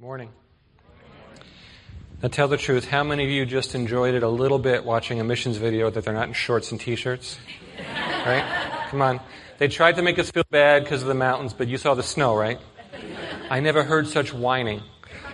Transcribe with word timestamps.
Morning. 0.00 0.30
Now 2.22 2.28
tell 2.28 2.46
the 2.46 2.56
truth, 2.56 2.86
how 2.86 3.02
many 3.02 3.24
of 3.24 3.30
you 3.30 3.44
just 3.44 3.74
enjoyed 3.74 4.14
it 4.14 4.22
a 4.22 4.28
little 4.28 4.60
bit 4.60 4.84
watching 4.84 5.18
a 5.18 5.24
missions 5.24 5.56
video 5.56 5.90
that 5.90 6.04
they're 6.04 6.14
not 6.14 6.28
in 6.28 6.34
shorts 6.34 6.70
and 6.70 6.80
t-shirts? 6.80 7.36
Right? 7.76 8.86
Come 8.90 9.02
on. 9.02 9.18
They 9.58 9.66
tried 9.66 9.96
to 9.96 10.02
make 10.02 10.20
us 10.20 10.30
feel 10.30 10.44
bad 10.52 10.84
because 10.84 11.02
of 11.02 11.08
the 11.08 11.14
mountains, 11.14 11.52
but 11.52 11.66
you 11.66 11.78
saw 11.78 11.94
the 11.94 12.04
snow, 12.04 12.36
right? 12.36 12.60
I 13.50 13.58
never 13.58 13.82
heard 13.82 14.06
such 14.06 14.32
whining 14.32 14.82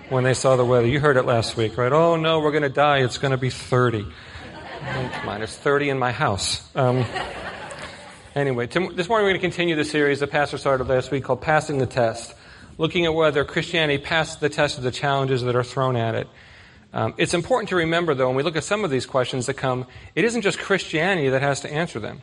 when 0.08 0.24
they 0.24 0.32
saw 0.32 0.56
the 0.56 0.64
weather. 0.64 0.86
You 0.86 0.98
heard 0.98 1.18
it 1.18 1.26
last 1.26 1.58
week, 1.58 1.76
right? 1.76 1.92
Oh 1.92 2.16
no, 2.16 2.40
we're 2.40 2.50
going 2.50 2.62
to 2.62 2.70
die. 2.70 3.00
It's 3.00 3.18
going 3.18 3.32
to 3.32 3.36
be 3.36 3.50
30. 3.50 4.06
Oh, 4.06 5.10
come 5.12 5.28
on, 5.28 5.40
there's 5.40 5.54
30 5.54 5.90
in 5.90 5.98
my 5.98 6.10
house. 6.10 6.74
Um, 6.74 7.04
anyway, 8.34 8.66
this 8.66 8.78
morning 8.78 9.10
we're 9.10 9.20
going 9.20 9.34
to 9.34 9.40
continue 9.40 9.76
the 9.76 9.84
series 9.84 10.20
the 10.20 10.26
pastor 10.26 10.56
started 10.56 10.88
last 10.88 11.10
week 11.10 11.24
called 11.24 11.42
Passing 11.42 11.76
the 11.76 11.86
Test 11.86 12.34
looking 12.78 13.04
at 13.04 13.14
whether 13.14 13.44
Christianity 13.44 14.02
passes 14.02 14.36
the 14.36 14.48
test 14.48 14.78
of 14.78 14.84
the 14.84 14.90
challenges 14.90 15.42
that 15.42 15.56
are 15.56 15.64
thrown 15.64 15.96
at 15.96 16.14
it. 16.14 16.28
Um, 16.92 17.14
it's 17.16 17.34
important 17.34 17.70
to 17.70 17.76
remember, 17.76 18.14
though, 18.14 18.28
when 18.28 18.36
we 18.36 18.42
look 18.42 18.56
at 18.56 18.64
some 18.64 18.84
of 18.84 18.90
these 18.90 19.06
questions 19.06 19.46
that 19.46 19.54
come, 19.54 19.86
it 20.14 20.24
isn't 20.24 20.42
just 20.42 20.58
Christianity 20.58 21.28
that 21.30 21.42
has 21.42 21.60
to 21.60 21.72
answer 21.72 21.98
them. 21.98 22.22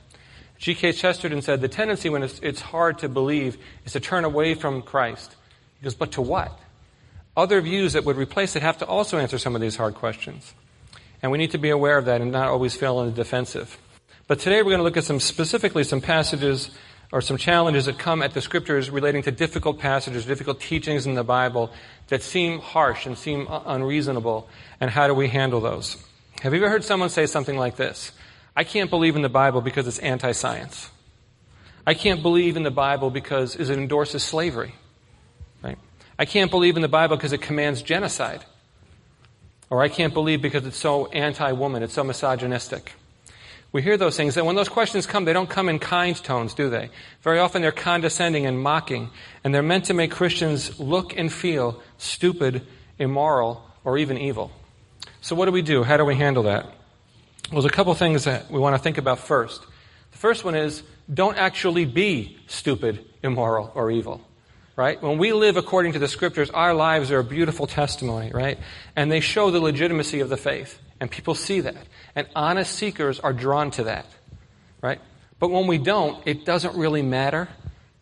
G.K. 0.59 0.93
Chesterton 0.93 1.41
said 1.41 1.59
the 1.59 1.67
tendency 1.67 2.09
when 2.09 2.23
it's, 2.23 2.39
it's 2.39 2.61
hard 2.61 2.99
to 2.99 3.09
believe 3.09 3.57
is 3.83 3.93
to 3.93 3.99
turn 3.99 4.23
away 4.23 4.53
from 4.53 4.81
Christ. 4.81 5.35
He 5.79 5.83
goes, 5.83 5.95
but 5.95 6.11
to 6.13 6.21
what? 6.21 6.57
Other 7.35 7.59
views 7.61 7.93
that 7.93 8.05
would 8.05 8.15
replace 8.17 8.55
it 8.55 8.61
have 8.61 8.77
to 8.77 8.85
also 8.85 9.17
answer 9.17 9.37
some 9.37 9.55
of 9.55 9.61
these 9.61 9.75
hard 9.75 9.95
questions. 9.95 10.53
And 11.21 11.31
we 11.31 11.37
need 11.37 11.51
to 11.51 11.57
be 11.57 11.69
aware 11.69 11.97
of 11.97 12.05
that 12.05 12.21
and 12.21 12.31
not 12.31 12.47
always 12.47 12.75
fail 12.75 12.97
on 12.97 13.07
the 13.07 13.11
defensive. 13.11 13.77
But 14.27 14.39
today 14.39 14.57
we're 14.57 14.69
going 14.69 14.77
to 14.77 14.83
look 14.83 14.97
at 14.97 15.03
some 15.03 15.19
specifically 15.19 15.83
some 15.83 15.99
passages 15.99 16.71
or 17.11 17.21
some 17.21 17.37
challenges 17.37 17.85
that 17.85 17.97
come 17.97 18.21
at 18.21 18.33
the 18.33 18.41
scriptures 18.41 18.89
relating 18.89 19.21
to 19.23 19.31
difficult 19.31 19.79
passages, 19.79 20.25
difficult 20.25 20.61
teachings 20.61 21.05
in 21.05 21.13
the 21.13 21.23
Bible 21.23 21.71
that 22.07 22.23
seem 22.23 22.59
harsh 22.59 23.05
and 23.05 23.17
seem 23.17 23.47
unreasonable, 23.49 24.47
and 24.79 24.89
how 24.89 25.07
do 25.07 25.13
we 25.13 25.27
handle 25.27 25.59
those? 25.59 25.97
Have 26.41 26.53
you 26.53 26.59
ever 26.59 26.69
heard 26.69 26.83
someone 26.83 27.09
say 27.09 27.25
something 27.25 27.57
like 27.57 27.75
this? 27.75 28.11
I 28.55 28.63
can't 28.63 28.89
believe 28.89 29.15
in 29.15 29.21
the 29.21 29.29
Bible 29.29 29.61
because 29.61 29.87
it's 29.87 29.99
anti 29.99 30.31
science. 30.31 30.89
I 31.85 31.93
can't 31.93 32.21
believe 32.21 32.57
in 32.57 32.63
the 32.63 32.71
Bible 32.71 33.09
because 33.09 33.55
it 33.55 33.69
endorses 33.69 34.23
slavery. 34.23 34.75
Right? 35.63 35.77
I 36.17 36.25
can't 36.25 36.51
believe 36.51 36.75
in 36.75 36.81
the 36.81 36.87
Bible 36.87 37.15
because 37.15 37.33
it 37.33 37.41
commands 37.41 37.81
genocide. 37.81 38.45
Or 39.69 39.81
I 39.81 39.87
can't 39.87 40.13
believe 40.13 40.41
because 40.41 40.65
it's 40.65 40.77
so 40.77 41.07
anti 41.07 41.51
woman, 41.53 41.83
it's 41.83 41.93
so 41.93 42.03
misogynistic. 42.03 42.93
We 43.73 43.81
hear 43.81 43.95
those 43.95 44.17
things, 44.17 44.35
and 44.35 44.45
when 44.45 44.57
those 44.57 44.67
questions 44.67 45.05
come, 45.05 45.23
they 45.23 45.31
don't 45.31 45.49
come 45.49 45.69
in 45.69 45.79
kind 45.79 46.15
tones, 46.15 46.53
do 46.53 46.69
they? 46.69 46.89
Very 47.21 47.39
often 47.39 47.61
they're 47.61 47.71
condescending 47.71 48.45
and 48.45 48.59
mocking, 48.59 49.09
and 49.43 49.55
they're 49.55 49.63
meant 49.63 49.85
to 49.85 49.93
make 49.93 50.11
Christians 50.11 50.77
look 50.77 51.17
and 51.17 51.31
feel 51.31 51.81
stupid, 51.97 52.63
immoral, 52.99 53.65
or 53.85 53.97
even 53.97 54.17
evil. 54.17 54.51
So, 55.21 55.35
what 55.35 55.45
do 55.45 55.53
we 55.53 55.61
do? 55.61 55.83
How 55.83 55.95
do 55.95 56.03
we 56.03 56.15
handle 56.15 56.43
that? 56.43 56.65
Well, 56.65 57.61
there's 57.61 57.65
a 57.65 57.69
couple 57.69 57.93
things 57.93 58.25
that 58.25 58.51
we 58.51 58.59
want 58.59 58.75
to 58.75 58.81
think 58.81 58.97
about 58.97 59.19
first. 59.19 59.61
The 60.11 60.17
first 60.17 60.43
one 60.43 60.55
is 60.55 60.83
don't 61.11 61.37
actually 61.37 61.85
be 61.85 62.37
stupid, 62.47 63.05
immoral, 63.23 63.71
or 63.73 63.89
evil. 63.89 64.21
Right? 64.75 65.01
When 65.01 65.17
we 65.17 65.33
live 65.33 65.57
according 65.57 65.93
to 65.93 65.99
the 65.99 66.07
scriptures, 66.07 66.49
our 66.49 66.73
lives 66.73 67.11
are 67.11 67.19
a 67.19 67.23
beautiful 67.23 67.67
testimony, 67.67 68.31
right? 68.33 68.57
And 68.95 69.11
they 69.11 69.19
show 69.19 69.51
the 69.51 69.59
legitimacy 69.59 70.21
of 70.21 70.29
the 70.29 70.37
faith. 70.37 70.79
And 70.99 71.11
people 71.11 71.35
see 71.35 71.61
that. 71.61 71.75
And 72.15 72.27
honest 72.35 72.75
seekers 72.75 73.19
are 73.19 73.33
drawn 73.33 73.71
to 73.71 73.85
that. 73.85 74.05
Right? 74.81 74.99
But 75.39 75.51
when 75.51 75.67
we 75.67 75.77
don't, 75.77 76.21
it 76.27 76.45
doesn't 76.45 76.75
really 76.75 77.01
matter 77.01 77.49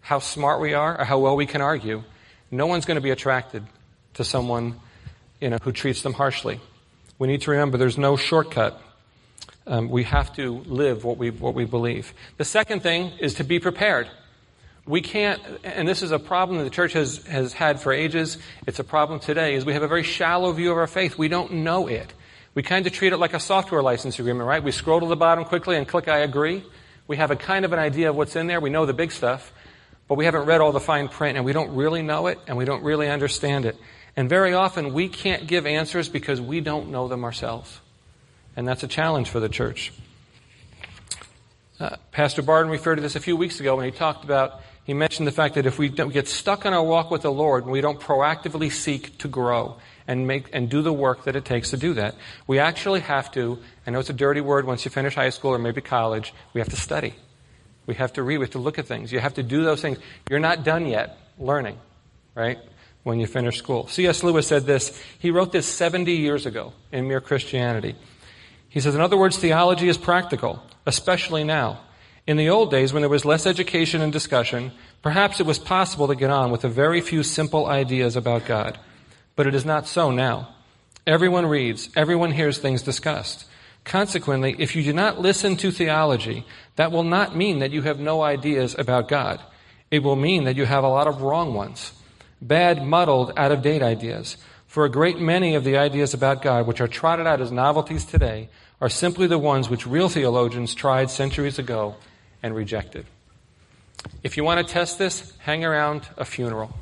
how 0.02 0.20
smart 0.20 0.60
we 0.60 0.74
are 0.74 1.00
or 1.00 1.06
how 1.06 1.20
well 1.20 1.36
we 1.36 1.46
can 1.46 1.62
argue. 1.62 2.04
No 2.52 2.68
one's 2.68 2.86
going 2.86 2.96
to 2.96 3.02
be 3.02 3.12
attracted 3.12 3.64
to 4.16 4.24
someone 4.24 4.80
you 5.40 5.50
know, 5.50 5.58
who 5.62 5.72
treats 5.72 6.02
them 6.02 6.14
harshly. 6.14 6.60
We 7.18 7.28
need 7.28 7.42
to 7.42 7.52
remember 7.52 7.78
there's 7.78 7.98
no 7.98 8.18
shortcut. 8.18 8.82
Um, 9.68 9.90
we 9.90 10.04
have 10.04 10.36
to 10.36 10.60
live 10.66 11.04
what 11.04 11.18
we, 11.18 11.30
what 11.30 11.54
we 11.54 11.66
believe. 11.66 12.14
The 12.38 12.46
second 12.46 12.82
thing 12.82 13.12
is 13.20 13.36
to 13.36 13.44
be 13.44 13.60
prepared. 13.60 14.10
We 14.86 15.02
can't, 15.02 15.42
and 15.64 15.88
this 15.88 16.02
is 16.02 16.12
a 16.12 16.18
problem 16.18 16.58
that 16.58 16.64
the 16.64 16.70
church 16.72 16.94
has, 16.94 17.26
has 17.28 17.54
had 17.54 17.80
for 17.80 17.94
ages. 17.94 18.38
It's 18.66 18.80
a 18.80 18.84
problem 18.84 19.20
today, 19.20 19.54
is 19.54 19.64
we 19.64 19.74
have 19.74 19.84
a 19.84 19.88
very 19.88 20.04
shallow 20.04 20.52
view 20.52 20.72
of 20.72 20.78
our 20.78 20.88
faith. 20.88 21.18
We 21.18 21.28
don't 21.28 21.52
know 21.64 21.88
it. 21.88 22.12
We 22.60 22.64
kind 22.64 22.86
of 22.86 22.92
treat 22.92 23.14
it 23.14 23.18
like 23.20 23.34
a 23.34 23.40
software 23.40 23.82
license 23.82 24.20
agreement, 24.20 24.46
right? 24.46 24.62
We 24.62 24.74
scroll 24.74 25.00
to 25.00 25.06
the 25.06 25.16
bottom 25.16 25.46
quickly 25.46 25.78
and 25.78 25.88
click 25.88 26.10
I 26.10 26.18
agree. 26.18 26.62
We 27.08 27.16
have 27.16 27.32
a 27.32 27.38
kind 27.38 27.64
of 27.64 27.72
an 27.72 27.80
idea 27.80 28.10
of 28.10 28.18
what's 28.18 28.36
in 28.36 28.48
there. 28.48 28.60
We 28.60 28.70
know 28.70 28.86
the 28.86 28.92
big 28.92 29.14
stuff, 29.14 29.54
but 30.10 30.16
we 30.16 30.26
haven't 30.26 30.46
read 30.46 30.60
all 30.60 30.74
the 30.74 30.82
fine 30.82 31.08
print 31.08 31.38
and 31.38 31.46
we 31.46 31.54
don't 31.54 31.74
really 31.74 32.02
know 32.02 32.28
it 32.28 32.38
and 32.48 32.58
we 32.58 32.66
don't 32.66 32.84
really 32.84 33.08
understand 33.08 33.66
it. 33.66 33.78
And 34.18 34.28
very 34.28 34.54
often 34.54 34.94
we 34.94 35.08
can't 35.08 35.48
give 35.48 35.66
answers 35.66 36.10
because 36.10 36.42
we 36.42 36.60
don't 36.60 36.90
know 36.90 37.08
them 37.08 37.24
ourselves. 37.24 37.80
And 38.58 38.68
that's 38.68 38.84
a 38.84 38.90
challenge 38.90 39.30
for 39.30 39.40
the 39.40 39.48
church. 39.48 39.94
Uh, 41.80 41.96
Pastor 42.12 42.42
Barden 42.42 42.70
referred 42.70 42.96
to 42.96 43.02
this 43.02 43.16
a 43.16 43.22
few 43.22 43.38
weeks 43.38 43.62
ago 43.62 43.78
when 43.78 43.86
he 43.86 43.92
talked 43.92 44.26
about, 44.26 44.60
he 44.84 44.94
mentioned 44.94 45.28
the 45.28 45.32
fact 45.32 45.56
that 45.56 45.66
if 45.66 45.80
we 45.80 45.88
don't 45.88 46.12
get 46.12 46.28
stuck 46.28 46.66
on 46.66 46.74
our 46.74 46.84
walk 46.84 47.10
with 47.10 47.22
the 47.22 47.32
Lord 47.32 47.64
and 47.64 47.72
we 47.72 47.80
don't 47.80 48.02
proactively 48.02 48.70
seek 48.70 49.18
to 49.20 49.30
grow, 49.30 49.78
and 50.10 50.26
make 50.26 50.50
and 50.54 50.68
do 50.72 50.82
the 50.82 50.92
work 50.92 51.26
that 51.26 51.36
it 51.36 51.46
takes 51.46 51.70
to 51.70 51.78
do 51.78 51.94
that. 51.94 52.16
We 52.48 52.58
actually 52.58 53.02
have 53.02 53.32
to, 53.34 53.60
I 53.86 53.92
know 53.92 54.00
it's 54.00 54.10
a 54.10 54.14
dirty 54.14 54.42
word 54.42 54.66
once 54.66 54.84
you 54.84 54.90
finish 54.90 55.14
high 55.14 55.30
school 55.30 55.52
or 55.52 55.60
maybe 55.60 55.82
college, 55.82 56.34
we 56.52 56.60
have 56.60 56.70
to 56.70 56.76
study. 56.76 57.14
We 57.86 57.94
have 57.94 58.14
to 58.14 58.24
read, 58.24 58.40
we 58.40 58.44
have 58.46 58.54
to 58.54 58.60
look 58.60 58.80
at 58.80 58.88
things. 58.88 59.12
You 59.12 59.20
have 59.20 59.36
to 59.36 59.44
do 59.44 59.64
those 59.64 59.84
things. 59.84 60.00
You're 60.28 60.40
not 60.40 60.64
done 60.64 60.88
yet 60.88 61.16
learning, 61.38 61.78
right? 62.34 62.58
When 63.04 63.20
you 63.20 63.28
finish 63.28 63.58
school. 63.58 63.88
C.S. 63.88 64.24
Lewis 64.24 64.48
said 64.48 64.66
this. 64.66 65.00
He 65.20 65.30
wrote 65.30 65.52
this 65.52 65.68
70 65.68 66.12
years 66.12 66.48
ago 66.48 66.74
in 66.92 67.08
Mere 67.08 67.22
Christianity. 67.22 67.96
He 68.68 68.80
says, 68.80 68.96
in 68.96 69.02
other 69.02 69.18
words, 69.18 69.38
theology 69.38 69.90
is 69.90 69.98
practical, 69.98 70.64
especially 70.88 71.44
now. 71.44 71.82
In 72.26 72.38
the 72.38 72.50
old 72.50 72.72
days, 72.72 72.94
when 72.94 73.04
there 73.04 73.10
was 73.10 73.26
less 73.26 73.46
education 73.46 74.02
and 74.02 74.12
discussion, 74.12 74.72
perhaps 75.04 75.40
it 75.40 75.46
was 75.46 75.60
possible 75.60 76.08
to 76.08 76.16
get 76.16 76.32
on 76.32 76.50
with 76.50 76.64
a 76.64 76.70
very 76.70 77.00
few 77.00 77.22
simple 77.22 77.68
ideas 77.68 78.16
about 78.16 78.48
God. 78.48 78.80
But 79.40 79.48
it 79.48 79.56
is 79.56 79.64
not 79.64 79.88
so 79.88 80.12
now. 80.12 80.50
Everyone 81.08 81.46
reads, 81.46 81.88
everyone 81.96 82.34
hears 82.34 82.58
things 82.58 82.82
discussed. 82.82 83.46
Consequently, 83.86 84.54
if 84.60 84.76
you 84.76 84.84
do 84.84 84.92
not 84.92 85.22
listen 85.22 85.56
to 85.56 85.72
theology, 85.72 86.46
that 86.76 86.92
will 86.92 87.06
not 87.06 87.38
mean 87.38 87.60
that 87.60 87.72
you 87.72 87.84
have 87.84 88.02
no 88.02 88.22
ideas 88.22 88.76
about 88.78 89.08
God. 89.08 89.40
It 89.92 90.04
will 90.04 90.18
mean 90.18 90.44
that 90.44 90.58
you 90.58 90.66
have 90.66 90.84
a 90.84 90.90
lot 90.90 91.08
of 91.08 91.22
wrong 91.22 91.54
ones. 91.54 91.94
Bad, 92.42 92.86
muddled, 92.86 93.32
out 93.38 93.54
of 93.54 93.62
date 93.62 93.82
ideas. 93.82 94.36
For 94.68 94.84
a 94.84 94.92
great 94.92 95.22
many 95.22 95.56
of 95.56 95.64
the 95.64 95.78
ideas 95.78 96.14
about 96.14 96.42
God, 96.42 96.68
which 96.68 96.82
are 96.82 96.90
trotted 96.90 97.26
out 97.26 97.40
as 97.40 97.50
novelties 97.50 98.04
today, 98.04 98.50
are 98.82 98.90
simply 98.90 99.26
the 99.26 99.40
ones 99.40 99.70
which 99.70 99.88
real 99.88 100.10
theologians 100.10 100.76
tried 100.76 101.10
centuries 101.10 101.58
ago 101.58 101.96
and 102.44 102.54
rejected. 102.54 103.06
If 104.22 104.36
you 104.36 104.44
want 104.44 104.68
to 104.68 104.74
test 104.74 105.00
this, 105.00 105.32
hang 105.38 105.64
around 105.64 106.10
a 106.18 106.26
funeral 106.26 106.78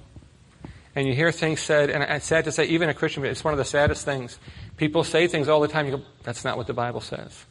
and 0.97 1.07
you 1.07 1.13
hear 1.13 1.31
things 1.31 1.59
said, 1.59 1.91
and 1.91 2.01
it's 2.01 2.25
sad 2.25 2.45
to 2.45 2.51
say, 2.51 2.65
even 2.65 2.89
a 2.89 2.93
Christian, 2.95 3.23
it's 3.23 3.43
one 3.43 3.53
of 3.53 3.59
the 3.59 3.65
saddest 3.65 4.03
things. 4.03 4.39
People 4.77 5.03
say 5.03 5.27
things 5.27 5.47
all 5.47 5.61
the 5.61 5.67
time, 5.67 5.85
you 5.85 5.97
go, 5.97 6.03
that's 6.23 6.43
not 6.43 6.57
what 6.57 6.65
the 6.65 6.73
Bible 6.73 7.01
says. 7.01 7.45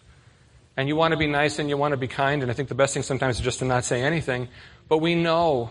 And 0.76 0.88
you 0.88 0.96
want 0.96 1.12
to 1.12 1.16
be 1.16 1.28
nice 1.28 1.60
and 1.60 1.68
you 1.68 1.76
want 1.76 1.92
to 1.92 1.96
be 1.96 2.08
kind, 2.08 2.42
and 2.42 2.50
I 2.50 2.54
think 2.54 2.68
the 2.68 2.74
best 2.74 2.92
thing 2.92 3.04
sometimes 3.04 3.36
is 3.36 3.42
just 3.42 3.60
to 3.60 3.64
not 3.64 3.84
say 3.84 4.02
anything. 4.02 4.48
But 4.88 4.98
we 4.98 5.14
know 5.14 5.70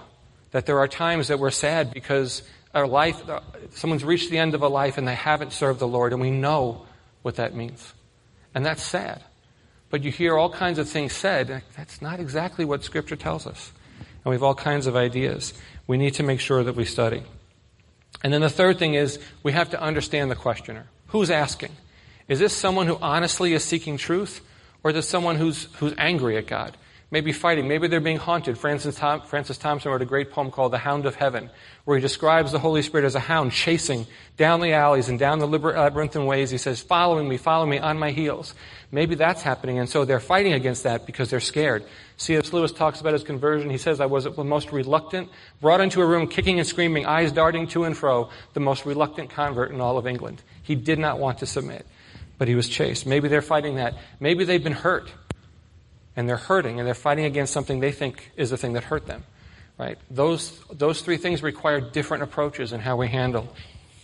that 0.52 0.66
there 0.66 0.80
are 0.80 0.88
times 0.88 1.28
that 1.28 1.38
we're 1.38 1.52
sad 1.52 1.94
because 1.94 2.44
our 2.74 2.88
life, 2.88 3.28
uh, 3.28 3.41
someone's 3.72 4.06
reached 4.06 4.30
the 4.30 4.38
end 4.38 4.56
of 4.56 4.62
a 4.62 4.69
life 4.69 4.97
and 4.97 5.06
they 5.06 5.13
haven't 5.13 5.52
served 5.52 5.81
the 5.81 5.88
Lord, 5.88 6.13
and 6.13 6.22
we 6.22 6.31
know 6.31 6.86
what 7.24 7.36
that 7.36 7.53
means. 7.56 7.94
And 8.53 8.66
that's 8.66 8.84
sad. 8.84 9.22
But 9.90 10.02
you 10.02 10.12
hear 10.12 10.38
all 10.38 10.50
kinds 10.50 10.80
of 10.80 10.88
things 10.88 11.12
said, 11.12 11.62
that's 11.75 12.02
not 12.02 12.22
exactly 12.22 12.63
what 12.63 12.86
Scripture 12.86 13.18
tells 13.18 13.46
us. 13.46 13.74
And 14.00 14.30
we 14.30 14.36
have 14.36 14.44
all 14.44 14.56
kinds 14.56 14.88
of 14.88 14.96
ideas. 14.96 15.53
We 15.88 15.97
need 15.97 16.13
to 16.13 16.24
make 16.24 16.40
sure 16.40 16.63
that 16.63 16.78
we 16.78 16.86
study. 16.86 17.25
And 18.25 18.34
then 18.34 18.41
the 18.41 18.50
third 18.50 18.80
thing 18.80 18.96
is 18.96 19.19
we 19.44 19.52
have 19.52 19.69
to 19.69 19.80
understand 19.80 20.31
the 20.31 20.36
questioner. 20.36 20.88
Who's 21.10 21.30
asking? 21.30 21.69
Is 22.27 22.39
this 22.39 22.56
someone 22.57 22.88
who 22.88 22.98
honestly 23.00 23.54
is 23.54 23.63
seeking 23.63 23.98
truth? 23.98 24.42
Or 24.83 24.89
is 24.89 24.95
this 24.95 25.07
someone 25.07 25.36
who's, 25.36 25.66
who's 25.75 25.94
angry 25.95 26.36
at 26.36 26.48
God? 26.48 26.75
Maybe 27.15 27.31
fighting. 27.31 27.69
Maybe 27.69 27.88
they're 27.88 28.01
being 28.01 28.17
haunted. 28.17 28.57
Francis, 28.57 29.00
Francis 29.00 29.57
Thompson 29.57 29.89
wrote 29.89 30.01
a 30.01 30.06
great 30.06 30.31
poem 30.31 30.51
called 30.51 30.73
The 30.73 30.79
Hound 30.79 31.06
of 31.06 31.15
Heaven, 31.15 31.50
where 31.85 31.95
he 31.95 32.01
describes 32.01 32.51
the 32.51 32.59
Holy 32.59 32.81
Spirit 32.81 33.06
as 33.06 33.15
a 33.15 33.21
hound 33.21 33.53
chasing 33.53 34.06
down 34.35 34.59
the 34.59 34.73
alleys 34.73 35.07
and 35.07 35.17
down 35.17 35.39
the 35.39 35.47
labyrinthine 35.47 36.25
ways. 36.25 36.51
He 36.51 36.57
says, 36.57 36.81
following 36.81 37.29
me, 37.29 37.38
following 37.38 37.69
me 37.69 37.79
on 37.79 37.97
my 37.97 38.12
heels. 38.12 38.53
Maybe 38.91 39.15
that's 39.15 39.41
happening, 39.41 39.79
and 39.79 39.88
so 39.88 40.03
they're 40.03 40.19
fighting 40.19 40.51
against 40.51 40.83
that 40.83 41.06
because 41.06 41.29
they're 41.29 41.39
scared. 41.39 41.85
C.S. 42.17 42.51
Lewis 42.51 42.73
talks 42.73 43.00
about 43.00 43.13
his 43.13 43.23
conversion. 43.23 43.69
He 43.69 43.77
says, 43.77 44.01
I 44.01 44.07
was 44.07 44.25
the 44.25 44.44
most 44.44 44.73
reluctant, 44.73 45.29
brought 45.62 45.79
into 45.79 46.01
a 46.01 46.06
room 46.06 46.27
kicking 46.27 46.59
and 46.59 46.67
screaming, 46.67 47.06
eyes 47.06 47.31
darting 47.31 47.67
to 47.67 47.85
and 47.85 47.95
fro, 47.95 48.29
the 48.56 48.59
most 48.59 48.85
reluctant 48.85 49.29
convert 49.29 49.71
in 49.71 49.79
all 49.79 49.97
of 49.97 50.06
England. 50.06 50.44
He 50.62 50.75
did 50.75 51.00
not 51.00 51.17
want 51.17 51.38
to 51.38 51.45
submit, 51.45 51.85
but 52.38 52.50
he 52.50 52.56
was 52.56 52.67
chased. 52.67 53.06
Maybe 53.06 53.29
they're 53.29 53.41
fighting 53.41 53.75
that. 53.75 53.94
Maybe 54.19 54.44
they've 54.44 54.62
been 54.62 54.73
hurt 54.73 55.13
and 56.15 56.27
they're 56.27 56.38
hurting 56.38 56.79
and 56.79 56.88
they're 56.88 56.94
fighting 56.94 57.25
against 57.25 57.53
something 57.53 57.79
they 57.79 57.91
think 57.91 58.31
is 58.35 58.50
the 58.50 58.57
thing 58.57 58.73
that 58.73 58.85
hurt 58.85 59.06
them. 59.06 59.23
Right? 59.77 59.97
Those, 60.09 60.57
those 60.71 61.01
three 61.01 61.17
things 61.17 61.44
require 61.44 61.81
different 61.81 62.23
approaches 62.23 62.71
in 62.71 62.79
how 62.79 62.95
we 62.95 63.07
handle 63.07 63.53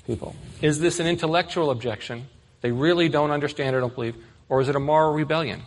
people. 0.06 0.36
Is 0.62 0.80
this 0.80 1.00
an 1.00 1.08
intellectual 1.08 1.72
objection? 1.72 2.28
They 2.60 2.72
really 2.72 3.08
don't 3.08 3.32
understand 3.32 3.76
or 3.76 3.80
don't 3.80 3.96
believe. 3.96 4.16
Or 4.50 4.60
is 4.60 4.68
it 4.68 4.76
a 4.76 4.80
moral 4.80 5.14
rebellion? 5.14 5.62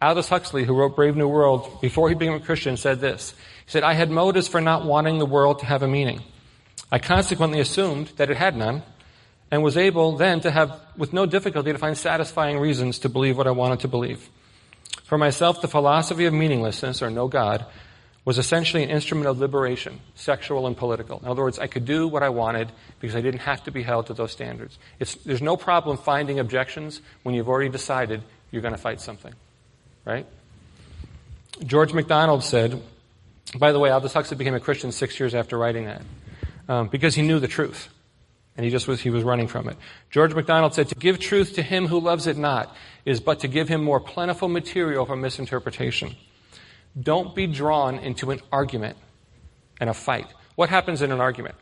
Aldous 0.00 0.28
Huxley, 0.28 0.64
who 0.64 0.74
wrote 0.74 0.94
Brave 0.94 1.16
New 1.16 1.28
World, 1.28 1.80
before 1.80 2.08
he 2.08 2.14
became 2.14 2.34
a 2.34 2.40
Christian, 2.40 2.76
said 2.76 3.00
this. 3.00 3.34
He 3.64 3.72
said, 3.72 3.82
I 3.82 3.94
had 3.94 4.10
motives 4.10 4.46
for 4.46 4.60
not 4.60 4.84
wanting 4.84 5.18
the 5.18 5.26
world 5.26 5.60
to 5.60 5.66
have 5.66 5.82
a 5.82 5.88
meaning. 5.88 6.22
I 6.92 6.98
consequently 6.98 7.58
assumed 7.58 8.12
that 8.16 8.30
it 8.30 8.36
had 8.36 8.56
none, 8.56 8.82
and 9.50 9.62
was 9.62 9.76
able 9.76 10.16
then 10.16 10.40
to 10.40 10.50
have, 10.50 10.80
with 10.96 11.12
no 11.12 11.26
difficulty, 11.26 11.72
to 11.72 11.78
find 11.78 11.98
satisfying 11.98 12.58
reasons 12.58 13.00
to 13.00 13.08
believe 13.08 13.36
what 13.36 13.46
I 13.48 13.50
wanted 13.50 13.80
to 13.80 13.88
believe. 13.88 14.28
For 15.08 15.16
myself, 15.16 15.62
the 15.62 15.68
philosophy 15.68 16.26
of 16.26 16.34
meaninglessness, 16.34 17.00
or 17.00 17.08
no 17.08 17.28
God, 17.28 17.64
was 18.26 18.36
essentially 18.36 18.82
an 18.82 18.90
instrument 18.90 19.26
of 19.26 19.38
liberation, 19.38 20.00
sexual 20.14 20.66
and 20.66 20.76
political. 20.76 21.18
In 21.20 21.28
other 21.28 21.40
words, 21.40 21.58
I 21.58 21.66
could 21.66 21.86
do 21.86 22.06
what 22.06 22.22
I 22.22 22.28
wanted 22.28 22.68
because 23.00 23.16
I 23.16 23.22
didn't 23.22 23.40
have 23.40 23.64
to 23.64 23.70
be 23.70 23.82
held 23.82 24.08
to 24.08 24.12
those 24.12 24.32
standards. 24.32 24.78
It's, 25.00 25.14
there's 25.14 25.40
no 25.40 25.56
problem 25.56 25.96
finding 25.96 26.38
objections 26.38 27.00
when 27.22 27.34
you've 27.34 27.48
already 27.48 27.70
decided 27.70 28.22
you're 28.50 28.60
going 28.60 28.74
to 28.74 28.80
fight 28.80 29.00
something. 29.00 29.32
Right? 30.04 30.26
George 31.64 31.94
MacDonald 31.94 32.44
said, 32.44 32.78
by 33.56 33.72
the 33.72 33.78
way, 33.78 33.90
Aldous 33.90 34.12
Huxley 34.12 34.36
became 34.36 34.54
a 34.54 34.60
Christian 34.60 34.92
six 34.92 35.18
years 35.18 35.34
after 35.34 35.56
writing 35.56 35.86
that, 35.86 36.02
um, 36.68 36.88
because 36.88 37.14
he 37.14 37.22
knew 37.22 37.38
the 37.38 37.48
truth 37.48 37.88
and 38.58 38.64
he 38.64 38.72
just 38.72 38.88
was, 38.88 39.00
he 39.00 39.08
was 39.08 39.22
running 39.22 39.46
from 39.46 39.68
it. 39.68 39.76
George 40.10 40.34
MacDonald 40.34 40.74
said, 40.74 40.88
to 40.88 40.96
give 40.96 41.20
truth 41.20 41.54
to 41.54 41.62
him 41.62 41.86
who 41.86 42.00
loves 42.00 42.26
it 42.26 42.36
not 42.36 42.74
is 43.04 43.20
but 43.20 43.38
to 43.40 43.48
give 43.48 43.68
him 43.68 43.84
more 43.84 44.00
plentiful 44.00 44.48
material 44.48 45.06
for 45.06 45.14
misinterpretation. 45.14 46.16
Don't 47.00 47.36
be 47.36 47.46
drawn 47.46 48.00
into 48.00 48.32
an 48.32 48.40
argument 48.50 48.98
and 49.80 49.88
a 49.88 49.94
fight. 49.94 50.26
What 50.56 50.70
happens 50.70 51.02
in 51.02 51.12
an 51.12 51.20
argument? 51.20 51.54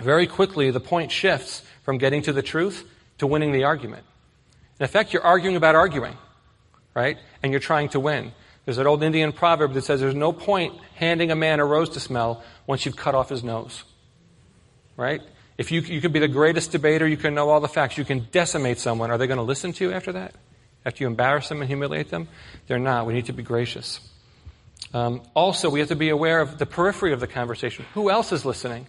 Very 0.00 0.28
quickly, 0.28 0.70
the 0.70 0.78
point 0.78 1.10
shifts 1.10 1.62
from 1.82 1.98
getting 1.98 2.22
to 2.22 2.32
the 2.32 2.42
truth 2.42 2.88
to 3.18 3.26
winning 3.26 3.50
the 3.50 3.64
argument. 3.64 4.04
In 4.78 4.84
effect, 4.84 5.12
you're 5.12 5.24
arguing 5.24 5.56
about 5.56 5.74
arguing, 5.74 6.16
right? 6.94 7.18
And 7.42 7.52
you're 7.52 7.58
trying 7.58 7.88
to 7.88 7.98
win. 7.98 8.30
There's 8.66 8.78
an 8.78 8.86
old 8.86 9.02
Indian 9.02 9.32
proverb 9.32 9.72
that 9.72 9.82
says 9.82 9.98
there's 9.98 10.14
no 10.14 10.32
point 10.32 10.74
handing 10.94 11.32
a 11.32 11.36
man 11.36 11.58
a 11.58 11.64
rose 11.64 11.88
to 11.90 12.00
smell 12.00 12.44
once 12.68 12.86
you've 12.86 12.94
cut 12.94 13.16
off 13.16 13.30
his 13.30 13.42
nose. 13.42 13.82
Right? 14.96 15.22
If 15.58 15.72
you, 15.72 15.80
you 15.80 16.00
could 16.00 16.12
be 16.12 16.20
the 16.20 16.28
greatest 16.28 16.70
debater, 16.70 17.06
you 17.06 17.16
can 17.16 17.34
know 17.34 17.50
all 17.50 17.60
the 17.60 17.68
facts, 17.68 17.98
you 17.98 18.04
can 18.04 18.28
decimate 18.30 18.78
someone. 18.78 19.10
Are 19.10 19.18
they 19.18 19.26
going 19.26 19.38
to 19.38 19.42
listen 19.42 19.72
to 19.74 19.84
you 19.84 19.92
after 19.92 20.12
that? 20.12 20.34
After 20.86 21.02
you 21.02 21.08
embarrass 21.08 21.48
them 21.48 21.60
and 21.60 21.68
humiliate 21.68 22.10
them? 22.10 22.28
They're 22.68 22.78
not. 22.78 23.06
We 23.06 23.12
need 23.12 23.26
to 23.26 23.32
be 23.32 23.42
gracious. 23.42 24.00
Um, 24.94 25.20
also, 25.34 25.68
we 25.68 25.80
have 25.80 25.88
to 25.88 25.96
be 25.96 26.10
aware 26.10 26.40
of 26.40 26.58
the 26.58 26.64
periphery 26.64 27.12
of 27.12 27.18
the 27.18 27.26
conversation. 27.26 27.84
Who 27.94 28.08
else 28.08 28.30
is 28.30 28.44
listening? 28.44 28.86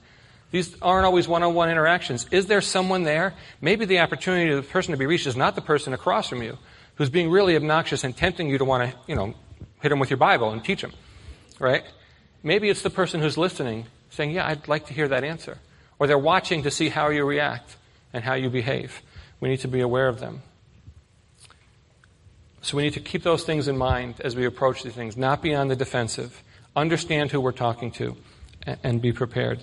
These 0.52 0.80
aren't 0.82 1.06
always 1.06 1.28
one 1.28 1.42
on 1.42 1.56
one 1.56 1.70
interactions. 1.70 2.28
Is 2.30 2.46
there 2.46 2.62
someone 2.62 3.04
there? 3.04 3.34
Maybe 3.62 3.86
the 3.86 4.00
opportunity 4.00 4.52
of 4.52 4.64
the 4.64 4.72
person 4.72 4.92
to 4.92 4.98
be 4.98 5.08
reached 5.08 5.28
is 5.28 5.36
not 5.36 5.56
the 5.56 5.62
person 5.62 5.94
across 5.94 6.30
from 6.30 6.44
you 6.44 6.58
who's 6.96 7.10
being 7.10 7.32
really 7.32 7.56
obnoxious 7.56 8.04
and 8.04 8.16
tempting 8.16 8.48
you 8.48 8.60
to 8.60 8.66
want 8.66 8.92
to, 8.92 8.98
you 9.08 9.16
know, 9.16 9.34
hit 9.82 9.90
them 9.90 10.00
with 10.00 10.12
your 10.12 10.18
Bible 10.18 10.52
and 10.52 10.64
teach 10.64 10.82
them, 10.82 10.92
right? 11.60 11.84
Maybe 12.44 12.70
it's 12.70 12.84
the 12.84 12.90
person 12.90 13.22
who's 13.22 13.38
listening 13.38 13.88
saying, 14.12 14.32
Yeah, 14.32 14.48
I'd 14.48 14.68
like 14.68 14.88
to 14.88 14.94
hear 14.94 15.08
that 15.08 15.24
answer 15.24 15.58
or 16.00 16.08
they're 16.08 16.18
watching 16.18 16.64
to 16.64 16.72
see 16.72 16.90
how 16.90 17.10
you 17.10 17.26
react 17.26 17.76
and 18.14 18.24
how 18.24 18.34
you 18.34 18.50
behave. 18.50 19.02
We 19.40 19.50
need 19.50 19.60
to 19.60 19.68
be 19.68 19.82
aware 19.82 20.08
of 20.08 20.20
them. 20.20 20.42
So 22.62 22.76
we 22.78 22.84
need 22.84 22.94
to 22.94 23.00
keep 23.00 23.24
those 23.24 23.44
things 23.44 23.68
in 23.68 23.78
mind 23.78 24.16
as 24.22 24.36
we 24.36 24.46
approach 24.46 24.84
these 24.84 24.94
things, 24.94 25.16
not 25.16 25.42
be 25.42 25.54
on 25.54 25.68
the 25.68 25.76
defensive. 25.76 26.44
Understand 26.76 27.32
who 27.32 27.40
we're 27.42 27.52
talking 27.52 27.92
to 27.92 28.16
and 28.84 29.02
be 29.02 29.12
prepared. 29.12 29.60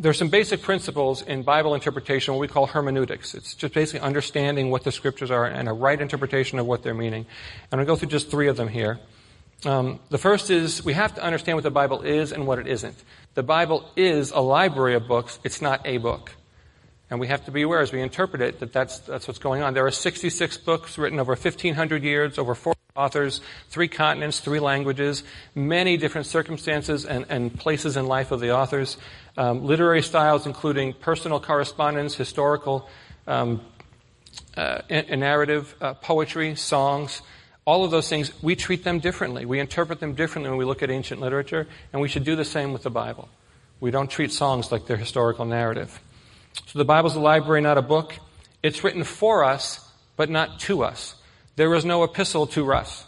There 0.00 0.10
are 0.10 0.14
some 0.14 0.28
basic 0.28 0.62
principles 0.62 1.22
in 1.22 1.42
Bible 1.42 1.74
interpretation, 1.74 2.34
what 2.34 2.40
we 2.40 2.48
call 2.48 2.66
hermeneutics. 2.66 3.34
It's 3.34 3.54
just 3.54 3.74
basically 3.74 4.00
understanding 4.00 4.70
what 4.70 4.84
the 4.84 4.92
scriptures 4.92 5.30
are 5.30 5.44
and 5.44 5.68
a 5.68 5.72
right 5.72 6.00
interpretation 6.00 6.58
of 6.58 6.66
what 6.66 6.82
they're 6.82 6.94
meaning. 6.94 7.26
And 7.70 7.80
I'll 7.80 7.86
go 7.86 7.96
through 7.96 8.08
just 8.08 8.30
three 8.30 8.48
of 8.48 8.56
them 8.56 8.68
here. 8.68 8.98
Um, 9.64 9.98
the 10.08 10.18
first 10.18 10.50
is 10.50 10.84
we 10.84 10.92
have 10.92 11.14
to 11.16 11.22
understand 11.22 11.56
what 11.56 11.64
the 11.64 11.70
Bible 11.70 12.02
is 12.02 12.32
and 12.32 12.46
what 12.46 12.58
it 12.58 12.66
isn't. 12.66 12.96
The 13.34 13.42
Bible 13.42 13.90
is 13.96 14.30
a 14.30 14.40
library 14.40 14.94
of 14.94 15.08
books, 15.08 15.38
it's 15.42 15.60
not 15.60 15.80
a 15.84 15.98
book. 15.98 16.32
And 17.10 17.18
we 17.18 17.28
have 17.28 17.44
to 17.46 17.50
be 17.50 17.62
aware 17.62 17.80
as 17.80 17.90
we 17.90 18.02
interpret 18.02 18.42
it 18.42 18.60
that 18.60 18.72
that's, 18.72 18.98
that's 19.00 19.26
what's 19.26 19.38
going 19.38 19.62
on. 19.62 19.74
There 19.74 19.86
are 19.86 19.90
66 19.90 20.58
books 20.58 20.98
written 20.98 21.18
over 21.18 21.32
1,500 21.32 22.02
years, 22.02 22.38
over 22.38 22.54
four 22.54 22.74
authors, 22.94 23.40
three 23.70 23.88
continents, 23.88 24.40
three 24.40 24.60
languages, 24.60 25.22
many 25.54 25.96
different 25.96 26.26
circumstances 26.26 27.06
and, 27.06 27.24
and 27.28 27.56
places 27.58 27.96
in 27.96 28.06
life 28.06 28.30
of 28.30 28.40
the 28.40 28.54
authors, 28.54 28.98
um, 29.36 29.64
literary 29.64 30.02
styles 30.02 30.46
including 30.46 30.92
personal 30.92 31.40
correspondence, 31.40 32.14
historical, 32.14 32.88
um, 33.26 33.60
uh, 34.56 34.82
narrative, 34.90 35.74
uh, 35.80 35.94
poetry, 35.94 36.54
songs, 36.56 37.22
all 37.68 37.84
of 37.84 37.90
those 37.90 38.08
things, 38.08 38.32
we 38.42 38.56
treat 38.56 38.82
them 38.82 38.98
differently. 38.98 39.44
We 39.44 39.60
interpret 39.60 40.00
them 40.00 40.14
differently 40.14 40.48
when 40.48 40.58
we 40.58 40.64
look 40.64 40.82
at 40.82 40.90
ancient 40.90 41.20
literature, 41.20 41.66
and 41.92 42.00
we 42.00 42.08
should 42.08 42.24
do 42.24 42.34
the 42.34 42.44
same 42.46 42.72
with 42.72 42.82
the 42.82 42.88
Bible. 42.88 43.28
We 43.78 43.90
don't 43.90 44.10
treat 44.10 44.32
songs 44.32 44.72
like 44.72 44.86
their 44.86 44.96
historical 44.96 45.44
narrative. 45.44 46.00
So 46.64 46.78
the 46.78 46.86
Bible's 46.86 47.14
a 47.14 47.20
library, 47.20 47.60
not 47.60 47.76
a 47.76 47.82
book. 47.82 48.14
It's 48.62 48.82
written 48.82 49.04
for 49.04 49.44
us, 49.44 49.86
but 50.16 50.30
not 50.30 50.60
to 50.60 50.82
us. 50.82 51.14
There 51.56 51.74
is 51.74 51.84
no 51.84 52.04
epistle 52.04 52.46
to 52.46 52.72
us. 52.72 53.06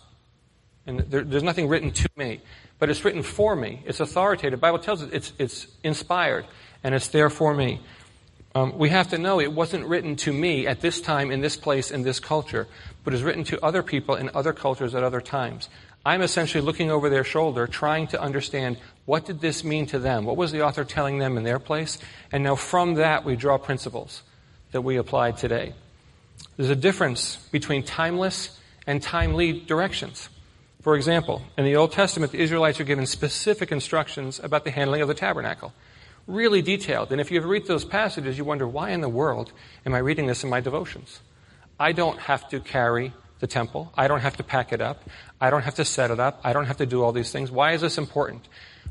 And 0.87 1.01
there, 1.11 1.25
there's 1.25 1.43
nothing 1.43 1.67
written 1.67 1.91
to 1.93 2.11
me. 2.17 2.43
But 2.79 2.91
it's 2.91 3.03
written 3.03 3.23
for 3.23 3.57
me. 3.57 3.83
It's 3.87 4.01
authoritative. 4.01 4.61
The 4.61 4.61
Bible 4.61 4.81
tells 4.81 5.03
us 5.03 5.09
it's, 5.11 5.33
it's 5.39 5.69
inspired, 5.83 6.45
and 6.85 6.95
it's 6.95 7.09
there 7.09 7.31
for 7.31 7.55
me. 7.55 7.81
Um, 8.55 8.77
we 8.77 8.89
have 8.89 9.09
to 9.09 9.19
know 9.19 9.41
it 9.41 9.53
wasn't 9.53 9.87
written 9.87 10.17
to 10.17 10.33
me 10.33 10.67
at 10.67 10.83
this 10.83 11.01
time, 11.01 11.31
in 11.31 11.41
this 11.41 11.57
place, 11.57 11.91
in 11.91 12.03
this 12.03 12.21
culture, 12.21 12.67
but 13.05 13.15
is 13.15 13.23
written 13.23 13.45
to 13.45 13.65
other 13.65 13.83
people 13.83 14.15
in 14.15 14.31
other 14.35 14.53
cultures 14.53 14.95
at 14.95 15.03
other 15.03 15.21
times. 15.21 15.69
I'm 16.05 16.23
essentially 16.23 16.63
looking 16.63 16.91
over 16.91 17.11
their 17.11 17.25
shoulder, 17.25 17.67
trying 17.67 18.07
to 18.09 18.21
understand 18.21 18.79
what 19.05 19.27
did 19.27 19.41
this 19.41 19.65
mean 19.65 19.87
to 19.87 19.99
them? 19.99 20.25
What 20.25 20.37
was 20.37 20.53
the 20.53 20.63
author 20.63 20.85
telling 20.85 21.19
them 21.19 21.37
in 21.37 21.45
their 21.45 21.59
place? 21.59 21.99
And 22.33 22.43
now 22.43 22.55
from 22.55 22.95
that, 22.95 23.25
we 23.25 23.37
draw 23.37 23.59
principles 23.59 24.23
that 24.73 24.83
we 24.83 24.97
apply 24.97 25.33
today. 25.33 25.75
There's 26.57 26.71
a 26.71 26.77
difference 26.77 27.37
between 27.51 27.83
timeless 27.83 28.59
and 28.87 29.03
timely 29.03 29.53
directions. 29.53 30.29
For 30.81 30.97
example, 30.97 31.43
in 31.59 31.65
the 31.65 31.77
Old 31.77 31.93
Testament, 31.93 32.33
the 32.33 32.41
Israelites 32.41 32.81
are 32.81 32.85
given 32.85 33.05
specific 33.05 33.71
instructions 33.71 34.41
about 34.43 34.65
the 34.65 34.71
handling 34.71 35.03
of 35.03 35.09
the 35.09 35.15
tabernacle 35.15 35.73
really 36.27 36.63
detailed. 36.63 37.13
And 37.13 37.21
if 37.21 37.31
you 37.31 37.41
read 37.41 37.67
those 37.67 37.85
passages, 37.85 38.39
you 38.39 38.45
wonder, 38.45 38.67
why 38.67 38.91
in 38.91 39.01
the 39.01 39.09
world 39.09 39.53
am 39.85 39.95
I 39.95 39.99
reading 39.99 40.27
this 40.27 40.45
in 40.45 40.51
my 40.51 40.61
devotions? 40.61 41.21
I 41.81 41.93
don't 41.93 42.19
have 42.19 42.47
to 42.51 42.61
carry 42.61 43.15
the 43.39 43.47
temple. 43.47 43.91
I 43.97 44.07
don't 44.07 44.21
have 44.21 44.37
to 44.37 44.43
pack 44.43 44.75
it 44.75 44.83
up. 44.83 45.03
I 45.41 45.49
don't 45.49 45.63
have 45.63 45.77
to 45.77 45.85
set 45.87 46.11
it 46.11 46.21
up. 46.21 46.39
I 46.45 46.53
don't 46.53 46.67
have 46.67 46.77
to 46.77 46.87
do 46.87 47.03
all 47.03 47.11
these 47.11 47.33
things. 47.33 47.51
Why 47.51 47.73
is 47.73 47.81
this 47.81 47.97
important? 47.97 48.47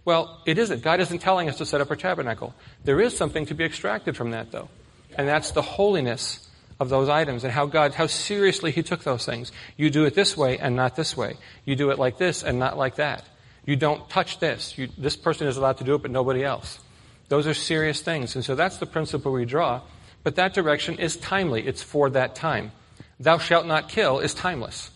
Well, 0.06 0.42
it 0.48 0.58
isn't. 0.58 0.82
God 0.82 1.00
isn't 1.00 1.20
telling 1.20 1.48
us 1.50 1.60
to 1.60 1.68
set 1.68 1.82
up 1.82 1.92
a 1.92 1.96
tabernacle. 1.96 2.56
There 2.84 3.00
is 3.00 3.16
something 3.16 3.46
to 3.46 3.54
be 3.54 3.64
extracted 3.64 4.18
from 4.18 4.32
that, 4.32 4.52
though. 4.52 4.70
And 5.16 5.28
that's 5.28 5.52
the 5.52 5.62
holiness 5.62 6.50
of 6.80 6.90
those 6.90 7.10
items 7.10 7.44
and 7.44 7.54
how 7.54 7.68
God, 7.68 7.94
how 7.94 8.08
seriously 8.08 8.72
He 8.72 8.82
took 8.82 9.04
those 9.04 9.24
things. 9.24 9.52
You 9.78 9.92
do 9.92 10.06
it 10.06 10.16
this 10.16 10.36
way 10.36 10.58
and 10.58 10.76
not 10.76 10.96
this 10.96 11.16
way. 11.16 11.36
You 11.66 11.76
do 11.76 11.92
it 11.92 12.00
like 12.00 12.18
this 12.18 12.42
and 12.42 12.58
not 12.58 12.76
like 12.76 12.96
that. 12.96 13.24
You 13.68 13.76
don't 13.76 14.10
touch 14.10 14.40
this. 14.40 14.76
You, 14.80 14.90
this 14.98 15.16
person 15.16 15.48
is 15.48 15.58
allowed 15.58 15.78
to 15.78 15.84
do 15.84 15.94
it, 15.94 16.02
but 16.02 16.10
nobody 16.10 16.44
else. 16.44 16.80
Those 17.28 17.46
are 17.46 17.54
serious 17.54 18.02
things. 18.02 18.34
And 18.34 18.44
so 18.44 18.56
that's 18.56 18.78
the 18.78 18.88
principle 18.88 19.32
we 19.32 19.46
draw. 19.46 19.82
But 20.24 20.38
that 20.38 20.56
direction 20.56 20.98
is 20.98 21.18
timely. 21.18 21.68
It's 21.68 21.84
for 21.84 22.10
that 22.10 22.34
time. 22.34 22.72
Thou 23.20 23.38
shalt 23.38 23.66
not 23.66 23.90
kill 23.90 24.20
is 24.20 24.34
timeless. 24.34 24.92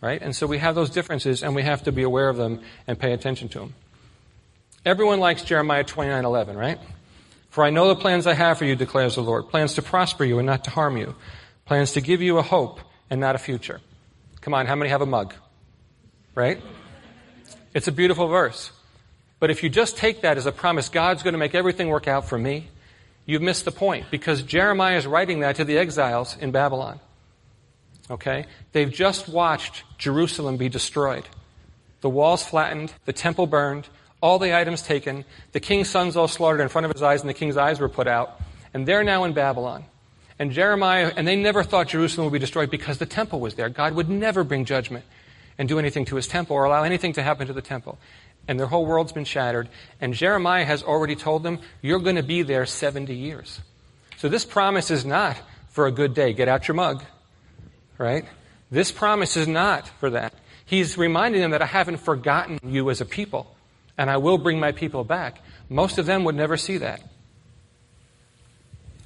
Right? 0.00 0.20
And 0.20 0.36
so 0.36 0.46
we 0.46 0.58
have 0.58 0.74
those 0.74 0.90
differences 0.90 1.42
and 1.42 1.54
we 1.54 1.62
have 1.62 1.84
to 1.84 1.92
be 1.92 2.02
aware 2.02 2.28
of 2.28 2.36
them 2.36 2.60
and 2.86 2.98
pay 2.98 3.12
attention 3.12 3.48
to 3.50 3.60
them. 3.60 3.74
Everyone 4.84 5.18
likes 5.18 5.42
Jeremiah 5.42 5.84
29:11, 5.84 6.56
right? 6.56 6.78
For 7.50 7.64
I 7.64 7.70
know 7.70 7.88
the 7.88 7.96
plans 7.96 8.26
I 8.26 8.34
have 8.34 8.58
for 8.58 8.66
you 8.66 8.76
declares 8.76 9.14
the 9.14 9.22
Lord, 9.22 9.48
plans 9.48 9.74
to 9.74 9.82
prosper 9.82 10.24
you 10.24 10.38
and 10.38 10.46
not 10.46 10.64
to 10.64 10.70
harm 10.70 10.96
you, 10.96 11.14
plans 11.64 11.92
to 11.92 12.00
give 12.00 12.20
you 12.20 12.38
a 12.38 12.42
hope 12.42 12.80
and 13.10 13.20
not 13.20 13.34
a 13.34 13.38
future. 13.38 13.80
Come 14.42 14.54
on, 14.54 14.66
how 14.66 14.76
many 14.76 14.90
have 14.90 15.00
a 15.00 15.06
mug? 15.06 15.34
Right? 16.34 16.62
It's 17.74 17.88
a 17.88 17.92
beautiful 17.92 18.28
verse. 18.28 18.70
But 19.40 19.50
if 19.50 19.62
you 19.62 19.68
just 19.68 19.96
take 19.96 20.20
that 20.20 20.36
as 20.36 20.46
a 20.46 20.52
promise, 20.52 20.88
God's 20.88 21.22
going 21.22 21.32
to 21.32 21.38
make 21.38 21.54
everything 21.54 21.88
work 21.88 22.06
out 22.06 22.28
for 22.28 22.38
me, 22.38 22.68
you've 23.24 23.42
missed 23.42 23.64
the 23.64 23.72
point 23.72 24.06
because 24.10 24.42
Jeremiah 24.42 24.96
is 24.96 25.06
writing 25.06 25.40
that 25.40 25.56
to 25.56 25.64
the 25.64 25.78
exiles 25.78 26.36
in 26.38 26.52
Babylon. 26.52 27.00
Okay? 28.10 28.46
They've 28.72 28.92
just 28.92 29.28
watched 29.28 29.84
Jerusalem 29.98 30.56
be 30.56 30.68
destroyed. 30.68 31.26
The 32.00 32.10
walls 32.10 32.44
flattened, 32.44 32.92
the 33.04 33.12
temple 33.12 33.46
burned, 33.46 33.88
all 34.20 34.38
the 34.38 34.56
items 34.56 34.82
taken, 34.82 35.24
the 35.52 35.60
king's 35.60 35.88
sons 35.88 36.16
all 36.16 36.28
slaughtered 36.28 36.60
in 36.60 36.68
front 36.68 36.86
of 36.86 36.92
his 36.92 37.02
eyes, 37.02 37.20
and 37.20 37.28
the 37.28 37.34
king's 37.34 37.56
eyes 37.56 37.80
were 37.80 37.88
put 37.88 38.06
out. 38.06 38.40
And 38.72 38.86
they're 38.86 39.04
now 39.04 39.24
in 39.24 39.32
Babylon. 39.32 39.84
And 40.38 40.52
Jeremiah, 40.52 41.12
and 41.16 41.26
they 41.26 41.36
never 41.36 41.62
thought 41.62 41.88
Jerusalem 41.88 42.26
would 42.26 42.32
be 42.32 42.38
destroyed 42.38 42.70
because 42.70 42.98
the 42.98 43.06
temple 43.06 43.40
was 43.40 43.54
there. 43.54 43.68
God 43.68 43.94
would 43.94 44.10
never 44.10 44.44
bring 44.44 44.64
judgment 44.64 45.04
and 45.58 45.68
do 45.68 45.78
anything 45.78 46.04
to 46.06 46.16
his 46.16 46.26
temple 46.28 46.56
or 46.56 46.64
allow 46.64 46.82
anything 46.82 47.14
to 47.14 47.22
happen 47.22 47.46
to 47.46 47.54
the 47.54 47.62
temple 47.62 47.98
and 48.48 48.58
their 48.58 48.66
whole 48.66 48.86
world's 48.86 49.12
been 49.12 49.24
shattered. 49.24 49.68
And 50.00 50.14
Jeremiah 50.14 50.64
has 50.64 50.82
already 50.82 51.16
told 51.16 51.42
them, 51.42 51.58
You're 51.82 51.98
going 51.98 52.16
to 52.16 52.22
be 52.22 52.42
there 52.42 52.66
70 52.66 53.14
years. 53.14 53.60
So 54.18 54.28
this 54.28 54.44
promise 54.44 54.90
is 54.90 55.04
not 55.04 55.36
for 55.68 55.86
a 55.86 55.92
good 55.92 56.14
day. 56.14 56.32
Get 56.32 56.48
out 56.48 56.68
your 56.68 56.74
mug, 56.74 57.02
right? 57.98 58.24
This 58.70 58.90
promise 58.92 59.36
is 59.36 59.46
not 59.46 59.88
for 60.00 60.10
that. 60.10 60.34
He's 60.64 60.98
reminding 60.98 61.40
them 61.40 61.52
that 61.52 61.62
I 61.62 61.66
haven't 61.66 61.98
forgotten 61.98 62.58
you 62.64 62.90
as 62.90 63.00
a 63.00 63.04
people, 63.04 63.54
and 63.96 64.10
I 64.10 64.16
will 64.16 64.38
bring 64.38 64.58
my 64.58 64.72
people 64.72 65.04
back. 65.04 65.40
Most 65.68 65.98
of 65.98 66.06
them 66.06 66.24
would 66.24 66.34
never 66.34 66.56
see 66.56 66.78
that. 66.78 67.02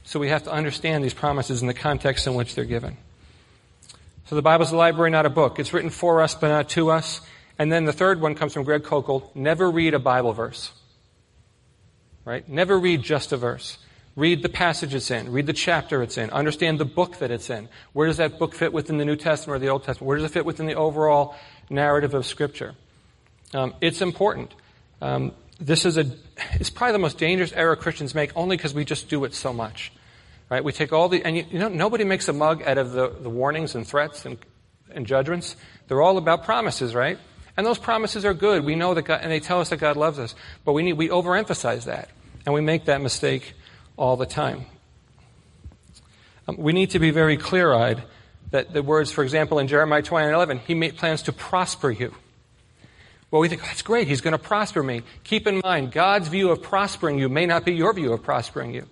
So 0.05 0.19
we 0.19 0.29
have 0.31 0.45
to 0.45 0.51
understand 0.51 1.05
these 1.05 1.15
promises 1.15 1.61
in 1.61 1.69
the 1.69 1.75
context 1.75 2.27
in 2.27 2.35
which 2.35 2.55
they're 2.55 2.65
given. 2.65 2.97
So 4.27 4.37
the 4.37 4.43
Bible's 4.43 4.73
a 4.73 4.77
library, 4.77 5.11
not 5.11 5.27
a 5.27 5.31
book. 5.31 5.59
It's 5.59 5.73
written 5.73 5.91
for 5.91 6.23
us, 6.23 6.35
but 6.35 6.49
not 6.49 6.69
to 6.71 6.91
us. 6.91 7.21
And 7.59 7.71
then 7.71 7.85
the 7.85 7.93
third 7.93 8.21
one 8.21 8.35
comes 8.35 8.55
from 8.55 8.65
Greg 8.65 8.83
Koukl. 8.83 9.35
Never 9.35 9.71
read 9.71 9.93
a 9.93 9.99
Bible 9.99 10.33
verse. 10.33 10.73
Right? 12.25 12.49
Never 12.49 12.79
read 12.79 13.03
just 13.03 13.33
a 13.33 13.37
verse. 13.37 13.77
Read 14.17 14.43
the 14.43 14.49
passage 14.49 14.95
it's 14.95 15.11
in. 15.11 15.31
Read 15.33 15.47
the 15.47 15.53
chapter 15.53 16.03
it's 16.03 16.19
in. 16.19 16.31
Understand 16.31 16.79
the 16.79 16.85
book 16.85 17.19
that 17.19 17.31
it's 17.31 17.49
in. 17.49 17.69
Where 17.93 18.07
does 18.07 18.17
that 18.17 18.39
book 18.39 18.55
fit 18.55 18.73
within 18.73 18.99
the 18.99 19.05
New 19.05 19.17
Testament 19.17 19.57
or 19.57 19.59
the 19.59 19.69
Old 19.69 19.85
Testament? 19.85 20.09
Where 20.09 20.17
does 20.17 20.25
it 20.25 20.33
fit 20.33 20.45
within 20.45 20.67
the 20.67 20.75
overall 20.75 21.37
narrative 21.69 22.15
of 22.15 22.27
Scripture? 22.27 22.75
Um, 23.55 23.75
it's 23.81 24.03
important. 24.03 24.53
Um, 25.01 25.33
this 25.61 25.85
is 25.85 25.97
a, 25.97 26.07
it's 26.55 26.71
probably 26.71 26.93
the 26.93 26.99
most 26.99 27.19
dangerous 27.19 27.53
error 27.53 27.77
Christians 27.77 28.15
make 28.15 28.37
only 28.37 28.57
because 28.57 28.75
we 28.75 28.85
just 28.85 29.09
do 29.09 29.25
it 29.25 29.35
so 29.35 29.53
much. 29.53 29.93
Right? 30.49 30.65
We 30.65 30.73
take 30.73 30.93
all 30.93 31.09
the, 31.09 31.23
and 31.25 31.37
you, 31.37 31.47
you 31.49 31.59
know, 31.61 31.69
nobody 31.69 32.03
makes 32.03 32.27
a 32.29 32.33
mug 32.33 32.63
out 32.63 32.79
of 32.79 32.93
the, 32.93 33.09
the 33.09 33.31
warnings 33.31 33.77
and 33.77 33.87
threats 33.87 34.27
and, 34.27 34.39
and 34.91 35.07
judgments. 35.07 35.55
They're 35.87 36.03
all 36.03 36.19
about 36.19 36.45
promises, 36.45 36.95
right? 36.95 37.19
And 37.57 37.65
those 37.65 37.79
promises 37.79 38.25
are 38.25 38.35
good. 38.35 38.65
We 38.65 38.75
know 38.75 38.95
that 38.95 39.03
God, 39.03 39.21
and 39.23 39.31
they 39.31 39.39
tell 39.39 39.61
us 39.61 39.69
that 39.69 39.77
God 39.77 39.97
loves 39.97 40.19
us. 40.19 40.35
But 40.65 40.73
we 40.73 40.83
need, 40.83 40.95
we 40.95 41.09
overemphasize 41.09 41.85
that. 41.85 42.09
And 42.45 42.55
we 42.55 42.61
make 42.61 42.87
that 42.87 43.01
mistake 43.01 43.55
all 44.01 44.17
the 44.17 44.27
time. 44.27 44.65
Um, 46.49 46.57
we 46.57 46.73
need 46.73 46.91
to 46.91 46.99
be 46.99 47.11
very 47.11 47.37
clear 47.37 47.73
eyed 47.73 48.03
that 48.51 48.73
the 48.73 48.83
words, 48.83 49.13
for 49.13 49.23
example, 49.23 49.59
in 49.59 49.69
Jeremiah 49.69 50.03
29 50.03 50.35
11, 50.35 50.59
he 50.67 50.75
may, 50.75 50.91
plans 50.91 51.23
to 51.25 51.33
prosper 51.33 51.91
you. 51.91 52.15
Well, 53.31 53.41
we 53.41 53.49
think, 53.49 53.63
that's 53.63 53.83
great, 53.83 54.09
he's 54.09 54.23
going 54.23 54.33
to 54.33 54.39
prosper 54.39 54.83
me. 54.83 55.03
Keep 55.23 55.47
in 55.47 55.61
mind, 55.63 55.93
God's 55.93 56.29
view 56.29 56.51
of 56.51 56.63
prospering 56.63 57.19
you 57.19 57.29
may 57.29 57.47
not 57.47 57.65
be 57.65 57.73
your 57.73 57.93
view 57.93 58.13
of 58.13 58.23
prospering 58.25 58.75
you. 58.75 58.87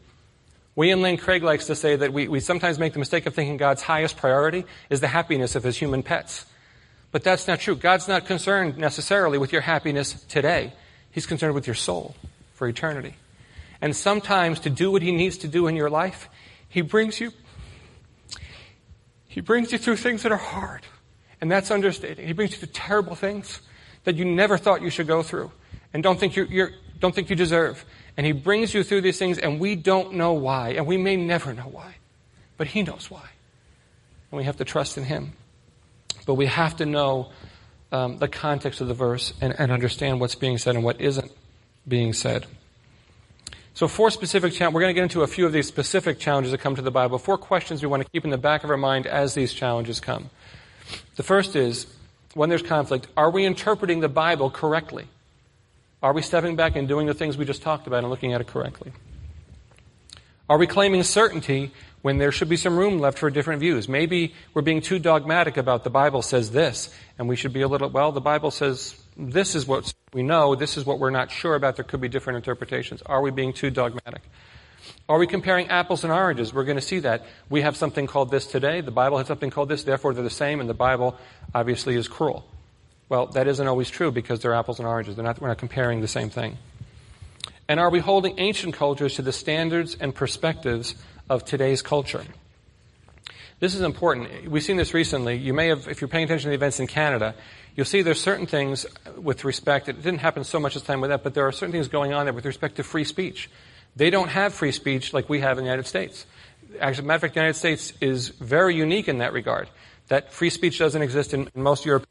William 0.76 1.00
Lane 1.00 1.16
Craig 1.16 1.42
likes 1.42 1.66
to 1.66 1.74
say 1.74 1.96
that 1.96 2.12
we, 2.12 2.28
we 2.28 2.38
sometimes 2.38 2.78
make 2.78 2.92
the 2.92 3.00
mistake 3.00 3.26
of 3.26 3.34
thinking 3.34 3.56
God's 3.56 3.82
highest 3.82 4.16
priority 4.16 4.64
is 4.90 5.00
the 5.00 5.08
happiness 5.08 5.56
of 5.56 5.64
his 5.64 5.76
human 5.76 6.04
pets. 6.04 6.46
But 7.10 7.24
that's 7.24 7.48
not 7.48 7.58
true. 7.58 7.74
God's 7.74 8.06
not 8.06 8.26
concerned 8.26 8.76
necessarily 8.76 9.38
with 9.38 9.52
your 9.52 9.62
happiness 9.62 10.12
today. 10.28 10.74
He's 11.10 11.26
concerned 11.26 11.54
with 11.54 11.66
your 11.66 11.74
soul 11.74 12.14
for 12.52 12.68
eternity. 12.68 13.16
And 13.80 13.94
sometimes 13.94 14.60
to 14.60 14.70
do 14.70 14.90
what 14.90 15.02
he 15.02 15.12
needs 15.12 15.38
to 15.38 15.48
do 15.48 15.66
in 15.66 15.76
your 15.76 15.90
life, 15.90 16.28
he 16.68 16.80
brings 16.80 17.20
you 17.20 17.32
he 19.28 19.42
brings 19.42 19.70
you 19.70 19.78
through 19.78 19.96
things 19.96 20.24
that 20.24 20.32
are 20.32 20.36
hard. 20.36 20.82
And 21.40 21.48
that's 21.48 21.70
understating. 21.70 22.26
He 22.26 22.32
brings 22.32 22.50
you 22.52 22.58
through 22.58 22.72
terrible 22.72 23.14
things 23.14 23.60
that 24.02 24.16
you 24.16 24.24
never 24.24 24.58
thought 24.58 24.82
you 24.82 24.90
should 24.90 25.06
go 25.06 25.22
through 25.22 25.52
and 25.92 26.02
don't 26.02 26.18
think 26.18 26.34
you 26.34 26.70
don't 26.98 27.14
think 27.14 27.30
you 27.30 27.36
deserve. 27.36 27.84
And 28.16 28.26
He 28.26 28.32
brings 28.32 28.74
you 28.74 28.82
through 28.82 29.02
these 29.02 29.18
things, 29.18 29.38
and 29.38 29.60
we 29.60 29.76
don't 29.76 30.14
know 30.14 30.32
why, 30.32 30.70
and 30.70 30.86
we 30.86 30.96
may 30.96 31.14
never 31.14 31.54
know 31.54 31.68
why. 31.70 31.96
But 32.56 32.66
He 32.66 32.82
knows 32.82 33.10
why. 33.10 33.28
And 34.32 34.38
we 34.38 34.44
have 34.44 34.56
to 34.56 34.64
trust 34.64 34.98
in 34.98 35.04
Him. 35.04 35.34
But 36.26 36.34
we 36.34 36.46
have 36.46 36.76
to 36.78 36.86
know 36.86 37.30
um, 37.92 38.18
the 38.18 38.26
context 38.26 38.80
of 38.80 38.88
the 38.88 38.94
verse 38.94 39.32
and, 39.40 39.54
and, 39.58 39.70
understand 39.70 40.20
what's 40.20 40.34
being 40.34 40.58
said 40.58 40.74
and 40.74 40.84
what 40.84 41.00
isn't 41.00 41.30
being 41.86 42.12
said. 42.12 42.46
So, 43.78 43.86
four 43.86 44.10
specific 44.10 44.54
challenges. 44.54 44.74
We're 44.74 44.80
going 44.80 44.90
to 44.90 44.94
get 44.94 45.04
into 45.04 45.22
a 45.22 45.28
few 45.28 45.46
of 45.46 45.52
these 45.52 45.68
specific 45.68 46.18
challenges 46.18 46.50
that 46.50 46.58
come 46.58 46.74
to 46.74 46.82
the 46.82 46.90
Bible. 46.90 47.16
Four 47.16 47.38
questions 47.38 47.80
we 47.80 47.86
want 47.86 48.02
to 48.02 48.10
keep 48.10 48.24
in 48.24 48.30
the 48.30 48.36
back 48.36 48.64
of 48.64 48.70
our 48.70 48.76
mind 48.76 49.06
as 49.06 49.34
these 49.34 49.52
challenges 49.52 50.00
come. 50.00 50.30
The 51.14 51.22
first 51.22 51.54
is 51.54 51.86
when 52.34 52.48
there's 52.48 52.60
conflict, 52.60 53.06
are 53.16 53.30
we 53.30 53.44
interpreting 53.44 54.00
the 54.00 54.08
Bible 54.08 54.50
correctly? 54.50 55.06
Are 56.02 56.12
we 56.12 56.22
stepping 56.22 56.56
back 56.56 56.74
and 56.74 56.88
doing 56.88 57.06
the 57.06 57.14
things 57.14 57.38
we 57.38 57.44
just 57.44 57.62
talked 57.62 57.86
about 57.86 57.98
and 57.98 58.10
looking 58.10 58.32
at 58.32 58.40
it 58.40 58.48
correctly? 58.48 58.90
Are 60.50 60.58
we 60.58 60.66
claiming 60.66 61.04
certainty 61.04 61.70
when 62.02 62.18
there 62.18 62.32
should 62.32 62.48
be 62.48 62.56
some 62.56 62.76
room 62.76 62.98
left 62.98 63.16
for 63.16 63.30
different 63.30 63.60
views? 63.60 63.88
Maybe 63.88 64.34
we're 64.54 64.62
being 64.62 64.80
too 64.80 64.98
dogmatic 64.98 65.56
about 65.56 65.84
the 65.84 65.90
Bible 65.90 66.22
says 66.22 66.50
this, 66.50 66.92
and 67.16 67.28
we 67.28 67.36
should 67.36 67.52
be 67.52 67.62
a 67.62 67.68
little, 67.68 67.90
well, 67.90 68.10
the 68.10 68.20
Bible 68.20 68.50
says 68.50 69.00
this 69.16 69.54
is 69.54 69.68
what 69.68 69.94
we 70.12 70.22
know, 70.22 70.54
this 70.54 70.76
is 70.76 70.86
what 70.86 70.98
we're 70.98 71.10
not 71.10 71.30
sure 71.30 71.54
about, 71.54 71.76
there 71.76 71.84
could 71.84 72.00
be 72.00 72.08
different 72.08 72.38
interpretations. 72.38 73.02
Are 73.02 73.20
we 73.20 73.30
being 73.30 73.52
too 73.52 73.70
dogmatic? 73.70 74.22
Are 75.08 75.18
we 75.18 75.26
comparing 75.26 75.68
apples 75.68 76.04
and 76.04 76.12
oranges? 76.12 76.52
We're 76.52 76.64
going 76.64 76.76
to 76.76 76.82
see 76.82 77.00
that. 77.00 77.26
We 77.50 77.62
have 77.62 77.76
something 77.76 78.06
called 78.06 78.30
this 78.30 78.46
today, 78.46 78.80
the 78.80 78.90
Bible 78.90 79.18
has 79.18 79.26
something 79.26 79.50
called 79.50 79.68
this, 79.68 79.82
therefore 79.84 80.14
they're 80.14 80.22
the 80.22 80.30
same, 80.30 80.60
and 80.60 80.68
the 80.68 80.74
Bible 80.74 81.16
obviously 81.54 81.96
is 81.96 82.08
cruel. 82.08 82.46
Well, 83.08 83.26
that 83.28 83.48
isn't 83.48 83.66
always 83.66 83.88
true 83.88 84.10
because 84.10 84.40
they're 84.40 84.54
apples 84.54 84.78
and 84.78 84.86
oranges. 84.86 85.16
They're 85.16 85.24
not, 85.24 85.40
we're 85.40 85.48
not 85.48 85.58
comparing 85.58 86.02
the 86.02 86.08
same 86.08 86.28
thing. 86.28 86.58
And 87.66 87.80
are 87.80 87.90
we 87.90 88.00
holding 88.00 88.38
ancient 88.38 88.74
cultures 88.74 89.14
to 89.14 89.22
the 89.22 89.32
standards 89.32 89.96
and 89.98 90.14
perspectives 90.14 90.94
of 91.28 91.44
today's 91.44 91.80
culture? 91.80 92.24
This 93.60 93.74
is 93.74 93.80
important. 93.80 94.48
We've 94.50 94.62
seen 94.62 94.76
this 94.76 94.94
recently. 94.94 95.36
You 95.36 95.52
may 95.52 95.68
have, 95.68 95.88
if 95.88 96.00
you're 96.00 96.08
paying 96.08 96.24
attention 96.24 96.44
to 96.44 96.50
the 96.50 96.54
events 96.54 96.80
in 96.80 96.86
Canada, 96.86 97.34
you'll 97.78 97.84
see 97.84 98.02
there's 98.02 98.20
certain 98.20 98.46
things 98.46 98.86
with 99.16 99.44
respect, 99.44 99.88
it 99.88 100.02
didn't 100.02 100.18
happen 100.18 100.42
so 100.42 100.58
much 100.58 100.74
this 100.74 100.82
time 100.82 101.00
with 101.00 101.10
that, 101.10 101.22
but 101.22 101.32
there 101.34 101.46
are 101.46 101.52
certain 101.52 101.70
things 101.70 101.86
going 101.86 102.12
on 102.12 102.26
there 102.26 102.32
with 102.32 102.44
respect 102.44 102.74
to 102.74 102.82
free 102.82 103.04
speech. 103.04 103.48
They 103.94 104.10
don't 104.10 104.30
have 104.30 104.52
free 104.52 104.72
speech 104.72 105.14
like 105.14 105.28
we 105.28 105.38
have 105.38 105.58
in 105.58 105.64
the 105.64 105.70
United 105.70 105.86
States. 105.86 106.26
Actually, 106.80 107.06
matter 107.06 107.14
of 107.14 107.20
fact, 107.20 107.34
the 107.34 107.40
United 107.40 107.56
States 107.56 107.92
is 108.00 108.30
very 108.30 108.74
unique 108.74 109.06
in 109.06 109.18
that 109.18 109.32
regard. 109.32 109.70
That 110.08 110.32
free 110.32 110.50
speech 110.50 110.80
doesn't 110.80 111.00
exist 111.00 111.32
in 111.32 111.48
most 111.54 111.86
European 111.86 112.08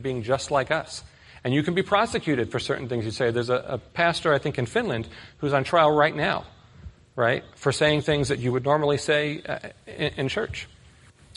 being 0.00 0.22
just 0.22 0.52
like 0.52 0.70
us. 0.70 1.02
And 1.42 1.52
you 1.52 1.64
can 1.64 1.74
be 1.74 1.82
prosecuted 1.82 2.52
for 2.52 2.60
certain 2.60 2.88
things 2.88 3.04
you 3.04 3.10
say. 3.10 3.32
There's 3.32 3.50
a, 3.50 3.64
a 3.66 3.78
pastor, 3.78 4.32
I 4.32 4.38
think, 4.38 4.60
in 4.60 4.66
Finland 4.66 5.08
who's 5.38 5.52
on 5.52 5.64
trial 5.64 5.90
right 5.90 6.14
now, 6.14 6.44
right, 7.16 7.42
for 7.56 7.72
saying 7.72 8.02
things 8.02 8.28
that 8.28 8.38
you 8.38 8.52
would 8.52 8.64
normally 8.64 8.98
say 8.98 9.42
uh, 9.42 9.58
in, 9.88 10.12
in, 10.16 10.28
church. 10.28 10.68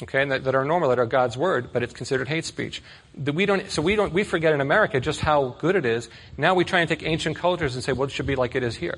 Okay, 0.02 0.26
that, 0.26 0.46
that, 0.46 0.56
are 0.56 0.66
normal, 0.66 0.90
that 0.90 0.98
are 0.98 1.06
God's 1.06 1.38
word, 1.38 1.72
but 1.72 1.84
it's 1.84 1.94
considered 1.94 2.28
hate 2.28 2.46
speech. 2.46 2.82
we 3.16 3.46
don't, 3.46 3.70
so 3.70 3.84
we 3.84 3.96
don't, 3.96 4.12
we 4.12 4.24
forget 4.24 4.52
in 4.54 4.60
America 4.60 5.00
just 5.00 5.20
how 5.20 5.56
good 5.60 5.76
it 5.76 5.86
is. 5.86 6.10
Now 6.38 6.56
we 6.56 6.64
try 6.64 6.80
and 6.80 6.90
take 6.90 7.04
ancient 7.04 7.38
cultures 7.38 7.76
and 7.76 7.84
say, 7.84 7.94
well, 7.94 8.08
it 8.08 8.12
should 8.12 8.26
be 8.26 8.36
like 8.36 8.56
it 8.56 8.64
is 8.64 8.76
here. 8.76 8.98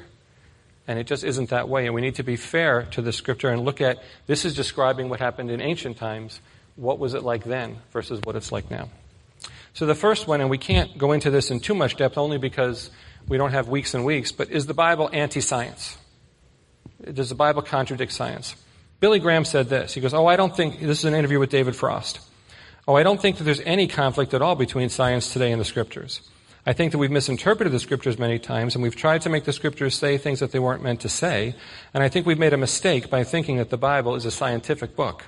And 0.87 0.97
it 0.97 1.07
just 1.07 1.23
isn't 1.23 1.49
that 1.49 1.67
way. 1.67 1.85
And 1.85 1.95
we 1.95 2.01
need 2.01 2.15
to 2.15 2.23
be 2.23 2.37
fair 2.37 2.83
to 2.91 3.01
the 3.01 3.11
scripture 3.11 3.49
and 3.49 3.65
look 3.65 3.81
at 3.81 4.01
this 4.27 4.45
is 4.45 4.53
describing 4.53 5.09
what 5.09 5.19
happened 5.19 5.51
in 5.51 5.61
ancient 5.61 5.97
times. 5.97 6.39
What 6.75 6.99
was 6.99 7.13
it 7.13 7.23
like 7.23 7.43
then 7.43 7.77
versus 7.91 8.21
what 8.23 8.35
it's 8.35 8.51
like 8.51 8.71
now? 8.71 8.89
So 9.73 9.85
the 9.85 9.95
first 9.95 10.27
one, 10.27 10.39
and 10.39 10.49
we 10.49 10.57
can't 10.57 10.97
go 10.97 11.11
into 11.11 11.31
this 11.31 11.51
in 11.51 11.59
too 11.59 11.73
much 11.73 11.97
depth 11.97 12.17
only 12.17 12.37
because 12.37 12.91
we 13.27 13.37
don't 13.37 13.51
have 13.51 13.67
weeks 13.67 13.93
and 13.93 14.05
weeks, 14.05 14.31
but 14.31 14.51
is 14.51 14.67
the 14.67 14.73
Bible 14.73 15.09
anti 15.11 15.41
science? 15.41 15.97
Does 17.11 17.29
the 17.29 17.35
Bible 17.35 17.61
contradict 17.61 18.11
science? 18.11 18.55
Billy 19.03 19.19
Graham 19.19 19.43
said 19.43 19.67
this. 19.67 19.93
He 19.93 19.99
goes, 19.99 20.13
Oh, 20.13 20.27
I 20.27 20.37
don't 20.37 20.55
think, 20.55 20.79
this 20.79 20.99
is 20.99 21.03
an 21.03 21.13
interview 21.13 21.37
with 21.37 21.49
David 21.49 21.75
Frost. 21.75 22.21
Oh, 22.87 22.95
I 22.95 23.03
don't 23.03 23.21
think 23.21 23.35
that 23.35 23.43
there's 23.43 23.59
any 23.65 23.85
conflict 23.85 24.33
at 24.33 24.41
all 24.41 24.55
between 24.55 24.87
science 24.87 25.33
today 25.33 25.51
and 25.51 25.59
the 25.59 25.65
scriptures. 25.65 26.21
I 26.65 26.71
think 26.71 26.93
that 26.93 26.99
we've 26.99 27.11
misinterpreted 27.11 27.73
the 27.73 27.81
scriptures 27.81 28.17
many 28.17 28.39
times 28.39 28.75
and 28.75 28.81
we've 28.81 28.95
tried 28.95 29.21
to 29.23 29.29
make 29.29 29.43
the 29.43 29.51
scriptures 29.51 29.93
say 29.93 30.17
things 30.17 30.39
that 30.39 30.53
they 30.53 30.59
weren't 30.59 30.81
meant 30.81 31.01
to 31.01 31.09
say. 31.09 31.53
And 31.93 32.01
I 32.01 32.07
think 32.07 32.25
we've 32.25 32.39
made 32.39 32.53
a 32.53 32.57
mistake 32.57 33.09
by 33.09 33.25
thinking 33.25 33.57
that 33.57 33.71
the 33.71 33.77
Bible 33.77 34.15
is 34.15 34.23
a 34.23 34.31
scientific 34.31 34.95
book. 34.95 35.25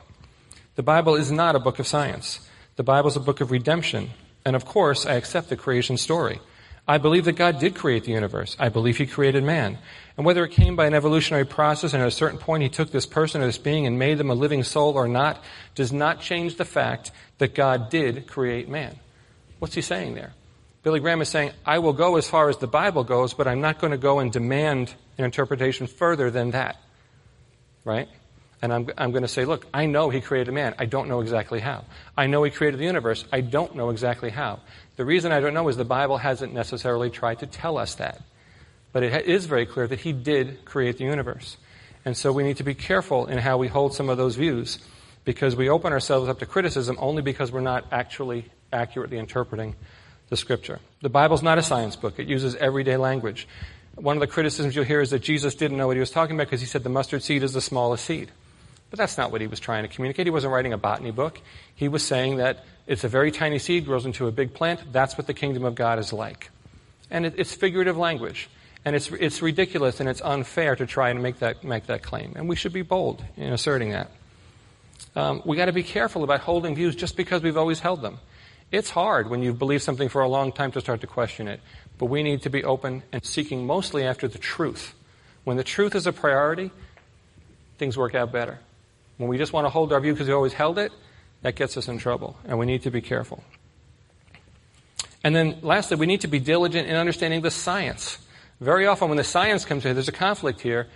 The 0.75 0.84
Bible 0.84 1.15
is 1.15 1.29
not 1.29 1.58
a 1.58 1.60
book 1.60 1.77
of 1.77 1.86
science. 1.86 2.48
The 2.77 2.84
Bible 2.84 3.10
is 3.10 3.17
a 3.17 3.20
book 3.20 3.41
of 3.41 3.51
redemption, 3.51 4.12
and 4.46 4.55
of 4.55 4.63
course, 4.63 5.05
I 5.05 5.15
accept 5.15 5.50
the 5.50 5.58
creation 5.58 5.98
story. 5.98 6.39
I 6.88 7.00
believe 7.00 7.25
that 7.25 7.34
God 7.34 7.60
did 7.60 7.75
create 7.75 8.04
the 8.04 8.12
universe. 8.12 8.56
I 8.60 8.70
believe 8.70 8.98
He 8.98 9.08
created 9.08 9.44
man. 9.44 9.80
And 10.18 10.25
whether 10.25 10.46
it 10.46 10.51
came 10.51 10.75
by 10.75 10.86
an 10.86 10.94
evolutionary 10.94 11.46
process 11.46 11.94
and 11.94 12.01
at 12.01 12.08
a 12.08 12.12
certain 12.12 12.38
point 12.38 12.63
He 12.63 12.70
took 12.70 12.92
this 12.92 13.06
person 13.06 13.42
or 13.42 13.46
this 13.46 13.58
being 13.58 13.88
and 13.88 13.98
made 13.98 14.18
them 14.18 14.30
a 14.30 14.36
living 14.36 14.63
soul 14.63 14.94
or 14.94 15.08
not, 15.08 15.44
does 15.74 15.92
not 15.92 16.22
change 16.22 16.58
the 16.58 16.65
fact 16.65 17.12
that 17.39 17.56
God 17.56 17.89
did 17.89 18.27
create 18.27 18.70
man. 18.70 19.00
What's 19.60 19.74
He 19.74 19.82
saying 19.82 20.13
there? 20.13 20.34
Billy 20.84 21.00
Graham 21.00 21.22
is 21.22 21.30
saying, 21.30 21.51
I 21.65 21.80
will 21.80 21.94
go 21.94 22.18
as 22.18 22.30
far 22.30 22.48
as 22.48 22.58
the 22.58 22.68
Bible 22.68 23.04
goes, 23.04 23.34
but 23.34 23.48
I'm 23.48 23.62
not 23.62 23.80
going 23.80 23.89
to 23.89 23.98
go 23.98 24.20
and 24.20 24.32
demand 24.32 24.94
an 25.18 25.25
interpretation 25.25 25.88
further 25.88 26.30
than 26.30 26.51
that. 26.51 26.77
Right? 27.84 28.08
And 28.62 28.72
I'm, 28.72 28.89
I'm 28.96 29.12
going 29.12 29.24
to 29.24 29.27
say, 29.27 29.46
look, 29.46 29.65
I 29.74 29.88
know 29.88 30.12
he 30.12 30.22
created 30.22 30.54
man. 30.54 30.75
I 30.77 30.86
don't 30.86 31.10
know 31.10 31.22
exactly 31.22 31.60
how. 31.60 31.86
I 32.15 32.27
know 32.27 32.44
he 32.44 32.51
created 32.51 32.80
the 32.80 32.86
universe. 32.86 33.25
I 33.32 33.42
don't 33.42 33.75
know 33.75 33.89
exactly 33.89 34.30
how. 34.30 34.60
The 34.96 35.06
reason 35.06 35.32
I 35.32 35.40
don't 35.40 35.54
know 35.54 35.68
is 35.68 35.78
the 35.78 35.86
Bible 35.86 36.18
hasn't 36.18 36.54
necessarily 36.54 37.10
tried 37.10 37.40
to 37.40 37.48
tell 37.48 37.78
us 37.78 37.96
that. 37.96 38.22
But 38.94 39.04
it 39.04 39.25
is 39.25 39.46
very 39.46 39.66
clear 39.66 39.88
that 39.88 40.00
he 40.00 40.14
did 40.14 40.64
create 40.64 40.98
the 40.98 41.04
universe. 41.04 41.58
And 42.06 42.16
so 42.16 42.32
we 42.32 42.44
need 42.44 42.58
to 42.58 42.64
be 42.64 42.75
careful 42.75 43.25
in 43.25 43.40
how 43.40 43.58
we 43.58 43.68
hold 43.68 43.94
some 43.94 44.10
of 44.10 44.18
those 44.18 44.36
views 44.36 44.80
because 45.25 45.56
we 45.56 45.70
open 45.70 45.92
ourselves 45.92 46.30
up 46.30 46.40
to 46.40 46.46
criticism 46.46 46.96
only 47.00 47.22
because 47.22 47.52
we're 47.52 47.62
not 47.62 47.86
actually 47.92 48.46
accurately 48.72 49.18
interpreting 49.18 49.75
the 50.30 50.38
scripture. 50.38 50.80
The 51.02 51.10
Bible's 51.10 51.44
not 51.44 51.58
a 51.58 51.64
science 51.64 51.96
book. 51.96 52.20
It 52.20 52.28
uses 52.28 52.56
everyday 52.56 52.96
language. 52.96 53.48
One 53.96 54.16
of 54.16 54.22
the 54.22 54.28
criticisms 54.28 54.75
you'll 54.75 54.86
hear 54.86 55.02
is 55.02 55.10
that 55.10 55.20
Jesus 55.20 55.56
didn't 55.56 55.78
know 55.78 55.88
what 55.88 55.96
he 55.96 56.00
was 56.00 56.12
talking 56.12 56.36
about 56.36 56.48
because 56.48 56.62
he 56.62 56.68
said 56.68 56.84
the 56.84 56.90
mustard 56.90 57.24
seed 57.24 57.44
is 57.44 57.54
the 57.54 57.62
smallest 57.62 58.06
seed. 58.06 58.32
But 58.92 59.00
that's 59.00 59.18
not 59.18 59.32
what 59.32 59.42
he 59.42 59.48
was 59.48 59.60
trying 59.60 59.84
to 59.84 59.88
communicate. 59.88 60.28
He 60.28 60.32
wasn't 60.32 60.54
writing 60.54 60.74
a 60.74 60.78
botany 60.78 61.12
book. 61.12 61.40
He 61.75 61.88
was 61.88 62.06
saying 62.06 62.38
that 62.38 62.66
it's 62.88 63.04
a 63.04 63.08
very 63.08 63.32
tiny 63.32 63.60
seed, 63.60 63.86
grows 63.86 64.06
into 64.06 64.27
a 64.27 64.32
big 64.32 64.54
plant. 64.54 64.92
That's 64.92 65.18
what 65.18 65.27
the 65.27 65.34
kingdom 65.34 65.65
of 65.65 65.75
God 65.75 66.00
is 66.00 66.13
like. 66.13 66.51
And 67.10 67.25
it, 67.25 67.34
it's 67.38 67.54
figurative 67.54 67.98
language. 67.98 68.50
And 68.84 68.96
it's, 68.96 69.10
it's 69.12 69.42
ridiculous 69.42 70.00
and 70.00 70.08
it's 70.08 70.22
unfair 70.22 70.75
to 70.75 70.86
try 70.86 71.10
and 71.10 71.24
make 71.24 71.39
that, 71.39 71.63
make 71.63 71.88
that 71.88 72.04
claim. 72.04 72.34
And 72.36 72.48
we 72.48 72.56
should 72.56 72.74
be 72.74 72.84
bold 72.84 73.24
in 73.36 73.51
asserting 73.51 73.92
that. 73.92 74.12
Um, 75.15 75.42
we 75.46 75.58
got 75.58 75.65
to 75.65 75.74
be 75.74 75.84
careful 75.84 76.24
about 76.24 76.42
holding 76.42 76.75
views 76.75 76.96
just 76.96 77.18
because 77.18 77.42
we've 77.42 77.58
always 77.58 77.80
held 77.80 78.01
them. 78.01 78.20
It's 78.72 78.89
hard 78.89 79.30
when 79.30 79.42
you've 79.42 79.58
believed 79.58 79.84
something 79.84 80.10
for 80.10 80.22
a 80.22 80.27
long 80.27 80.51
time 80.51 80.72
to 80.74 80.82
start 80.82 81.01
to 81.01 81.08
question 81.08 81.48
it. 81.48 81.62
But 81.98 82.08
we 82.08 82.22
need 82.22 82.44
to 82.44 82.50
be 82.50 82.63
open 82.63 83.01
and 83.12 83.25
seeking 83.25 83.65
mostly 83.65 84.04
after 84.04 84.27
the 84.27 84.38
truth. 84.38 84.94
When 85.46 85.58
the 85.58 85.63
truth 85.63 85.96
is 85.96 86.06
a 86.06 86.13
priority, 86.13 86.72
things 87.77 87.98
work 87.98 88.13
out 88.13 88.32
better. 88.32 88.60
When 89.18 89.30
we 89.30 89.38
just 89.38 89.54
want 89.54 89.65
to 89.65 89.70
hold 89.70 89.94
our 89.94 90.00
view 90.00 90.13
because 90.13 90.27
we 90.27 90.34
always 90.34 90.54
held 90.54 90.77
it, 90.77 90.92
that 91.46 91.54
gets 91.54 91.78
us 91.78 91.88
in 91.88 92.00
trouble. 92.00 92.36
And 92.46 92.58
we 92.58 92.66
need 92.66 92.82
to 92.82 92.90
be 92.90 93.02
careful. 93.02 93.44
And 95.24 95.36
then 95.36 95.60
lastly, 95.62 95.96
we 95.96 96.08
need 96.08 96.22
to 96.22 96.28
be 96.28 96.40
diligent 96.40 96.88
in 96.88 96.96
understanding 96.96 97.42
the 97.42 97.52
science. 97.52 98.18
Very 98.60 98.88
often, 98.88 99.10
when 99.10 99.18
the 99.18 99.24
science 99.24 99.64
comes 99.64 99.86
in, 99.86 99.94
there's 99.94 100.08
a 100.08 100.12
conflict 100.12 100.60
here. 100.60 100.88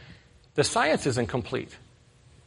The 0.55 0.63
science 0.63 1.05
isn't 1.05 1.27
complete 1.27 1.77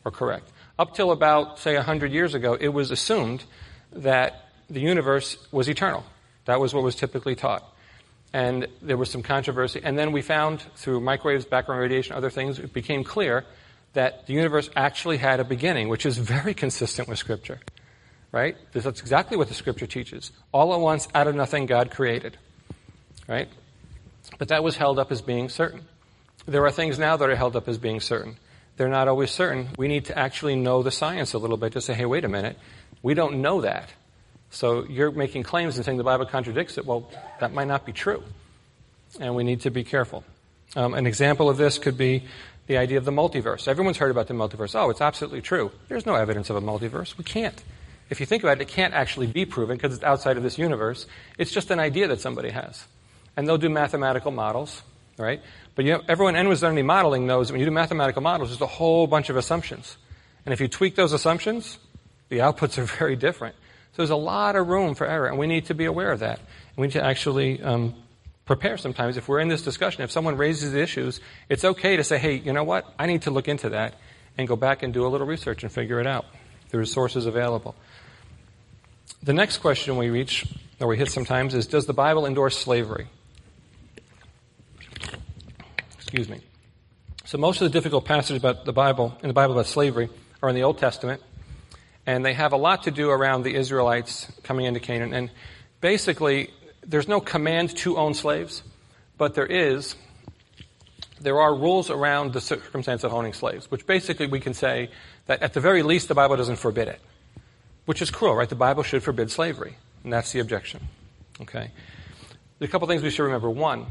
or 0.05 0.11
correct. 0.11 0.51
Up 0.81 0.97
till 0.97 1.13
about, 1.13 1.61
say, 1.61 1.77
100 1.77 2.11
years 2.11 2.35
ago, 2.35 2.55
it 2.55 2.71
was 2.71 2.91
assumed 2.91 3.45
that 3.93 4.49
the 4.69 4.81
universe 4.81 5.37
was 5.53 5.69
eternal. 5.69 6.05
That 6.47 6.59
was 6.59 6.75
what 6.75 6.83
was 6.83 6.97
typically 6.97 7.37
taught. 7.37 7.63
And 8.33 8.67
there 8.81 8.97
was 8.97 9.13
some 9.13 9.23
controversy. 9.23 9.81
And 9.85 9.97
then 9.97 10.11
we 10.11 10.23
found, 10.23 10.61
through 10.75 10.99
microwaves, 11.03 11.45
background 11.45 11.81
radiation, 11.81 12.17
other 12.17 12.31
things, 12.31 12.59
it 12.59 12.73
became 12.73 13.05
clear 13.05 13.45
that 13.93 14.27
the 14.27 14.33
universe 14.33 14.71
actually 14.75 15.19
had 15.19 15.39
a 15.39 15.45
beginning, 15.45 15.89
which 15.89 16.05
is 16.05 16.19
very 16.19 16.53
consistent 16.53 17.07
with 17.07 17.21
Scripture 17.21 17.61
right? 18.33 18.57
That's 18.73 19.01
exactly 19.01 19.37
what 19.37 19.49
the 19.49 19.55
scripture 19.55 19.87
teaches. 19.87 20.33
All 20.51 20.75
at 20.75 20.81
once, 20.81 21.07
out 21.15 21.29
of 21.29 21.35
nothing, 21.35 21.67
God 21.67 21.91
created, 21.91 22.39
right? 23.29 23.49
But 24.39 24.49
that 24.49 24.65
was 24.65 24.77
held 24.77 24.99
up 24.99 25.13
as 25.13 25.21
being 25.21 25.49
certain. 25.49 25.83
There 26.47 26.65
are 26.65 26.73
things 26.73 26.99
now 26.99 27.17
that 27.17 27.29
are 27.29 27.37
held 27.37 27.55
up 27.55 27.69
as 27.69 27.79
being 27.79 28.01
certain. 28.01 28.39
They're 28.77 28.89
not 28.89 29.07
always 29.07 29.31
certain. 29.31 29.69
We 29.77 29.87
need 29.87 30.07
to 30.07 30.19
actually 30.19 30.57
know 30.57 30.83
the 30.83 30.91
science 30.91 31.35
a 31.35 31.39
little 31.39 31.59
bit 31.59 31.75
to 31.75 31.81
say, 31.81 31.93
hey, 31.93 32.07
wait 32.07 32.25
a 32.25 32.29
minute. 32.29 32.59
We 33.03 33.15
don't 33.15 33.43
know 33.43 33.61
that. 33.61 33.91
So 34.51 34.85
you're 34.85 35.11
making 35.11 35.45
claims 35.45 35.77
and 35.77 35.85
saying 35.85 35.99
the 35.99 36.05
Bible 36.05 36.27
contradicts 36.27 36.79
it. 36.79 36.87
Well, 36.87 37.11
that 37.41 37.53
might 37.53 37.69
not 37.69 37.85
be 37.85 37.93
true. 37.93 38.23
And 39.21 39.35
we 39.35 39.45
need 39.45 39.61
to 39.63 39.71
be 39.71 39.85
careful. 39.85 40.25
Um, 40.75 40.95
an 40.95 41.07
example 41.07 41.51
of 41.51 41.59
this 41.59 41.79
could 41.79 41.99
be 41.99 42.25
the 42.67 42.79
idea 42.79 42.97
of 42.97 43.05
the 43.05 43.13
multiverse. 43.13 43.69
Everyone's 43.69 43.99
heard 43.99 44.11
about 44.11 44.27
the 44.27 44.35
multiverse. 44.35 44.75
Oh, 44.75 44.89
it's 44.89 45.01
absolutely 45.01 45.43
true. 45.43 45.71
There's 45.89 46.07
no 46.07 46.15
evidence 46.15 46.49
of 46.49 46.57
a 46.57 46.63
multiverse. 46.63 47.19
We 47.19 47.25
can't 47.25 47.63
if 48.13 48.21
you 48.21 48.27
think 48.27 48.43
about 48.43 48.59
it, 48.59 48.63
it 48.63 48.69
can't 48.69 48.93
actually 48.93 49.27
be 49.27 49.47
proven 49.47 49.77
because 49.77 49.95
it's 49.95 50.05
outside 50.05 50.37
of 50.37 50.43
this 50.43 50.59
universe. 50.59 51.07
It's 51.39 51.51
just 51.51 51.71
an 51.71 51.81
idea 51.81 52.09
that 52.09 52.21
somebody 52.21 52.51
has. 52.51 52.85
And 53.39 53.49
they'll 53.49 53.57
do 53.57 53.71
mathematical 53.71 54.31
models, 54.31 54.83
right? 55.17 55.41
But 55.75 55.87
you 55.87 55.93
know, 55.95 56.03
everyone, 56.07 56.37
anyone 56.37 56.53
who's 56.53 56.61
done 56.61 56.73
any 56.73 56.83
modeling 56.83 57.27
knows 57.27 57.51
when 57.51 57.59
you 57.59 57.65
do 57.65 57.73
mathematical 57.73 58.21
models, 58.21 58.51
there's 58.51 58.61
a 58.61 58.67
whole 58.67 59.07
bunch 59.07 59.31
of 59.31 59.37
assumptions. 59.37 59.97
And 60.45 60.53
if 60.53 60.61
you 60.61 60.69
tweak 60.69 60.95
those 60.95 61.15
assumptions, 61.15 61.79
the 62.29 62.41
outputs 62.41 62.77
are 62.77 62.85
very 62.99 63.17
different. 63.17 63.57
So 63.93 64.03
there's 64.03 64.11
a 64.11 64.17
lot 64.17 64.57
of 64.57 64.69
room 64.69 64.95
for 64.95 65.07
error, 65.07 65.29
and 65.29 65.39
we 65.39 65.47
need 65.47 65.67
to 65.67 65.75
be 65.75 65.87
aware 65.87 66.13
of 66.13 66.21
that. 66.21 66.39
And 66.39 66.77
we 66.77 66.89
need 66.89 66.93
to 66.93 67.05
actually 67.05 67.63
um, 67.63 67.95
prepare 68.45 68.77
sometimes. 68.77 69.17
If 69.17 69.27
we're 69.27 69.41
in 69.41 69.49
this 69.49 69.63
discussion, 69.63 70.03
if 70.03 70.11
someone 70.11 70.37
raises 70.37 70.75
issues, 70.75 71.19
it's 71.49 71.65
okay 71.65 71.97
to 71.97 72.05
say, 72.05 72.19
hey, 72.19 72.35
you 72.35 72.53
know 72.53 72.65
what? 72.65 72.93
I 72.99 73.07
need 73.07 73.23
to 73.23 73.31
look 73.31 73.49
into 73.49 73.71
that 73.71 73.95
and 74.37 74.47
go 74.47 74.57
back 74.57 74.83
and 74.83 74.93
do 74.93 75.07
a 75.07 75.09
little 75.09 75.27
research 75.27 75.63
and 75.63 75.73
figure 75.73 75.99
it 75.99 76.07
out. 76.07 76.27
There 76.73 76.81
are 76.81 76.87
sources 76.87 77.27
available. 77.27 77.75
The 79.25 79.33
next 79.33 79.59
question 79.59 79.97
we 79.97 80.11
reach, 80.11 80.45
or 80.81 80.89
we 80.89 80.97
hit 80.97 81.09
sometimes, 81.09 81.55
is 81.55 81.69
Does 81.69 81.87
the 81.87 81.93
Bible 81.93 82.27
endorse 82.27 82.59
slavery? 82.59 83.07
Excuse 85.97 86.29
me. 86.29 86.41
So 87.25 87.39
most 87.39 87.61
of 87.61 87.71
the 87.71 87.73
difficult 87.73 88.05
passages 88.05 88.39
about 88.39 88.65
the 88.65 88.73
Bible, 88.73 89.17
in 89.23 89.29
the 89.29 89.33
Bible 89.33 89.53
about 89.53 89.67
slavery, 89.67 90.09
are 90.43 90.49
in 90.49 90.57
the 90.57 90.65
Old 90.65 90.79
Testament, 90.79 91.23
and 92.05 92.27
they 92.27 92.33
have 92.33 92.53
a 92.53 92.57
lot 92.57 92.83
to 92.83 92.91
do 92.91 93.11
around 93.11 93.45
the 93.45 93.55
Israelites 93.55 94.27
coming 94.43 94.67
into 94.67 94.81
Canaan. 94.81 95.15
And 95.15 95.31
basically, 95.81 96.51
there's 96.85 97.07
no 97.07 97.21
command 97.21 97.77
to 97.77 97.99
own 97.99 98.15
slaves, 98.15 98.65
but 99.19 99.35
there 99.35 99.47
is 99.47 99.95
there 101.21 101.41
are 101.41 101.55
rules 101.55 101.91
around 101.91 102.33
the 102.33 102.41
circumstance 102.41 103.05
of 103.05 103.15
owning 103.15 103.35
slaves, 103.35 103.71
which 103.71 103.87
basically 103.87 104.27
we 104.27 104.41
can 104.41 104.53
say 104.53 104.91
that 105.27 105.41
at 105.43 105.53
the 105.53 105.61
very 105.61 105.85
least 105.85 106.09
the 106.09 106.15
Bible 106.15 106.37
doesn't 106.37 106.57
forbid 106.57 106.89
it 106.89 107.01
which 107.87 108.03
is 108.03 108.11
cruel, 108.11 108.35
right? 108.35 108.49
The 108.49 108.55
Bible 108.55 108.83
should 108.83 109.03
forbid 109.03 109.31
slavery, 109.31 109.77
and 110.05 110.13
that's 110.13 110.33
the 110.33 110.41
objection. 110.41 110.89
Okay? 111.41 111.71
There 112.59 112.67
are 112.67 112.69
a 112.69 112.71
couple 112.71 112.89
things 112.89 113.03
we 113.03 113.11
should 113.11 113.25
remember. 113.25 113.51
One, 113.51 113.87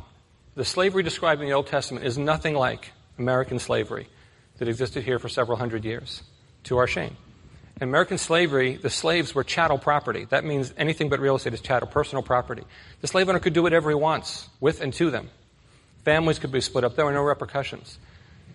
the 0.56 0.66
slavery 0.66 1.04
described 1.04 1.42
in 1.42 1.48
the 1.48 1.54
Old 1.54 1.68
Testament 1.68 2.06
is 2.06 2.18
nothing 2.18 2.56
like 2.56 2.92
American 3.18 3.60
slavery 3.60 4.08
that 4.58 4.68
existed 4.68 5.04
here 5.04 5.20
for 5.20 5.30
several 5.30 5.58
hundred 5.58 5.86
years, 5.86 6.24
to 6.66 6.78
our 6.78 6.88
shame. 6.88 7.18
In 7.78 7.90
American 7.90 8.18
slavery, 8.18 8.76
the 8.76 8.90
slaves 8.90 9.34
were 9.34 9.44
chattel 9.44 9.80
property. 9.80 10.26
That 10.26 10.46
means 10.46 10.74
anything 10.78 11.10
but 11.10 11.20
real 11.20 11.36
estate 11.36 11.54
is 11.54 11.62
chattel, 11.62 11.88
personal 11.88 12.22
property. 12.22 12.64
The 13.02 13.08
slave 13.08 13.28
owner 13.28 13.40
could 13.40 13.54
do 13.54 13.64
whatever 13.64 13.90
he 13.90 13.96
wants 13.96 14.48
with 14.60 14.82
and 14.82 14.94
to 14.94 15.10
them. 15.10 15.30
Families 16.06 16.38
could 16.38 16.52
be 16.52 16.62
split 16.62 16.84
up. 16.84 16.96
There 16.96 17.06
were 17.06 17.12
no 17.12 17.24
repercussions. 17.24 17.98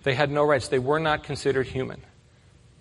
They 0.05 0.15
had 0.15 0.31
no 0.31 0.45
rights. 0.45 0.69
They 0.69 0.79
were 0.79 1.01
not 1.01 1.25
considered 1.25 1.67
human. 1.67 2.03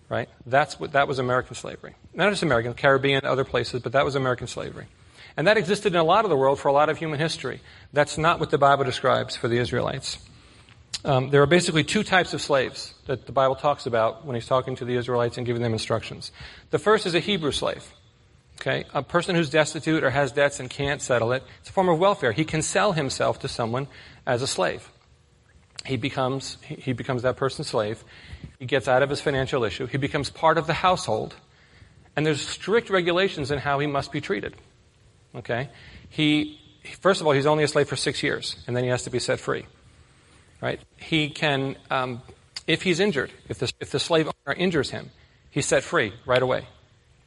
Right? 0.07 0.29
That's 0.45 0.79
what, 0.79 0.91
that 0.91 1.07
was 1.07 1.17
American 1.17 1.55
slavery. 1.55 1.95
Not 2.13 2.29
just 2.29 2.43
American, 2.43 2.73
Caribbean, 2.73 3.25
other 3.25 3.43
places, 3.43 3.81
but 3.81 3.93
that 3.93 4.05
was 4.05 4.15
American 4.15 4.47
slavery. 4.47 4.85
And 5.37 5.47
that 5.47 5.57
existed 5.57 5.93
in 5.93 5.99
a 5.99 6.03
lot 6.03 6.25
of 6.25 6.29
the 6.29 6.37
world 6.37 6.59
for 6.59 6.69
a 6.69 6.73
lot 6.73 6.89
of 6.89 6.97
human 6.97 7.19
history. 7.19 7.59
That's 7.91 8.17
not 8.17 8.39
what 8.39 8.51
the 8.51 8.57
Bible 8.57 8.83
describes 8.83 9.35
for 9.35 9.47
the 9.47 9.57
Israelites. 9.57 10.19
Um, 11.03 11.29
there 11.29 11.41
are 11.41 11.47
basically 11.47 11.83
two 11.83 12.03
types 12.03 12.33
of 12.33 12.41
slaves 12.41 12.93
that 13.05 13.25
the 13.25 13.31
Bible 13.31 13.55
talks 13.55 13.85
about 13.85 14.25
when 14.25 14.35
he's 14.35 14.47
talking 14.47 14.75
to 14.77 14.85
the 14.85 14.95
Israelites 14.95 15.37
and 15.37 15.45
giving 15.45 15.61
them 15.61 15.73
instructions. 15.73 16.31
The 16.69 16.79
first 16.79 17.05
is 17.05 17.15
a 17.15 17.19
Hebrew 17.19 17.51
slave. 17.51 17.85
Okay? 18.61 18.85
A 18.93 19.03
person 19.03 19.35
who's 19.35 19.49
destitute 19.49 20.03
or 20.03 20.09
has 20.09 20.31
debts 20.31 20.59
and 20.59 20.69
can't 20.69 21.01
settle 21.01 21.33
it. 21.33 21.43
It's 21.59 21.69
a 21.69 21.73
form 21.73 21.89
of 21.89 21.99
welfare. 21.99 22.31
He 22.31 22.45
can 22.45 22.61
sell 22.61 22.93
himself 22.93 23.39
to 23.39 23.47
someone 23.47 23.87
as 24.25 24.41
a 24.41 24.47
slave. 24.47 24.89
He 25.85 25.97
becomes, 25.97 26.57
he 26.63 26.93
becomes 26.93 27.23
that 27.23 27.37
person's 27.37 27.67
slave. 27.67 28.03
He 28.59 28.65
gets 28.65 28.87
out 28.87 29.03
of 29.03 29.09
his 29.09 29.21
financial 29.21 29.63
issue. 29.63 29.85
He 29.85 29.97
becomes 29.97 30.29
part 30.29 30.57
of 30.57 30.67
the 30.67 30.73
household. 30.73 31.35
And 32.15 32.25
there's 32.25 32.41
strict 32.41 32.89
regulations 32.89 33.51
in 33.51 33.59
how 33.59 33.79
he 33.79 33.87
must 33.87 34.11
be 34.11 34.21
treated. 34.21 34.55
Okay? 35.35 35.69
He, 36.09 36.59
first 37.01 37.21
of 37.21 37.27
all, 37.27 37.33
he's 37.33 37.45
only 37.45 37.63
a 37.63 37.67
slave 37.67 37.89
for 37.89 37.95
six 37.95 38.23
years, 38.23 38.55
and 38.67 38.75
then 38.75 38.83
he 38.83 38.89
has 38.89 39.03
to 39.03 39.09
be 39.09 39.19
set 39.19 39.39
free. 39.39 39.65
Right? 40.61 40.79
He 40.97 41.29
can, 41.29 41.75
um, 41.89 42.21
if 42.67 42.81
he's 42.81 42.99
injured, 42.99 43.31
if 43.49 43.59
the, 43.59 43.71
if 43.79 43.91
the 43.91 43.99
slave 43.99 44.27
owner 44.27 44.55
injures 44.57 44.91
him, 44.91 45.11
he's 45.51 45.65
set 45.65 45.83
free 45.83 46.13
right 46.25 46.41
away. 46.41 46.67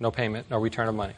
No 0.01 0.11
payment, 0.11 0.51
no 0.51 0.59
return 0.59 0.89
of 0.89 0.95
money. 0.95 1.15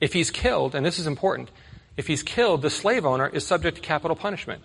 If 0.00 0.12
he's 0.12 0.30
killed, 0.30 0.74
and 0.74 0.86
this 0.86 0.98
is 0.98 1.06
important, 1.06 1.50
if 1.96 2.06
he's 2.06 2.22
killed, 2.22 2.62
the 2.62 2.70
slave 2.70 3.04
owner 3.04 3.26
is 3.26 3.44
subject 3.44 3.76
to 3.76 3.82
capital 3.82 4.16
punishment 4.16 4.62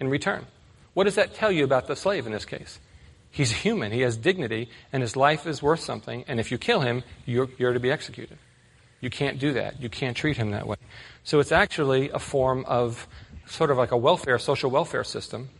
in 0.00 0.08
return. 0.08 0.46
What 0.94 1.04
does 1.04 1.14
that 1.14 1.34
tell 1.34 1.52
you 1.52 1.64
about 1.64 1.86
the 1.86 1.94
slave 1.94 2.26
in 2.26 2.32
this 2.32 2.44
case? 2.44 2.80
He's 3.34 3.50
human, 3.50 3.90
he 3.90 4.02
has 4.02 4.16
dignity, 4.16 4.70
and 4.92 5.02
his 5.02 5.16
life 5.16 5.44
is 5.44 5.60
worth 5.60 5.80
something, 5.80 6.24
and 6.28 6.38
if 6.38 6.52
you 6.52 6.56
kill 6.56 6.82
him, 6.82 7.02
you're, 7.26 7.48
you're 7.58 7.72
to 7.72 7.80
be 7.80 7.90
executed. 7.90 8.38
You 9.00 9.10
can't 9.10 9.40
do 9.40 9.54
that. 9.54 9.82
You 9.82 9.88
can't 9.88 10.16
treat 10.16 10.36
him 10.36 10.52
that 10.52 10.68
way. 10.68 10.76
So 11.24 11.40
it's 11.40 11.50
actually 11.50 12.10
a 12.10 12.20
form 12.20 12.64
of 12.68 13.08
sort 13.46 13.72
of 13.72 13.76
like 13.76 13.90
a 13.90 13.96
welfare, 13.96 14.38
social 14.38 14.70
welfare 14.70 15.02
system. 15.02 15.50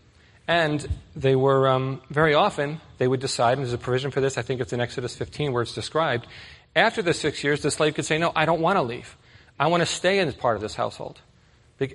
And 0.46 0.86
they 1.16 1.34
were, 1.34 1.66
um, 1.66 2.00
very 2.10 2.32
often, 2.32 2.80
they 2.98 3.08
would 3.08 3.18
decide, 3.18 3.58
and 3.58 3.66
there's 3.66 3.72
a 3.72 3.78
provision 3.78 4.12
for 4.12 4.20
this, 4.20 4.38
I 4.38 4.42
think 4.42 4.60
it's 4.60 4.72
in 4.72 4.80
Exodus 4.80 5.16
15 5.16 5.52
where 5.52 5.62
it's 5.62 5.74
described, 5.74 6.28
after 6.76 7.02
the 7.02 7.12
six 7.12 7.42
years, 7.42 7.60
the 7.60 7.72
slave 7.72 7.94
could 7.94 8.04
say, 8.04 8.18
no, 8.18 8.30
I 8.36 8.46
don't 8.46 8.60
want 8.60 8.76
to 8.76 8.82
leave. 8.82 9.16
I 9.58 9.66
want 9.66 9.80
to 9.80 9.86
stay 9.86 10.20
in 10.20 10.28
this 10.28 10.36
part 10.36 10.54
of 10.54 10.62
this 10.62 10.76
household. 10.76 11.20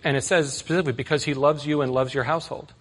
And 0.03 0.17
it 0.17 0.25
says 0.25 0.51
specifically, 0.51 0.91
because 0.91 1.23
he 1.23 1.33
loves 1.33 1.65
you 1.65 1.81
and 1.81 1.93
loves 1.93 2.13
your 2.13 2.25
household. 2.25 2.73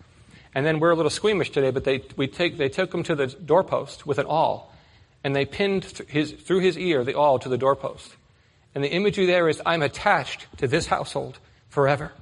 And 0.55 0.65
then 0.65 0.81
we're 0.81 0.91
a 0.91 0.97
little 0.97 1.11
squeamish 1.11 1.51
today, 1.51 1.71
but 1.71 1.85
they, 1.85 2.03
we 2.17 2.27
take, 2.27 2.57
they 2.57 2.69
took 2.69 2.93
him 2.93 3.03
to 3.05 3.15
the 3.15 3.27
doorpost 3.27 4.07
with 4.07 4.19
an 4.19 4.27
awl, 4.27 4.73
and 5.23 5.35
they 5.35 5.45
pinned 5.45 5.85
his, 6.09 6.33
through 6.33 6.61
his 6.61 6.79
ear 6.79 7.05
the 7.05 7.15
awl 7.15 7.39
to 7.41 7.49
the 7.49 7.59
doorpost. 7.59 8.17
And 8.75 8.83
the 8.83 8.91
imagery 8.91 9.27
there 9.27 9.49
is 9.49 9.61
I'm 9.67 9.83
attached 9.83 10.47
to 10.59 10.69
this 10.69 10.87
household 10.87 11.39
forever. 11.69 12.13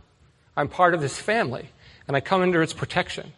I'm 0.57 0.69
part 0.69 0.95
of 0.95 1.01
this 1.01 1.19
family, 1.19 1.69
and 2.09 2.17
I 2.17 2.21
come 2.21 2.43
under 2.43 2.63
its 2.63 2.73
protection. 2.73 3.33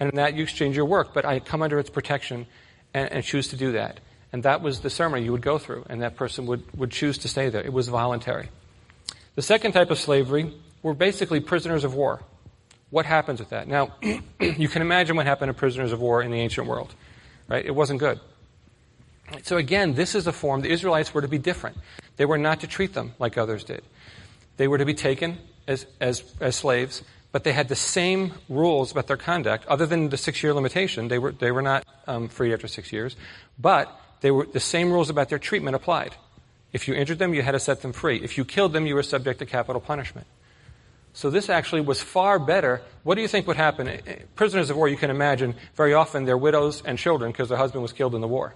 And 0.00 0.10
in 0.10 0.16
that 0.16 0.34
you 0.34 0.42
exchange 0.42 0.76
your 0.76 0.84
work, 0.84 1.14
but 1.14 1.24
I 1.24 1.40
come 1.40 1.62
under 1.62 1.78
its 1.78 1.90
protection 1.90 2.46
and, 2.94 3.10
and 3.12 3.24
choose 3.24 3.48
to 3.48 3.56
do 3.56 3.72
that. 3.72 4.00
And 4.32 4.42
that 4.42 4.60
was 4.60 4.80
the 4.80 4.90
ceremony 4.90 5.24
you 5.24 5.32
would 5.32 5.42
go 5.42 5.58
through, 5.58 5.86
and 5.88 6.02
that 6.02 6.16
person 6.16 6.46
would, 6.46 6.62
would 6.76 6.90
choose 6.90 7.18
to 7.18 7.28
stay 7.28 7.48
there. 7.48 7.62
It 7.62 7.72
was 7.72 7.88
voluntary. 7.88 8.50
The 9.34 9.42
second 9.42 9.72
type 9.72 9.90
of 9.90 9.98
slavery 9.98 10.52
were 10.82 10.94
basically 10.94 11.40
prisoners 11.40 11.84
of 11.84 11.94
war 11.94 12.22
What 12.90 13.06
happens 13.06 13.40
with 13.40 13.50
that? 13.50 13.68
Now, 13.68 13.94
you 14.40 14.68
can 14.68 14.82
imagine 14.82 15.16
what 15.16 15.26
happened 15.26 15.50
to 15.50 15.54
prisoners 15.54 15.92
of 15.92 16.00
war 16.00 16.22
in 16.22 16.30
the 16.30 16.40
ancient 16.40 16.66
world, 16.66 16.94
right? 17.48 17.64
It 17.64 17.74
wasn't 17.74 18.00
good. 18.00 18.20
So 19.42 19.56
again, 19.58 19.94
this 19.94 20.14
is 20.14 20.26
a 20.26 20.32
form, 20.32 20.62
the 20.62 20.70
Israelites 20.70 21.12
were 21.12 21.20
to 21.20 21.28
be 21.28 21.38
different. 21.38 21.76
They 22.16 22.24
were 22.24 22.38
not 22.38 22.60
to 22.60 22.66
treat 22.66 22.94
them 22.94 23.14
like 23.18 23.36
others 23.36 23.64
did. 23.64 23.82
They 24.56 24.68
were 24.68 24.78
to 24.78 24.86
be 24.86 24.94
taken 24.94 25.38
as, 25.66 25.86
as, 26.00 26.24
as 26.40 26.56
slaves, 26.56 27.02
but 27.30 27.44
they 27.44 27.52
had 27.52 27.68
the 27.68 27.76
same 27.76 28.32
rules 28.48 28.90
about 28.90 29.06
their 29.06 29.18
conduct, 29.18 29.66
other 29.66 29.86
than 29.86 30.08
the 30.08 30.16
six 30.16 30.42
year 30.42 30.54
limitation. 30.54 31.08
They 31.08 31.18
were, 31.18 31.32
they 31.32 31.52
were 31.52 31.62
not 31.62 31.84
um, 32.06 32.28
free 32.28 32.54
after 32.54 32.68
six 32.68 32.90
years, 32.90 33.16
but 33.58 34.00
they 34.22 34.30
were, 34.30 34.46
the 34.46 34.60
same 34.60 34.90
rules 34.90 35.10
about 35.10 35.28
their 35.28 35.38
treatment 35.38 35.76
applied. 35.76 36.16
If 36.72 36.88
you 36.88 36.94
injured 36.94 37.18
them, 37.18 37.34
you 37.34 37.42
had 37.42 37.52
to 37.52 37.60
set 37.60 37.82
them 37.82 37.92
free. 37.92 38.18
If 38.18 38.36
you 38.36 38.44
killed 38.44 38.72
them, 38.72 38.86
you 38.86 38.94
were 38.94 39.02
subject 39.02 39.38
to 39.40 39.46
capital 39.46 39.80
punishment. 39.80 40.26
So 41.18 41.30
this 41.30 41.48
actually 41.50 41.80
was 41.80 42.00
far 42.00 42.38
better. 42.38 42.80
What 43.02 43.16
do 43.16 43.22
you 43.22 43.26
think 43.26 43.48
would 43.48 43.56
happen? 43.56 43.90
Prisoners 44.36 44.70
of 44.70 44.76
war, 44.76 44.86
you 44.86 44.96
can 44.96 45.10
imagine, 45.10 45.56
very 45.74 45.92
often 45.92 46.26
they're 46.26 46.38
widows 46.38 46.80
and 46.84 46.96
children 46.96 47.32
because 47.32 47.48
their 47.48 47.58
husband 47.58 47.82
was 47.82 47.92
killed 47.92 48.14
in 48.14 48.20
the 48.20 48.28
war. 48.28 48.54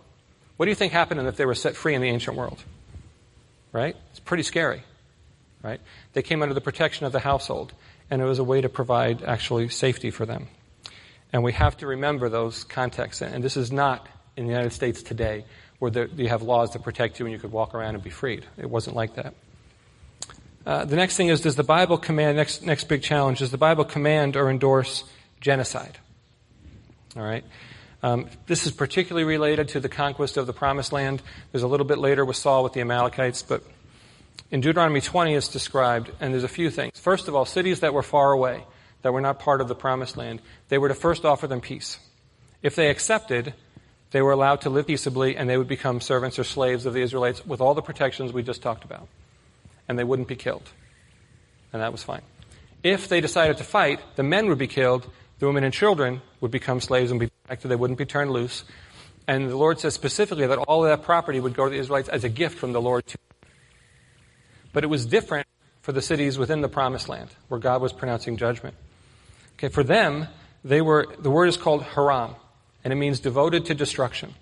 What 0.59 0.67
do 0.67 0.71
you 0.71 0.77
think 0.77 0.93
happened 0.93 1.27
if 1.27 1.37
they 1.37 1.45
were 1.45 1.57
set 1.57 1.75
free 1.75 1.97
in 1.97 2.01
the 2.01 2.09
ancient 2.09 2.37
world? 2.37 2.63
Right? 3.73 3.97
It's 4.13 4.21
pretty 4.21 4.45
scary. 4.45 4.85
Right? 5.61 5.81
They 6.13 6.23
came 6.23 6.41
under 6.41 6.55
the 6.55 6.61
protection 6.61 7.05
of 7.05 7.11
the 7.11 7.19
household, 7.19 7.73
and 8.09 8.23
it 8.23 8.27
was 8.27 8.39
a 8.39 8.45
way 8.45 8.61
to 8.61 8.69
provide 8.69 9.25
actually 9.25 9.69
safety 9.69 10.13
for 10.13 10.25
them. 10.25 10.47
And 11.33 11.43
we 11.43 11.55
have 11.55 11.77
to 11.79 11.89
remember 11.89 12.29
those 12.29 12.63
contexts. 12.63 13.23
And 13.23 13.43
this 13.43 13.57
is 13.57 13.73
not 13.73 14.07
in 14.37 14.45
the 14.45 14.51
United 14.51 14.73
States 14.73 15.03
today 15.03 15.47
where 15.81 16.07
you 16.15 16.29
have 16.29 16.43
laws 16.43 16.75
that 16.75 16.85
protect 16.85 17.19
you 17.19 17.27
and 17.27 17.33
you 17.33 17.41
could 17.41 17.51
walk 17.51 17.75
around 17.75 17.97
and 17.97 18.05
be 18.05 18.11
freed. 18.11 18.47
It 18.57 18.71
wasn't 18.71 18.95
like 18.95 19.17
that. 19.17 19.35
Uh, 20.65 20.85
the 20.85 20.97
next 20.97 21.17
thing 21.17 21.29
is 21.29 21.41
does 21.41 21.57
the 21.57 21.65
Bible 21.65 21.99
command, 21.99 22.37
next, 22.37 22.63
next 22.63 22.85
big 22.85 23.03
challenge, 23.03 23.41
does 23.41 23.51
the 23.51 23.59
Bible 23.59 23.85
command 23.85 24.37
or 24.37 24.49
endorse 24.49 25.05
genocide? 25.41 25.99
All 27.17 27.23
right. 27.23 27.45
Um, 28.03 28.29
this 28.47 28.67
is 28.67 28.73
particularly 28.73 29.25
related 29.25 29.69
to 29.69 29.81
the 29.81 29.89
conquest 29.89 30.37
of 30.37 30.47
the 30.47 30.53
Promised 30.53 30.93
Land. 30.93 31.23
There's 31.51 31.63
a 31.63 31.69
little 31.69 31.87
bit 31.87 31.99
later 31.99 32.25
with 32.25 32.37
Saul 32.37 32.65
with 32.65 32.73
the 32.73 32.81
Amalekites, 32.81 33.43
but 33.43 33.63
in 34.51 34.61
Deuteronomy 34.61 35.01
20 35.01 35.35
it's 35.35 35.49
described, 35.49 36.11
and 36.21 36.33
there's 36.33 36.45
a 36.45 36.49
few 36.49 36.71
things. 36.71 36.99
First 36.99 37.29
of 37.29 37.35
all, 37.35 37.45
cities 37.45 37.81
that 37.81 37.95
were 37.95 38.03
far 38.03 38.33
away, 38.33 38.65
that 39.03 39.13
were 39.13 39.21
not 39.21 39.41
part 39.41 39.61
of 39.61 39.69
the 39.69 39.75
Promised 39.75 40.17
Land, 40.17 40.41
they 40.69 40.79
were 40.79 40.89
to 40.89 40.95
first 40.95 41.25
offer 41.25 41.47
them 41.47 41.61
peace. 41.61 41.99
If 42.63 42.77
they 42.77 42.89
accepted, 42.89 43.55
they 44.13 44.23
were 44.23 44.33
allowed 44.33 44.61
to 44.63 44.71
live 44.71 44.87
peaceably 44.87 45.37
and 45.37 45.51
they 45.51 45.57
would 45.57 45.69
become 45.69 46.01
servants 46.01 46.39
or 46.39 46.45
slaves 46.45 46.87
of 46.87 46.95
the 46.95 47.03
Israelites 47.03 47.45
with 47.45 47.61
all 47.61 47.75
the 47.75 47.83
protections 47.83 48.33
we 48.33 48.43
just 48.43 48.63
talked 48.63 48.85
about 48.85 49.09
and 49.93 49.99
they 49.99 50.05
wouldn't 50.05 50.27
be 50.27 50.37
killed. 50.37 50.71
And 51.71 51.83
that 51.83 51.93
was 51.93 52.03
fine. 52.03 52.23
If 52.83 53.09
they 53.09 53.21
decided 53.21 53.59
to 53.59 53.65
fight, 53.65 54.01
the 54.17 54.23
men 54.23 54.49
would 54.49 54.57
be 54.57 54.67
killed, 54.67 55.07
the 55.39 55.47
women 55.47 55.65
and 55.65 55.75
children 55.75 56.23
would 56.41 56.51
become 56.51 56.81
slaves 56.81 57.11
and 57.11 57.21
be 57.21 57.29
protected, 57.29 57.71
they 57.71 57.77
wouldn't 57.77 57.99
be 57.99 58.07
turned 58.07 58.31
loose. 58.31 58.65
And 59.29 59.51
the 59.51 59.57
Lord 59.57 59.81
says 59.81 59.93
specifically 59.93 60.47
that 60.47 60.57
all 60.57 60.83
of 60.83 60.89
that 60.89 61.05
property 61.05 61.41
would 61.41 61.53
go 61.53 61.67
to 61.67 61.71
the 61.71 61.77
Israelites 61.77 62.09
as 62.09 62.25
a 62.25 62.31
gift 62.31 62.59
from 62.59 62.73
the 62.73 62.81
Lord 62.81 63.07
to 63.07 63.19
But 64.73 64.83
it 64.83 64.87
was 64.87 65.05
different 65.05 65.47
for 65.83 65.93
the 65.93 66.01
cities 66.01 66.39
within 66.39 66.63
the 66.63 66.69
promised 66.69 67.11
land, 67.11 67.29
where 67.49 67.61
God 67.61 67.83
was 67.83 67.93
pronouncing 67.93 68.39
judgment. 68.39 68.75
Okay, 69.59 69.69
for 69.69 69.83
them, 69.83 70.27
they 70.65 70.81
were 70.81 71.07
the 71.19 71.31
word 71.31 71.49
is 71.49 71.59
called 71.59 71.83
haram, 71.83 72.35
and 72.83 72.95
it 72.95 72.97
means 72.97 73.21
devoted 73.21 73.67
to 73.67 73.75
destruction. 73.75 74.35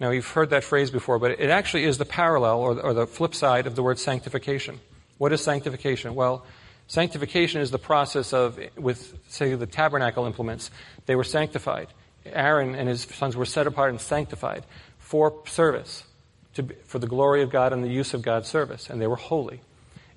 Now, 0.00 0.10
you've 0.10 0.26
heard 0.26 0.50
that 0.50 0.64
phrase 0.64 0.90
before, 0.90 1.18
but 1.18 1.32
it 1.32 1.50
actually 1.50 1.84
is 1.84 1.98
the 1.98 2.06
parallel 2.06 2.60
or, 2.60 2.80
or 2.80 2.94
the 2.94 3.06
flip 3.06 3.34
side 3.34 3.66
of 3.66 3.76
the 3.76 3.82
word 3.82 3.98
sanctification. 3.98 4.80
What 5.18 5.30
is 5.34 5.42
sanctification? 5.42 6.14
Well, 6.14 6.46
sanctification 6.86 7.60
is 7.60 7.70
the 7.70 7.78
process 7.78 8.32
of, 8.32 8.58
with, 8.78 9.14
say, 9.28 9.54
the 9.54 9.66
tabernacle 9.66 10.24
implements, 10.24 10.70
they 11.04 11.14
were 11.14 11.24
sanctified. 11.24 11.88
Aaron 12.24 12.74
and 12.74 12.88
his 12.88 13.02
sons 13.02 13.36
were 13.36 13.44
set 13.44 13.66
apart 13.66 13.90
and 13.90 14.00
sanctified 14.00 14.64
for 14.98 15.42
service, 15.46 16.04
to, 16.54 16.66
for 16.86 16.98
the 16.98 17.06
glory 17.06 17.42
of 17.42 17.50
God 17.50 17.74
and 17.74 17.84
the 17.84 17.88
use 17.88 18.14
of 18.14 18.22
God's 18.22 18.48
service, 18.48 18.88
and 18.88 19.02
they 19.02 19.06
were 19.06 19.16
holy. 19.16 19.60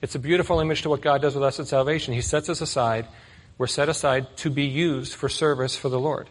It's 0.02 0.16
a 0.16 0.20
beautiful 0.20 0.62
image 0.62 0.84
to 0.84 0.90
what 0.90 1.02
God 1.02 1.22
does 1.22 1.36
with 1.36 1.44
us 1.44 1.60
in 1.60 1.66
salvation. 1.66 2.14
He 2.14 2.22
sets 2.22 2.48
us 2.50 2.62
aside. 2.62 3.08
We're 3.58 3.68
set 3.68 3.90
aside 3.90 4.38
to 4.38 4.50
be 4.50 4.66
used 4.66 5.14
for 5.14 5.30
service 5.30 5.76
for 5.76 5.90
the 5.90 6.00
Lord. 6.00 6.30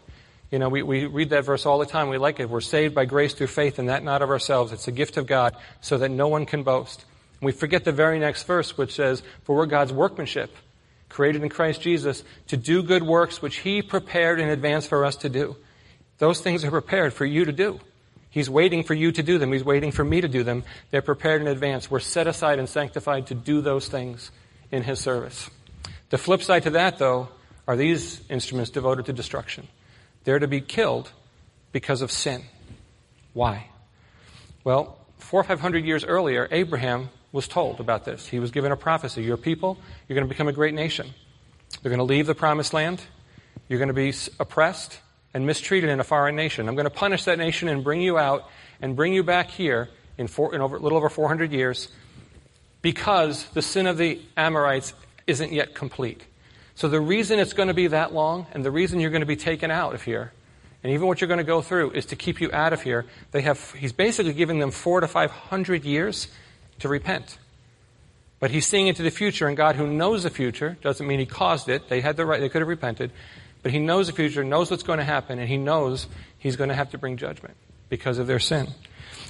You 0.53 0.59
know, 0.59 0.69
we, 0.69 0.83
we 0.83 1.07
read 1.07 1.31
that 1.31 1.45
verse 1.45 1.65
all 1.65 1.79
the 1.79 1.87
time. 1.87 2.09
We 2.09 2.19
like 2.19 2.39
it. 2.39 2.47
We're 2.47 2.61
saved 2.61 2.93
by 2.93 3.05
grace 3.05 3.33
through 3.33 3.47
faith, 3.47 3.79
and 3.79 3.89
that 3.89 4.03
not 4.03 4.21
of 4.21 4.29
ourselves. 4.29 4.71
It's 4.71 4.87
a 4.87 4.91
gift 4.91 5.17
of 5.17 5.25
God, 5.25 5.57
so 5.81 5.97
that 5.97 6.09
no 6.09 6.27
one 6.27 6.45
can 6.45 6.61
boast. 6.61 7.03
And 7.41 7.47
we 7.47 7.51
forget 7.51 7.85
the 7.85 7.91
very 7.91 8.19
next 8.19 8.43
verse, 8.43 8.77
which 8.77 8.93
says, 8.93 9.23
For 9.45 9.55
we're 9.55 9.65
God's 9.65 9.91
workmanship, 9.91 10.55
created 11.09 11.41
in 11.41 11.49
Christ 11.49 11.81
Jesus, 11.81 12.23
to 12.49 12.57
do 12.57 12.83
good 12.83 13.01
works 13.01 13.41
which 13.41 13.55
He 13.55 13.81
prepared 13.81 14.39
in 14.39 14.47
advance 14.47 14.85
for 14.85 15.05
us 15.05 15.15
to 15.15 15.29
do. 15.29 15.55
Those 16.19 16.39
things 16.39 16.63
are 16.63 16.69
prepared 16.69 17.15
for 17.15 17.25
you 17.25 17.45
to 17.45 17.51
do. 17.51 17.79
He's 18.29 18.47
waiting 18.47 18.83
for 18.83 18.93
you 18.93 19.11
to 19.11 19.23
do 19.23 19.39
them. 19.39 19.51
He's 19.51 19.63
waiting 19.63 19.91
for 19.91 20.03
me 20.03 20.21
to 20.21 20.27
do 20.27 20.43
them. 20.43 20.65
They're 20.91 21.01
prepared 21.01 21.41
in 21.41 21.47
advance. 21.47 21.89
We're 21.89 21.99
set 21.99 22.27
aside 22.27 22.59
and 22.59 22.69
sanctified 22.69 23.25
to 23.27 23.33
do 23.33 23.61
those 23.61 23.87
things 23.87 24.29
in 24.71 24.83
His 24.83 24.99
service. 24.99 25.49
The 26.11 26.19
flip 26.19 26.43
side 26.43 26.61
to 26.61 26.69
that, 26.69 26.99
though, 26.99 27.29
are 27.67 27.75
these 27.75 28.21
instruments 28.29 28.69
devoted 28.69 29.07
to 29.07 29.13
destruction. 29.13 29.67
They're 30.23 30.39
to 30.39 30.47
be 30.47 30.61
killed 30.61 31.11
because 31.71 32.01
of 32.01 32.11
sin. 32.11 32.43
Why? 33.33 33.67
Well, 34.63 34.97
four 35.17 35.41
or 35.41 35.43
five 35.43 35.59
hundred 35.59 35.85
years 35.85 36.05
earlier, 36.05 36.47
Abraham 36.51 37.09
was 37.31 37.47
told 37.47 37.79
about 37.79 38.05
this. 38.05 38.27
He 38.27 38.39
was 38.39 38.51
given 38.51 38.71
a 38.71 38.77
prophecy. 38.77 39.23
Your 39.23 39.37
people, 39.37 39.77
you're 40.07 40.15
going 40.15 40.27
to 40.27 40.29
become 40.29 40.47
a 40.47 40.53
great 40.53 40.73
nation. 40.73 41.13
They're 41.81 41.89
going 41.89 41.97
to 41.97 42.05
leave 42.05 42.27
the 42.27 42.35
promised 42.35 42.73
land. 42.73 43.01
You're 43.67 43.79
going 43.79 43.87
to 43.87 43.93
be 43.93 44.13
oppressed 44.39 44.99
and 45.33 45.45
mistreated 45.45 45.89
in 45.89 45.99
a 45.99 46.03
foreign 46.03 46.35
nation. 46.35 46.69
I'm 46.69 46.75
going 46.75 46.85
to 46.85 46.91
punish 46.91 47.25
that 47.25 47.39
nation 47.39 47.67
and 47.67 47.83
bring 47.83 48.01
you 48.01 48.17
out 48.17 48.49
and 48.81 48.95
bring 48.95 49.13
you 49.13 49.23
back 49.23 49.49
here 49.49 49.89
in, 50.17 50.27
four, 50.27 50.53
in 50.53 50.61
over, 50.61 50.75
a 50.75 50.79
little 50.79 50.97
over 50.97 51.09
400 51.09 51.51
years 51.51 51.89
because 52.83 53.45
the 53.49 53.61
sin 53.61 53.87
of 53.87 53.97
the 53.97 54.21
Amorites 54.37 54.93
isn't 55.25 55.51
yet 55.51 55.73
complete. 55.73 56.23
So 56.75 56.87
the 56.87 56.99
reason 56.99 57.39
it's 57.39 57.53
going 57.53 57.67
to 57.67 57.73
be 57.73 57.87
that 57.87 58.13
long 58.13 58.47
and 58.53 58.65
the 58.65 58.71
reason 58.71 58.99
you're 58.99 59.11
going 59.11 59.21
to 59.21 59.27
be 59.27 59.35
taken 59.35 59.71
out 59.71 59.93
of 59.93 60.01
here, 60.01 60.31
and 60.83 60.91
even 60.91 61.07
what 61.07 61.21
you're 61.21 61.27
going 61.27 61.37
to 61.37 61.43
go 61.43 61.61
through, 61.61 61.91
is 61.91 62.07
to 62.07 62.15
keep 62.15 62.41
you 62.41 62.51
out 62.51 62.73
of 62.73 62.81
here. 62.81 63.05
They 63.31 63.41
have, 63.41 63.71
he's 63.73 63.93
basically 63.93 64.33
giving 64.33 64.59
them 64.59 64.71
four 64.71 64.99
to 64.99 65.07
five 65.07 65.31
hundred 65.31 65.85
years 65.85 66.27
to 66.79 66.89
repent. 66.89 67.37
But 68.39 68.51
he's 68.51 68.67
seeing 68.67 68.87
into 68.87 69.03
the 69.03 69.11
future, 69.11 69.47
and 69.47 69.55
God, 69.55 69.77
who 69.77 69.87
knows 69.87 70.23
the 70.23 70.29
future, 70.29 70.77
doesn't 70.81 71.07
mean 71.07 71.19
he 71.19 71.25
caused 71.25 71.69
it. 71.69 71.87
They 71.87 72.01
had 72.01 72.17
the 72.17 72.25
right, 72.25 72.41
they 72.41 72.49
could 72.49 72.61
have 72.61 72.67
repented. 72.67 73.11
But 73.61 73.71
he 73.71 73.79
knows 73.79 74.07
the 74.07 74.13
future, 74.13 74.43
knows 74.43 74.69
what's 74.69 74.83
going 74.83 74.99
to 74.99 75.05
happen, 75.05 75.39
and 75.39 75.47
he 75.47 75.55
knows 75.55 76.07
he's 76.37 76.57
going 76.57 76.67
to 76.67 76.75
have 76.75 76.89
to 76.91 76.97
bring 76.97 77.15
judgment 77.15 77.55
because 77.87 78.17
of 78.17 78.27
their 78.27 78.39
sin. 78.39 78.67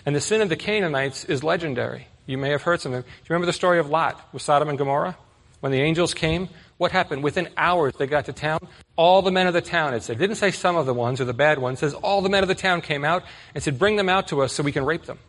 And 0.08 0.16
the 0.16 0.22
sin 0.22 0.42
of 0.42 0.50
the 0.50 0.56
Canaanites 0.56 1.26
is 1.26 1.44
legendary. 1.44 2.08
You 2.26 2.40
may 2.40 2.50
have 2.50 2.64
heard 2.64 2.82
something. 2.82 3.02
Do 3.02 3.08
you 3.08 3.30
remember 3.30 3.46
the 3.46 3.54
story 3.54 3.78
of 3.78 3.90
Lot 3.90 4.20
with 4.34 4.42
Sodom 4.42 4.70
and 4.70 4.78
Gomorrah? 4.78 5.18
When 5.60 5.72
the 5.72 5.82
angels 5.82 6.16
came, 6.16 6.50
what 6.78 6.92
happened? 6.92 7.24
Within 7.24 7.50
hours 7.58 7.94
they 7.98 8.08
got 8.08 8.26
to 8.26 8.34
town. 8.34 8.60
All 8.96 9.22
the 9.22 9.32
men 9.32 9.48
of 9.48 9.54
the 9.54 9.62
town, 9.62 9.94
it 9.94 10.04
said, 10.04 10.18
didn't 10.18 10.36
say 10.36 10.52
some 10.52 10.76
of 10.76 10.86
the 10.86 10.94
ones 10.94 11.22
or 11.22 11.26
the 11.26 11.34
bad 11.34 11.60
ones, 11.60 11.80
it 11.80 11.82
says 11.82 11.94
all 11.94 12.22
the 12.22 12.30
men 12.30 12.44
of 12.44 12.48
the 12.48 12.56
town 12.56 12.82
came 12.82 13.06
out 13.06 13.24
and 13.54 13.64
said, 13.64 13.80
bring 13.80 13.96
them 13.96 14.10
out 14.10 14.28
to 14.30 14.42
us 14.42 14.54
so 14.54 14.64
we 14.64 14.72
can 14.72 14.86
rape 14.86 15.06
them. 15.06 15.20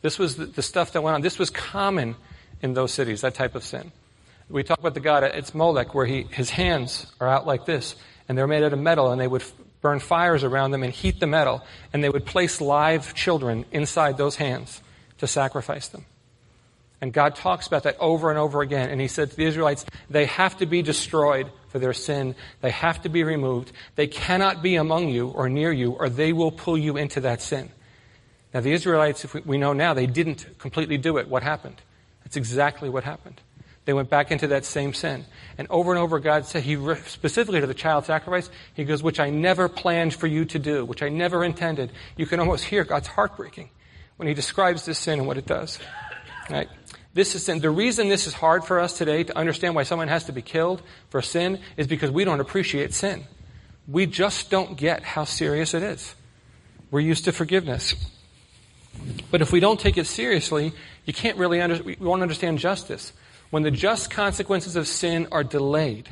This 0.00 0.18
was 0.18 0.36
the, 0.36 0.46
the 0.46 0.62
stuff 0.62 0.92
that 0.92 1.02
went 1.02 1.14
on. 1.14 1.22
This 1.22 1.38
was 1.38 1.50
common 1.50 2.16
in 2.62 2.74
those 2.74 2.92
cities, 2.92 3.22
that 3.22 3.34
type 3.34 3.54
of 3.54 3.64
sin. 3.64 3.92
We 4.48 4.62
talk 4.62 4.78
about 4.78 4.94
the 4.94 5.00
god, 5.00 5.24
it's 5.24 5.54
Molech, 5.54 5.94
where 5.94 6.06
he, 6.06 6.22
his 6.22 6.50
hands 6.50 7.06
are 7.20 7.28
out 7.28 7.46
like 7.46 7.66
this, 7.66 7.96
and 8.28 8.38
they're 8.38 8.46
made 8.46 8.62
out 8.62 8.72
of 8.72 8.78
metal, 8.78 9.10
and 9.12 9.20
they 9.20 9.26
would 9.26 9.44
burn 9.80 10.00
fires 10.00 10.42
around 10.42 10.70
them 10.70 10.82
and 10.82 10.92
heat 10.92 11.20
the 11.20 11.26
metal, 11.26 11.62
and 11.92 12.02
they 12.02 12.08
would 12.08 12.24
place 12.24 12.60
live 12.60 13.14
children 13.14 13.64
inside 13.72 14.16
those 14.16 14.36
hands 14.36 14.80
to 15.18 15.26
sacrifice 15.26 15.88
them. 15.88 16.06
And 17.00 17.12
God 17.12 17.36
talks 17.36 17.66
about 17.66 17.84
that 17.84 17.96
over 18.00 18.30
and 18.30 18.38
over 18.38 18.60
again. 18.60 18.90
And 18.90 19.00
He 19.00 19.08
said 19.08 19.30
to 19.30 19.36
the 19.36 19.44
Israelites, 19.44 19.84
they 20.10 20.26
have 20.26 20.56
to 20.58 20.66
be 20.66 20.82
destroyed 20.82 21.50
for 21.68 21.78
their 21.78 21.92
sin. 21.92 22.34
They 22.60 22.70
have 22.70 23.02
to 23.02 23.08
be 23.08 23.22
removed. 23.22 23.72
They 23.94 24.06
cannot 24.06 24.62
be 24.62 24.76
among 24.76 25.08
you 25.08 25.28
or 25.28 25.48
near 25.48 25.72
you, 25.72 25.92
or 25.92 26.08
they 26.08 26.32
will 26.32 26.50
pull 26.50 26.76
you 26.76 26.96
into 26.96 27.20
that 27.20 27.40
sin. 27.40 27.70
Now, 28.52 28.60
the 28.60 28.72
Israelites, 28.72 29.24
if 29.24 29.34
we 29.46 29.58
know 29.58 29.74
now, 29.74 29.94
they 29.94 30.06
didn't 30.06 30.46
completely 30.58 30.96
do 30.96 31.18
it. 31.18 31.28
What 31.28 31.42
happened? 31.42 31.76
That's 32.24 32.36
exactly 32.36 32.88
what 32.88 33.04
happened. 33.04 33.40
They 33.84 33.92
went 33.92 34.10
back 34.10 34.30
into 34.30 34.48
that 34.48 34.64
same 34.64 34.92
sin. 34.92 35.24
And 35.56 35.66
over 35.70 35.92
and 35.92 35.98
over, 35.98 36.18
God 36.18 36.44
said, 36.44 36.62
He 36.62 36.76
specifically 37.06 37.60
to 37.60 37.66
the 37.66 37.74
child 37.74 38.04
sacrifice, 38.04 38.50
He 38.74 38.84
goes, 38.84 39.02
which 39.02 39.20
I 39.20 39.30
never 39.30 39.68
planned 39.68 40.14
for 40.14 40.26
you 40.26 40.44
to 40.46 40.58
do, 40.58 40.84
which 40.84 41.02
I 41.02 41.08
never 41.08 41.44
intended. 41.44 41.92
You 42.16 42.26
can 42.26 42.40
almost 42.40 42.64
hear 42.64 42.84
God's 42.84 43.08
heartbreaking 43.08 43.70
when 44.16 44.28
He 44.28 44.34
describes 44.34 44.84
this 44.84 44.98
sin 44.98 45.18
and 45.18 45.26
what 45.26 45.38
it 45.38 45.46
does. 45.46 45.78
Right? 46.50 46.68
This 47.14 47.34
is 47.34 47.44
sin. 47.44 47.60
The 47.60 47.70
reason 47.70 48.08
this 48.08 48.26
is 48.26 48.34
hard 48.34 48.64
for 48.64 48.78
us 48.78 48.96
today 48.96 49.24
to 49.24 49.36
understand 49.36 49.74
why 49.74 49.82
someone 49.82 50.08
has 50.08 50.24
to 50.24 50.32
be 50.32 50.42
killed 50.42 50.82
for 51.10 51.22
sin 51.22 51.60
is 51.76 51.86
because 51.86 52.10
we 52.10 52.24
don't 52.24 52.40
appreciate 52.40 52.92
sin. 52.92 53.24
We 53.86 54.06
just 54.06 54.50
don't 54.50 54.76
get 54.76 55.02
how 55.02 55.24
serious 55.24 55.74
it 55.74 55.82
is. 55.82 56.14
We're 56.90 57.00
used 57.00 57.24
to 57.24 57.32
forgiveness. 57.32 57.94
But 59.30 59.42
if 59.42 59.52
we 59.52 59.60
don't 59.60 59.80
take 59.80 59.96
it 59.96 60.06
seriously, 60.06 60.72
you 61.06 61.12
can't 61.12 61.38
really 61.38 61.60
under, 61.60 61.82
we 61.82 61.96
won't 61.98 62.22
understand 62.22 62.58
justice. 62.58 63.12
When 63.50 63.62
the 63.62 63.70
just 63.70 64.10
consequences 64.10 64.76
of 64.76 64.86
sin 64.86 65.28
are 65.32 65.44
delayed, 65.44 66.08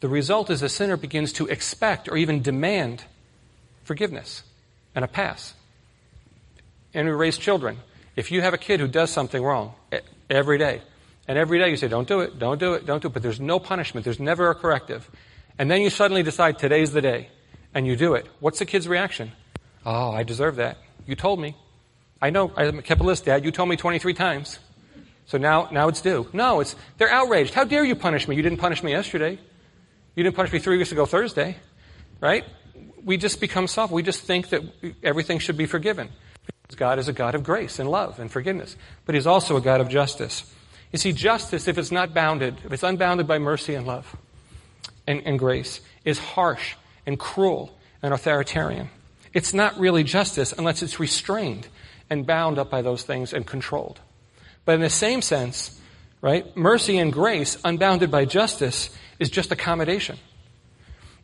the 0.00 0.08
result 0.08 0.50
is 0.50 0.60
the 0.60 0.68
sinner 0.68 0.96
begins 0.96 1.32
to 1.34 1.46
expect 1.46 2.08
or 2.08 2.16
even 2.16 2.42
demand 2.42 3.04
forgiveness 3.82 4.44
and 4.94 5.04
a 5.04 5.08
pass. 5.08 5.54
And 6.94 7.08
we 7.08 7.14
raise 7.14 7.38
children. 7.38 7.78
If 8.18 8.32
you 8.32 8.42
have 8.42 8.52
a 8.52 8.58
kid 8.58 8.80
who 8.80 8.88
does 8.88 9.10
something 9.10 9.40
wrong 9.40 9.74
every 10.28 10.58
day, 10.58 10.82
and 11.28 11.38
every 11.38 11.60
day 11.60 11.70
you 11.70 11.76
say, 11.76 11.86
don't 11.86 12.08
do 12.08 12.18
it, 12.18 12.36
don't 12.36 12.58
do 12.58 12.72
it, 12.72 12.84
don't 12.84 13.00
do 13.00 13.06
it, 13.06 13.14
but 13.14 13.22
there's 13.22 13.38
no 13.38 13.60
punishment, 13.60 14.02
there's 14.02 14.18
never 14.18 14.50
a 14.50 14.56
corrective. 14.56 15.08
And 15.56 15.70
then 15.70 15.82
you 15.82 15.88
suddenly 15.88 16.24
decide 16.24 16.58
today's 16.58 16.90
the 16.90 17.00
day, 17.00 17.28
and 17.72 17.86
you 17.86 17.94
do 17.94 18.14
it. 18.14 18.26
What's 18.40 18.58
the 18.58 18.66
kid's 18.66 18.88
reaction? 18.88 19.30
Oh, 19.86 20.10
I 20.10 20.24
deserve 20.24 20.56
that. 20.56 20.78
You 21.06 21.14
told 21.14 21.38
me. 21.38 21.54
I 22.20 22.30
know, 22.30 22.50
I 22.56 22.72
kept 22.72 23.00
a 23.00 23.04
list, 23.04 23.26
Dad. 23.26 23.44
You 23.44 23.52
told 23.52 23.68
me 23.68 23.76
23 23.76 24.14
times. 24.14 24.58
So 25.26 25.38
now, 25.38 25.68
now 25.70 25.86
it's 25.86 26.00
due. 26.00 26.26
No, 26.32 26.58
it's, 26.58 26.74
they're 26.96 27.12
outraged. 27.12 27.54
How 27.54 27.62
dare 27.62 27.84
you 27.84 27.94
punish 27.94 28.26
me? 28.26 28.34
You 28.34 28.42
didn't 28.42 28.58
punish 28.58 28.82
me 28.82 28.90
yesterday. 28.90 29.38
You 30.16 30.24
didn't 30.24 30.34
punish 30.34 30.52
me 30.52 30.58
three 30.58 30.76
weeks 30.76 30.90
ago 30.90 31.06
Thursday. 31.06 31.56
Right? 32.20 32.44
We 33.04 33.16
just 33.16 33.40
become 33.40 33.68
soft. 33.68 33.92
We 33.92 34.02
just 34.02 34.22
think 34.22 34.48
that 34.48 34.62
everything 35.04 35.38
should 35.38 35.56
be 35.56 35.66
forgiven. 35.66 36.08
God 36.76 36.98
is 36.98 37.08
a 37.08 37.12
God 37.12 37.34
of 37.34 37.42
grace 37.42 37.78
and 37.78 37.90
love 37.90 38.18
and 38.20 38.30
forgiveness. 38.30 38.76
But 39.06 39.14
He's 39.14 39.26
also 39.26 39.56
a 39.56 39.60
God 39.60 39.80
of 39.80 39.88
justice. 39.88 40.52
You 40.92 40.98
see, 40.98 41.12
justice, 41.12 41.68
if 41.68 41.78
it's 41.78 41.92
not 41.92 42.14
bounded, 42.14 42.56
if 42.64 42.72
it's 42.72 42.82
unbounded 42.82 43.26
by 43.26 43.38
mercy 43.38 43.74
and 43.74 43.86
love 43.86 44.16
and, 45.06 45.22
and 45.24 45.38
grace, 45.38 45.80
is 46.04 46.18
harsh 46.18 46.74
and 47.06 47.18
cruel 47.18 47.76
and 48.02 48.14
authoritarian. 48.14 48.90
It's 49.34 49.52
not 49.52 49.78
really 49.78 50.04
justice 50.04 50.52
unless 50.56 50.82
it's 50.82 51.00
restrained 51.00 51.68
and 52.10 52.26
bound 52.26 52.58
up 52.58 52.70
by 52.70 52.82
those 52.82 53.02
things 53.02 53.32
and 53.32 53.46
controlled. 53.46 54.00
But 54.64 54.76
in 54.76 54.80
the 54.80 54.90
same 54.90 55.22
sense, 55.22 55.78
right, 56.20 56.54
mercy 56.56 56.98
and 56.98 57.12
grace, 57.12 57.58
unbounded 57.64 58.10
by 58.10 58.24
justice, 58.24 58.90
is 59.18 59.30
just 59.30 59.52
accommodation. 59.52 60.18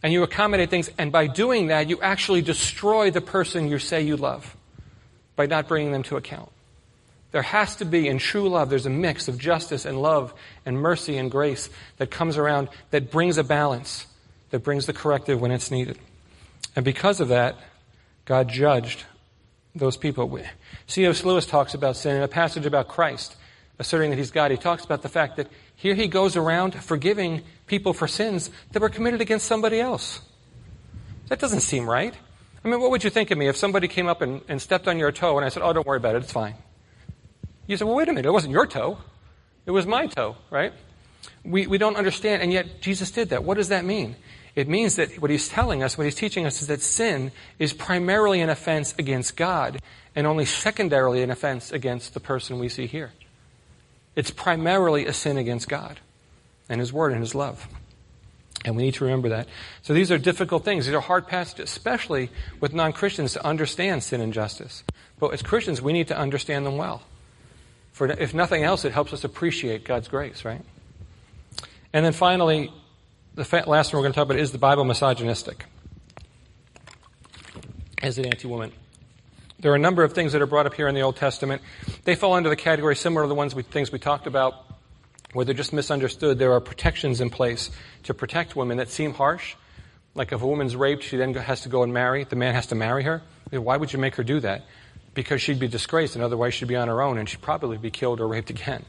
And 0.02 0.12
you 0.12 0.22
accommodate 0.22 0.68
things, 0.68 0.90
and 0.98 1.11
by 1.11 1.26
doing 1.26 1.68
that, 1.68 1.88
you 1.88 2.00
actually 2.02 2.42
destroy 2.42 3.11
the 3.11 3.22
person 3.22 3.68
you 3.68 3.78
say 3.78 4.02
you 4.02 4.16
love 4.16 4.54
by 5.37 5.47
not 5.47 5.68
bringing 5.68 5.92
them 5.92 6.03
to 6.05 6.16
account. 6.16 6.51
There 7.33 7.42
has 7.42 7.77
to 7.77 7.85
be, 7.85 8.07
in 8.07 8.18
true 8.18 8.49
love, 8.49 8.70
there's 8.70 8.87
a 8.87 8.90
mix 8.90 9.27
of 9.27 9.38
justice 9.38 9.85
and 9.85 10.01
love 10.01 10.33
and 10.64 10.79
mercy 10.79 11.16
and 11.16 11.31
grace 11.31 11.68
that 11.97 12.11
comes 12.11 12.37
around 12.37 12.68
that 12.90 13.11
brings 13.11 13.38
a 13.38 13.44
balance, 13.44 14.07
that 14.51 14.61
brings 14.61 14.87
the 14.87 14.92
corrective 14.92 15.40
when 15.40 15.51
it's 15.51 15.70
needed. 15.70 15.99
And 16.77 16.85
because 16.85 17.20
of 17.20 17.29
that, 17.29 17.57
God 18.25 18.49
judged 18.49 19.03
those 19.75 19.97
people. 19.97 20.38
C.S. 20.87 21.25
Lewis 21.25 21.44
talks 21.44 21.75
about 21.75 21.97
sin 21.97 22.16
in 22.16 22.23
a 22.23 22.29
passage 22.29 22.66
about 22.66 22.87
Christ, 22.87 23.35
asserting 23.81 24.11
that 24.11 24.16
he's 24.16 24.31
God. 24.31 24.53
He 24.53 24.57
talks 24.57 24.85
about 24.85 25.03
the 25.03 25.09
fact 25.09 25.37
that 25.37 25.49
here 25.75 25.94
he 25.94 26.07
goes 26.07 26.37
around 26.37 26.75
forgiving 26.75 27.42
people 27.66 27.92
for 27.92 28.07
sins 28.07 28.51
that 28.70 28.81
were 28.81 28.88
committed 28.88 29.20
against 29.20 29.47
somebody 29.47 29.81
else. 29.81 30.20
That 31.29 31.40
doesn't 31.40 31.61
seem 31.61 31.90
right. 31.90 32.14
I 32.64 32.68
mean, 32.68 32.81
what 32.81 32.90
would 32.90 33.05
you 33.05 33.11
think 33.11 33.31
of 33.31 33.37
me 33.37 33.46
if 33.48 33.57
somebody 33.57 33.88
came 33.88 34.07
up 34.07 34.22
and, 34.22 34.40
and 34.48 34.61
stepped 34.61 34.88
on 34.88 34.98
your 34.98 35.12
toe 35.12 35.37
and 35.37 35.44
I 35.44 35.50
said, 35.50 35.62
oh, 35.62 35.72
don't 35.72 35.87
worry 35.87 35.98
about 35.98 36.16
it, 36.16 36.22
it's 36.22 36.33
fine? 36.33 36.55
You 37.66 37.77
said, 37.77 37.87
well, 37.87 37.96
wait 37.96 38.09
a 38.09 38.12
minute, 38.12 38.27
it 38.27 38.33
wasn't 38.33 38.53
your 38.53 38.66
toe. 38.66 38.98
It 39.66 39.70
was 39.70 39.87
my 39.87 40.07
toe, 40.07 40.37
right? 40.50 40.72
We, 41.44 41.66
we 41.66 41.79
don't 41.79 41.96
understand, 41.96 42.42
and 42.42 42.53
yet 42.53 42.81
Jesus 42.81 43.11
did 43.11 43.31
that. 43.31 43.44
What 43.44 43.57
does 43.57 43.68
that 43.68 43.85
mean? 43.85 44.16
It 44.55 44.68
means 44.68 44.96
that 44.96 45.18
what 45.20 45.31
he's 45.31 45.48
telling 45.48 45.83
us, 45.83 45.98
what 45.98 46.05
he's 46.05 46.14
teaching 46.14 46.46
us, 46.46 46.62
is 46.62 46.68
that 46.68 46.81
sin 46.81 47.33
is 47.59 47.72
primarily 47.72 48.40
an 48.40 48.50
offense 48.50 48.94
against 48.98 49.37
God 49.37 49.81
and 50.14 50.27
only 50.27 50.44
secondarily 50.44 51.22
an 51.22 51.31
offense 51.31 51.72
against 51.72 52.14
the 52.14 52.20
person 52.20 52.59
we 52.59 52.68
see 52.68 52.87
here. 52.87 53.12
It's 54.14 54.31
primarily 54.31 55.07
a 55.07 55.12
sin 55.12 55.38
against 55.38 55.68
God 55.68 56.00
and 56.68 56.81
his 56.81 56.92
word 56.92 57.12
and 57.12 57.20
his 57.20 57.35
love. 57.35 57.66
And 58.64 58.77
we 58.77 58.83
need 58.83 58.94
to 58.94 59.05
remember 59.05 59.29
that. 59.29 59.48
So 59.83 59.92
these 59.92 60.11
are 60.11 60.16
difficult 60.16 60.64
things. 60.64 60.87
These 60.87 60.94
are 60.94 61.00
hard 61.00 61.27
passages, 61.27 61.70
especially 61.70 62.31
with 62.61 62.72
non 62.72 62.92
Christians 62.92 63.35
to 63.35 63.44
understand 63.44 64.03
sin 64.03 64.20
and 64.20 64.33
justice. 64.33 64.85
But 65.18 65.33
as 65.33 65.42
Christians, 65.42 65.83
we 65.83 65.92
need 65.92 66.09
to 66.09 66.18
understand 66.18 66.64
them 66.64 66.77
well. 66.77 67.03
For 67.92 68.09
if 68.09 68.35
nothing 68.35 68.64
else, 68.64 68.85
it 68.85 68.92
helps 68.92 69.12
us 69.12 69.22
appreciate 69.22 69.85
God's 69.85 70.09
grace, 70.09 70.44
right? 70.44 70.62
And 71.92 72.05
then 72.05 72.12
finally, 72.12 72.72
the 73.35 73.42
last 73.66 73.92
one 73.92 74.00
we're 74.00 74.05
going 74.05 74.12
to 74.12 74.16
talk 74.16 74.27
about 74.27 74.38
is 74.38 74.50
the 74.50 74.59
Bible 74.59 74.85
misogynistic. 74.85 75.66
Is 78.03 78.18
it 78.18 78.27
anti 78.27 78.48
woman? 78.48 78.72
There 79.61 79.72
are 79.72 79.77
a 79.77 79.79
number 79.79 80.03
of 80.03 80.12
things 80.12 80.33
that 80.33 80.42
are 80.42 80.46
brought 80.46 80.66
up 80.66 80.74
here 80.74 80.88
in 80.88 80.94
the 80.94 81.03
Old 81.03 81.16
Testament. 81.16 81.62
They 82.05 82.16
fall 82.16 82.35
under 82.35 82.48
the 82.48 82.57
category 82.57 82.96
similar 82.96 83.24
to 83.24 83.29
the 83.29 83.35
ones 83.35 83.55
we, 83.55 83.62
things 83.62 83.92
we 83.92 83.98
talked 83.98 84.27
about, 84.27 84.55
where 85.35 85.44
they're 85.44 85.55
just 85.55 85.73
misunderstood. 85.73 86.38
There 86.38 86.53
are 86.53 86.61
protections 86.61 87.20
in 87.20 87.29
place 87.29 87.70
to 88.05 88.14
protect 88.14 88.57
women 88.57 88.79
that 88.79 88.88
seem 88.88 89.12
harsh. 89.12 89.55
Like 90.14 90.33
if 90.33 90.40
a 90.40 90.47
woman's 90.47 90.75
raped, 90.75 91.03
she 91.03 91.18
then 91.18 91.35
has 91.35 91.61
to 91.62 91.68
go 91.68 91.83
and 91.83 91.92
marry. 91.92 92.25
The 92.25 92.37
man 92.37 92.55
has 92.55 92.68
to 92.68 92.75
marry 92.75 93.03
her. 93.03 93.23
Why 93.51 93.77
would 93.77 93.92
you 93.92 93.99
make 93.99 94.14
her 94.14 94.25
do 94.25 94.40
that? 94.40 94.62
Because 95.12 95.42
she'd 95.42 95.61
be 95.61 95.68
disgraced, 95.68 96.16
and 96.16 96.25
otherwise 96.25 96.55
she'd 96.55 96.68
be 96.68 96.77
on 96.77 96.88
her 96.88 97.03
own, 97.03 97.18
and 97.18 97.29
she'd 97.29 97.42
probably 97.42 97.77
be 97.77 97.90
killed 97.90 98.20
or 98.20 98.27
raped 98.27 98.51
again. 98.51 98.85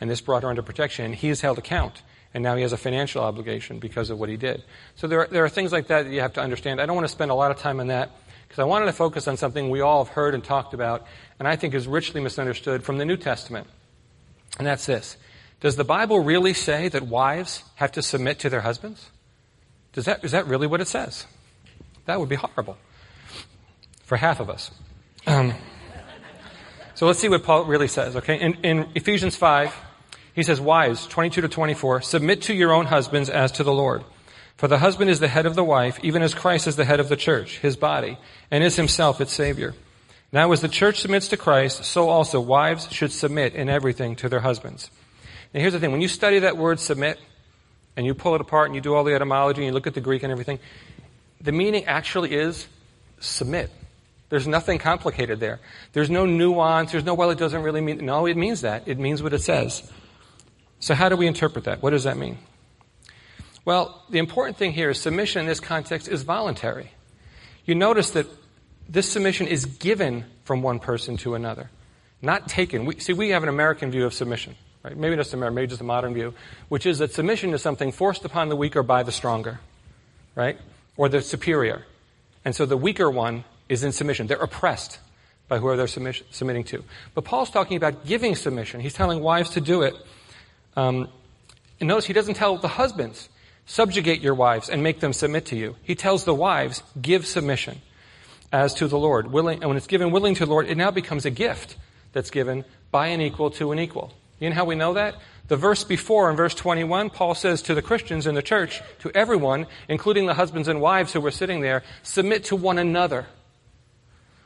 And 0.00 0.10
this 0.10 0.20
brought 0.20 0.42
her 0.42 0.50
under 0.50 0.62
protection, 0.62 1.04
and 1.04 1.14
he 1.14 1.28
is 1.28 1.40
held 1.40 1.58
account 1.58 2.02
and 2.32 2.42
now 2.42 2.54
he 2.54 2.62
has 2.62 2.72
a 2.72 2.76
financial 2.76 3.22
obligation 3.22 3.78
because 3.78 4.10
of 4.10 4.18
what 4.18 4.28
he 4.28 4.36
did. 4.36 4.62
So 4.94 5.08
there, 5.08 5.26
there 5.30 5.44
are 5.44 5.48
things 5.48 5.72
like 5.72 5.88
that 5.88 6.04
that 6.04 6.12
you 6.12 6.20
have 6.20 6.34
to 6.34 6.40
understand. 6.40 6.80
I 6.80 6.86
don't 6.86 6.94
want 6.94 7.06
to 7.06 7.12
spend 7.12 7.30
a 7.30 7.34
lot 7.34 7.50
of 7.50 7.58
time 7.58 7.80
on 7.80 7.88
that 7.88 8.10
because 8.46 8.60
I 8.60 8.64
wanted 8.64 8.86
to 8.86 8.92
focus 8.92 9.26
on 9.26 9.36
something 9.36 9.70
we 9.70 9.80
all 9.80 10.04
have 10.04 10.14
heard 10.14 10.34
and 10.34 10.42
talked 10.42 10.74
about, 10.74 11.06
and 11.38 11.48
I 11.48 11.56
think 11.56 11.74
is 11.74 11.88
richly 11.88 12.20
misunderstood 12.20 12.84
from 12.84 12.98
the 12.98 13.04
New 13.04 13.16
Testament. 13.16 13.66
And 14.58 14.66
that's 14.66 14.86
this. 14.86 15.16
Does 15.60 15.76
the 15.76 15.84
Bible 15.84 16.20
really 16.20 16.54
say 16.54 16.88
that 16.88 17.06
wives 17.06 17.64
have 17.76 17.92
to 17.92 18.02
submit 18.02 18.38
to 18.40 18.50
their 18.50 18.62
husbands? 18.62 19.10
Does 19.92 20.06
that, 20.06 20.24
is 20.24 20.32
that 20.32 20.46
really 20.46 20.66
what 20.66 20.80
it 20.80 20.88
says? 20.88 21.26
That 22.06 22.18
would 22.18 22.28
be 22.28 22.36
horrible 22.36 22.78
for 24.04 24.16
half 24.16 24.40
of 24.40 24.48
us. 24.48 24.70
Um, 25.26 25.54
so 26.94 27.06
let's 27.06 27.18
see 27.18 27.28
what 27.28 27.44
Paul 27.44 27.64
really 27.64 27.88
says, 27.88 28.16
okay? 28.16 28.40
In, 28.40 28.54
in 28.62 28.88
Ephesians 28.94 29.36
5, 29.36 29.74
he 30.34 30.42
says, 30.42 30.60
Wives, 30.60 31.06
22 31.06 31.42
to 31.42 31.48
24, 31.48 32.02
submit 32.02 32.42
to 32.42 32.54
your 32.54 32.72
own 32.72 32.86
husbands 32.86 33.28
as 33.28 33.52
to 33.52 33.62
the 33.62 33.72
Lord. 33.72 34.02
For 34.56 34.68
the 34.68 34.78
husband 34.78 35.10
is 35.10 35.20
the 35.20 35.28
head 35.28 35.46
of 35.46 35.54
the 35.54 35.64
wife, 35.64 35.98
even 36.02 36.22
as 36.22 36.34
Christ 36.34 36.66
is 36.66 36.76
the 36.76 36.84
head 36.84 37.00
of 37.00 37.08
the 37.08 37.16
church, 37.16 37.58
his 37.58 37.76
body, 37.76 38.18
and 38.50 38.62
is 38.62 38.76
himself 38.76 39.20
its 39.20 39.32
Savior. 39.32 39.74
Now, 40.32 40.52
as 40.52 40.60
the 40.60 40.68
church 40.68 41.00
submits 41.00 41.28
to 41.28 41.36
Christ, 41.36 41.84
so 41.84 42.08
also 42.08 42.40
wives 42.40 42.90
should 42.92 43.12
submit 43.12 43.54
in 43.54 43.68
everything 43.68 44.16
to 44.16 44.28
their 44.28 44.40
husbands. 44.40 44.90
Now, 45.52 45.60
here's 45.60 45.72
the 45.72 45.80
thing 45.80 45.92
when 45.92 46.00
you 46.00 46.08
study 46.08 46.40
that 46.40 46.56
word 46.56 46.80
submit, 46.80 47.18
and 47.96 48.06
you 48.06 48.14
pull 48.14 48.34
it 48.34 48.40
apart 48.40 48.66
and 48.66 48.74
you 48.74 48.80
do 48.80 48.94
all 48.94 49.04
the 49.04 49.14
etymology 49.14 49.60
and 49.60 49.66
you 49.66 49.72
look 49.72 49.86
at 49.86 49.94
the 49.94 50.00
Greek 50.00 50.22
and 50.22 50.32
everything, 50.32 50.58
the 51.40 51.52
meaning 51.52 51.84
actually 51.84 52.34
is 52.34 52.66
submit. 53.18 53.70
There's 54.28 54.46
nothing 54.46 54.78
complicated 54.78 55.40
there. 55.40 55.58
There's 55.92 56.08
no 56.08 56.24
nuance. 56.24 56.92
There's 56.92 57.04
no, 57.04 57.14
well, 57.14 57.30
it 57.30 57.38
doesn't 57.38 57.62
really 57.62 57.80
mean. 57.80 58.04
No, 58.04 58.26
it 58.26 58.36
means 58.36 58.60
that. 58.60 58.86
It 58.86 58.98
means 58.98 59.22
what 59.22 59.32
it 59.32 59.40
says. 59.40 59.90
So, 60.78 60.94
how 60.94 61.08
do 61.08 61.16
we 61.16 61.26
interpret 61.26 61.64
that? 61.64 61.82
What 61.82 61.90
does 61.90 62.04
that 62.04 62.16
mean? 62.16 62.38
Well, 63.64 64.02
the 64.08 64.18
important 64.18 64.56
thing 64.56 64.72
here 64.72 64.90
is 64.90 65.00
submission 65.00 65.40
in 65.40 65.46
this 65.46 65.60
context 65.60 66.08
is 66.08 66.22
voluntary. 66.22 66.92
You 67.64 67.74
notice 67.74 68.12
that 68.12 68.26
this 68.88 69.10
submission 69.10 69.46
is 69.46 69.66
given 69.66 70.24
from 70.44 70.62
one 70.62 70.78
person 70.78 71.16
to 71.18 71.34
another, 71.34 71.70
not 72.22 72.48
taken. 72.48 72.86
We, 72.86 72.98
see, 72.98 73.12
we 73.12 73.30
have 73.30 73.42
an 73.42 73.48
American 73.48 73.90
view 73.90 74.06
of 74.06 74.14
submission, 74.14 74.54
right? 74.82 74.96
Maybe 74.96 75.16
just 75.16 75.34
American, 75.34 75.54
maybe 75.54 75.66
just 75.68 75.80
a 75.80 75.84
modern 75.84 76.14
view, 76.14 76.34
which 76.68 76.86
is 76.86 76.98
that 76.98 77.12
submission 77.12 77.52
is 77.54 77.62
something 77.62 77.92
forced 77.92 78.24
upon 78.24 78.48
the 78.48 78.56
weaker 78.56 78.82
by 78.82 79.02
the 79.02 79.12
stronger, 79.12 79.60
right? 80.34 80.58
Or 80.96 81.08
the 81.08 81.20
superior. 81.20 81.84
And 82.44 82.54
so 82.54 82.66
the 82.66 82.76
weaker 82.76 83.10
one 83.10 83.44
is 83.68 83.84
in 83.84 83.92
submission. 83.92 84.26
They're 84.26 84.38
oppressed 84.38 84.98
by 85.48 85.58
whoever 85.58 85.76
they're 85.76 86.14
submitting 86.30 86.64
to. 86.64 86.84
But 87.14 87.24
Paul's 87.24 87.50
talking 87.50 87.76
about 87.76 88.06
giving 88.06 88.36
submission. 88.36 88.80
He's 88.80 88.94
telling 88.94 89.20
wives 89.20 89.50
to 89.50 89.60
do 89.60 89.82
it 89.82 89.94
um, 90.76 91.08
and 91.78 91.88
notice 91.88 92.06
he 92.06 92.12
doesn't 92.12 92.34
tell 92.34 92.56
the 92.56 92.68
husbands, 92.68 93.28
subjugate 93.66 94.20
your 94.20 94.34
wives 94.34 94.68
and 94.68 94.82
make 94.82 95.00
them 95.00 95.12
submit 95.12 95.46
to 95.46 95.56
you. 95.56 95.76
He 95.82 95.94
tells 95.94 96.24
the 96.24 96.34
wives, 96.34 96.82
give 97.00 97.26
submission 97.26 97.80
as 98.52 98.74
to 98.74 98.88
the 98.88 98.98
Lord. 98.98 99.32
Willing, 99.32 99.60
and 99.60 99.68
when 99.68 99.76
it's 99.76 99.86
given 99.86 100.10
willing 100.10 100.34
to 100.36 100.46
the 100.46 100.50
Lord, 100.50 100.68
it 100.68 100.76
now 100.76 100.90
becomes 100.90 101.24
a 101.24 101.30
gift 101.30 101.76
that's 102.12 102.30
given 102.30 102.64
by 102.90 103.08
an 103.08 103.20
equal 103.20 103.50
to 103.52 103.72
an 103.72 103.78
equal. 103.78 104.12
You 104.40 104.48
know 104.48 104.56
how 104.56 104.64
we 104.64 104.74
know 104.74 104.94
that? 104.94 105.16
The 105.48 105.56
verse 105.56 105.84
before, 105.84 106.30
in 106.30 106.36
verse 106.36 106.54
21, 106.54 107.10
Paul 107.10 107.34
says 107.34 107.62
to 107.62 107.74
the 107.74 107.82
Christians 107.82 108.26
in 108.26 108.34
the 108.34 108.42
church, 108.42 108.80
to 109.00 109.10
everyone, 109.14 109.66
including 109.88 110.26
the 110.26 110.34
husbands 110.34 110.68
and 110.68 110.80
wives 110.80 111.12
who 111.12 111.20
were 111.20 111.30
sitting 111.30 111.60
there, 111.60 111.82
submit 112.02 112.44
to 112.44 112.56
one 112.56 112.78
another. 112.78 113.26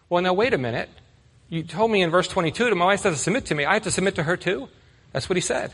Well, 0.08 0.22
now 0.22 0.32
wait 0.32 0.52
a 0.52 0.58
minute. 0.58 0.88
You 1.48 1.62
told 1.62 1.90
me 1.90 2.02
in 2.02 2.10
verse 2.10 2.26
22 2.26 2.70
that 2.70 2.74
my 2.74 2.86
wife 2.86 3.02
has 3.02 3.14
to 3.14 3.20
submit 3.20 3.46
to 3.46 3.54
me. 3.54 3.64
I 3.64 3.74
have 3.74 3.82
to 3.84 3.90
submit 3.90 4.16
to 4.16 4.22
her 4.24 4.36
too? 4.36 4.68
That's 5.12 5.28
what 5.28 5.36
he 5.36 5.40
said. 5.40 5.72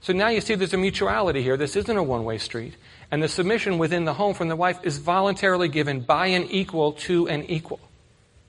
So 0.00 0.12
now 0.12 0.28
you 0.28 0.40
see 0.40 0.54
there's 0.54 0.72
a 0.72 0.78
mutuality 0.78 1.42
here. 1.42 1.56
This 1.56 1.76
isn't 1.76 1.96
a 1.96 2.02
one 2.02 2.24
way 2.24 2.38
street. 2.38 2.74
And 3.10 3.22
the 3.22 3.28
submission 3.28 3.78
within 3.78 4.04
the 4.04 4.14
home 4.14 4.34
from 4.34 4.48
the 4.48 4.56
wife 4.56 4.78
is 4.82 4.98
voluntarily 4.98 5.68
given 5.68 6.00
by 6.00 6.28
an 6.28 6.44
equal 6.44 6.92
to 6.92 7.28
an 7.28 7.44
equal, 7.44 7.80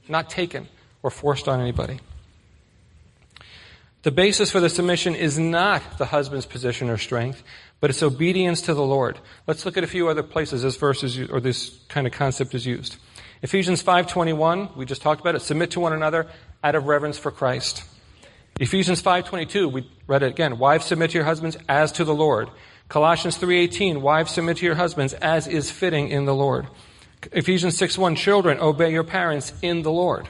not 0.07 0.29
taken 0.29 0.67
or 1.03 1.11
forced 1.11 1.47
on 1.47 1.59
anybody. 1.59 1.99
The 4.03 4.11
basis 4.11 4.51
for 4.51 4.59
the 4.59 4.69
submission 4.69 5.15
is 5.15 5.39
not 5.39 5.97
the 5.97 6.05
husband's 6.05 6.45
position 6.45 6.89
or 6.89 6.97
strength, 6.97 7.41
but 7.79 7.89
it's 7.89 8.03
obedience 8.03 8.61
to 8.63 8.73
the 8.73 8.83
Lord. 8.83 9.17
Let's 9.47 9.65
look 9.65 9.77
at 9.77 9.83
a 9.85 9.87
few 9.87 10.09
other 10.09 10.23
places 10.23 10.61
this 10.61 10.75
verse 10.75 11.03
is, 11.03 11.17
or 11.29 11.39
this 11.39 11.79
kind 11.87 12.05
of 12.05 12.11
concept 12.11 12.53
is 12.53 12.65
used. 12.65 12.97
Ephesians 13.41 13.81
5:21, 13.81 14.75
we 14.75 14.85
just 14.85 15.01
talked 15.01 15.21
about 15.21 15.35
it, 15.35 15.41
submit 15.41 15.71
to 15.71 15.79
one 15.79 15.93
another 15.93 16.27
out 16.61 16.75
of 16.75 16.85
reverence 16.85 17.17
for 17.17 17.31
Christ. 17.31 17.85
Ephesians 18.59 19.01
5:22, 19.01 19.71
we 19.71 19.89
read 20.05 20.21
it 20.21 20.31
again, 20.31 20.59
wives 20.59 20.85
submit 20.85 21.11
to 21.11 21.17
your 21.17 21.25
husbands 21.25 21.57
as 21.69 21.93
to 21.93 22.03
the 22.03 22.13
Lord. 22.13 22.49
Colossians 22.89 23.37
3:18, 23.37 24.01
wives 24.01 24.31
submit 24.31 24.57
to 24.57 24.65
your 24.65 24.75
husbands 24.75 25.13
as 25.13 25.47
is 25.47 25.71
fitting 25.71 26.09
in 26.09 26.25
the 26.25 26.35
Lord. 26.35 26.67
Ephesians 27.31 27.77
6:1, 27.77 28.17
children 28.17 28.59
obey 28.59 28.91
your 28.91 29.05
parents 29.05 29.53
in 29.61 29.81
the 29.81 29.91
Lord. 29.91 30.27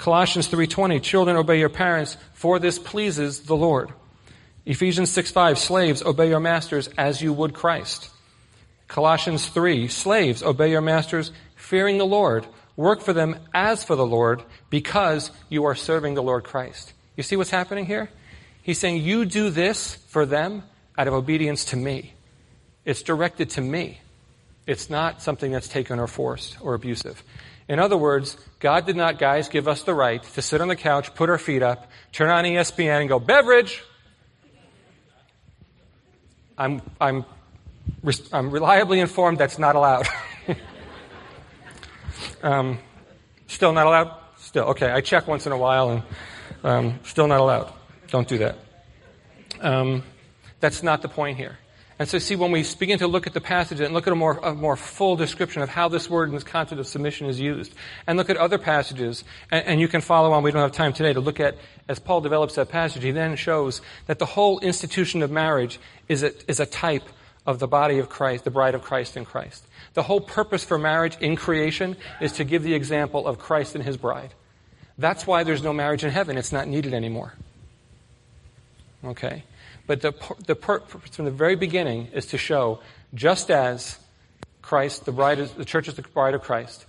Colossians 0.00 0.48
3:20, 0.48 0.98
children 0.98 1.36
obey 1.36 1.58
your 1.58 1.68
parents, 1.68 2.16
for 2.32 2.58
this 2.58 2.78
pleases 2.78 3.40
the 3.40 3.54
Lord. 3.54 3.92
Ephesians 4.64 5.10
6:5, 5.10 5.58
slaves 5.58 6.02
obey 6.02 6.30
your 6.30 6.40
masters 6.40 6.88
as 6.96 7.20
you 7.20 7.34
would 7.34 7.52
Christ. 7.52 8.08
Colossians 8.88 9.46
3, 9.48 9.88
slaves 9.88 10.42
obey 10.42 10.70
your 10.70 10.80
masters, 10.80 11.32
fearing 11.54 11.98
the 11.98 12.06
Lord. 12.06 12.46
Work 12.76 13.02
for 13.02 13.12
them 13.12 13.36
as 13.52 13.84
for 13.84 13.94
the 13.94 14.06
Lord, 14.06 14.42
because 14.70 15.32
you 15.50 15.66
are 15.66 15.74
serving 15.74 16.14
the 16.14 16.22
Lord 16.22 16.44
Christ. 16.44 16.94
You 17.14 17.22
see 17.22 17.36
what's 17.36 17.50
happening 17.50 17.84
here? 17.84 18.08
He's 18.62 18.78
saying, 18.78 19.02
You 19.02 19.26
do 19.26 19.50
this 19.50 19.96
for 20.08 20.24
them 20.24 20.62
out 20.96 21.08
of 21.08 21.12
obedience 21.12 21.66
to 21.66 21.76
me. 21.76 22.14
It's 22.86 23.02
directed 23.02 23.50
to 23.50 23.60
me. 23.60 24.00
It's 24.66 24.88
not 24.88 25.20
something 25.20 25.52
that's 25.52 25.68
taken 25.68 25.98
or 25.98 26.06
forced 26.06 26.56
or 26.62 26.72
abusive. 26.72 27.22
In 27.70 27.78
other 27.78 27.96
words, 27.96 28.36
God 28.58 28.84
did 28.84 28.96
not, 28.96 29.16
guys, 29.16 29.48
give 29.48 29.68
us 29.68 29.84
the 29.84 29.94
right 29.94 30.20
to 30.20 30.42
sit 30.42 30.60
on 30.60 30.66
the 30.66 30.74
couch, 30.74 31.14
put 31.14 31.30
our 31.30 31.38
feet 31.38 31.62
up, 31.62 31.86
turn 32.10 32.28
on 32.28 32.42
ESPN, 32.42 33.02
and 33.02 33.08
go, 33.08 33.20
beverage! 33.20 33.84
I'm, 36.58 36.82
I'm, 37.00 37.24
I'm 38.32 38.50
reliably 38.50 38.98
informed 38.98 39.38
that's 39.38 39.56
not 39.56 39.76
allowed. 39.76 40.08
um, 42.42 42.80
still 43.46 43.72
not 43.72 43.86
allowed? 43.86 44.16
Still, 44.38 44.64
okay. 44.70 44.90
I 44.90 45.00
check 45.00 45.28
once 45.28 45.46
in 45.46 45.52
a 45.52 45.56
while 45.56 45.90
and 45.90 46.02
um, 46.64 46.98
still 47.04 47.28
not 47.28 47.38
allowed. 47.38 47.72
Don't 48.08 48.26
do 48.26 48.38
that. 48.38 48.58
Um, 49.60 50.02
that's 50.58 50.82
not 50.82 51.02
the 51.02 51.08
point 51.08 51.36
here. 51.36 51.56
And 52.00 52.08
so, 52.08 52.18
see, 52.18 52.34
when 52.34 52.50
we 52.50 52.64
begin 52.78 52.98
to 53.00 53.06
look 53.06 53.26
at 53.26 53.34
the 53.34 53.42
passage 53.42 53.78
and 53.78 53.92
look 53.92 54.06
at 54.06 54.12
a 54.14 54.16
more, 54.16 54.38
a 54.38 54.54
more 54.54 54.74
full 54.74 55.16
description 55.16 55.60
of 55.60 55.68
how 55.68 55.88
this 55.88 56.08
word 56.08 56.30
and 56.30 56.36
this 56.36 56.44
concept 56.44 56.80
of 56.80 56.86
submission 56.86 57.26
is 57.26 57.38
used, 57.38 57.74
and 58.06 58.16
look 58.16 58.30
at 58.30 58.38
other 58.38 58.56
passages, 58.56 59.22
and, 59.50 59.66
and, 59.66 59.80
you 59.82 59.86
can 59.86 60.00
follow 60.00 60.32
on, 60.32 60.42
we 60.42 60.50
don't 60.50 60.62
have 60.62 60.72
time 60.72 60.94
today 60.94 61.12
to 61.12 61.20
look 61.20 61.40
at, 61.40 61.58
as 61.90 61.98
Paul 61.98 62.22
develops 62.22 62.54
that 62.54 62.70
passage, 62.70 63.02
he 63.02 63.10
then 63.10 63.36
shows 63.36 63.82
that 64.06 64.18
the 64.18 64.24
whole 64.24 64.60
institution 64.60 65.20
of 65.20 65.30
marriage 65.30 65.78
is 66.08 66.22
a, 66.22 66.32
is 66.50 66.58
a 66.58 66.64
type 66.64 67.06
of 67.44 67.58
the 67.58 67.68
body 67.68 67.98
of 67.98 68.08
Christ, 68.08 68.44
the 68.44 68.50
bride 68.50 68.74
of 68.74 68.80
Christ 68.80 69.18
in 69.18 69.26
Christ. 69.26 69.62
The 69.92 70.02
whole 70.02 70.22
purpose 70.22 70.64
for 70.64 70.78
marriage 70.78 71.18
in 71.20 71.36
creation 71.36 71.98
is 72.18 72.32
to 72.32 72.44
give 72.44 72.62
the 72.62 72.72
example 72.72 73.26
of 73.26 73.38
Christ 73.38 73.74
and 73.74 73.84
his 73.84 73.98
bride. 73.98 74.32
That's 74.96 75.26
why 75.26 75.44
there's 75.44 75.62
no 75.62 75.74
marriage 75.74 76.02
in 76.02 76.10
heaven. 76.10 76.38
It's 76.38 76.50
not 76.50 76.66
needed 76.66 76.94
anymore. 76.94 77.34
Okay? 79.04 79.44
But 79.90 80.02
the, 80.02 80.14
the 80.46 80.54
purpose 80.54 81.16
from 81.16 81.24
the 81.24 81.32
very 81.32 81.56
beginning 81.56 82.10
is 82.12 82.26
to 82.26 82.38
show 82.38 82.78
just 83.12 83.50
as 83.50 83.98
Christ, 84.62 85.04
the 85.04 85.10
bride 85.10 85.40
is, 85.40 85.50
the 85.50 85.64
church 85.64 85.88
is 85.88 85.94
the 85.94 86.02
bride 86.02 86.34
of 86.34 86.42
Christ, 86.42 86.86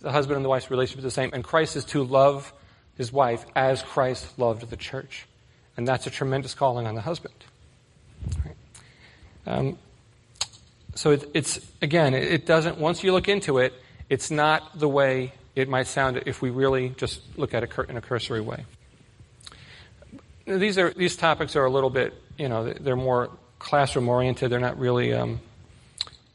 the 0.00 0.12
husband 0.12 0.36
and 0.36 0.44
the 0.44 0.48
wife's 0.48 0.70
relationship 0.70 0.98
is 0.98 1.02
the 1.02 1.10
same, 1.10 1.30
and 1.32 1.42
Christ 1.42 1.74
is 1.74 1.84
to 1.86 2.04
love 2.04 2.52
his 2.96 3.12
wife 3.12 3.44
as 3.56 3.82
Christ 3.82 4.38
loved 4.38 4.70
the 4.70 4.76
church. 4.76 5.26
And 5.76 5.88
that's 5.88 6.06
a 6.06 6.10
tremendous 6.10 6.54
calling 6.54 6.86
on 6.86 6.94
the 6.94 7.00
husband. 7.00 7.34
Um, 9.48 9.76
so 10.94 11.10
it, 11.10 11.28
it's, 11.34 11.58
again, 11.82 12.14
it 12.14 12.46
doesn't, 12.46 12.78
once 12.78 13.02
you 13.02 13.10
look 13.10 13.28
into 13.28 13.58
it, 13.58 13.74
it's 14.08 14.30
not 14.30 14.78
the 14.78 14.88
way 14.88 15.32
it 15.56 15.68
might 15.68 15.88
sound 15.88 16.22
if 16.24 16.40
we 16.40 16.50
really 16.50 16.90
just 16.90 17.20
look 17.36 17.52
at 17.52 17.64
it 17.64 17.72
in 17.88 17.96
a 17.96 18.00
cursory 18.00 18.40
way. 18.40 18.64
These, 20.46 20.78
are, 20.78 20.92
these 20.92 21.16
topics 21.16 21.56
are 21.56 21.64
a 21.64 21.70
little 21.70 21.90
bit 21.90 22.14
you 22.38 22.48
know, 22.48 22.72
they're 22.72 22.96
more 22.96 23.30
classroom 23.58 24.08
oriented. 24.08 24.50
They're 24.50 24.60
not 24.60 24.78
really 24.78 25.12
um, 25.12 25.40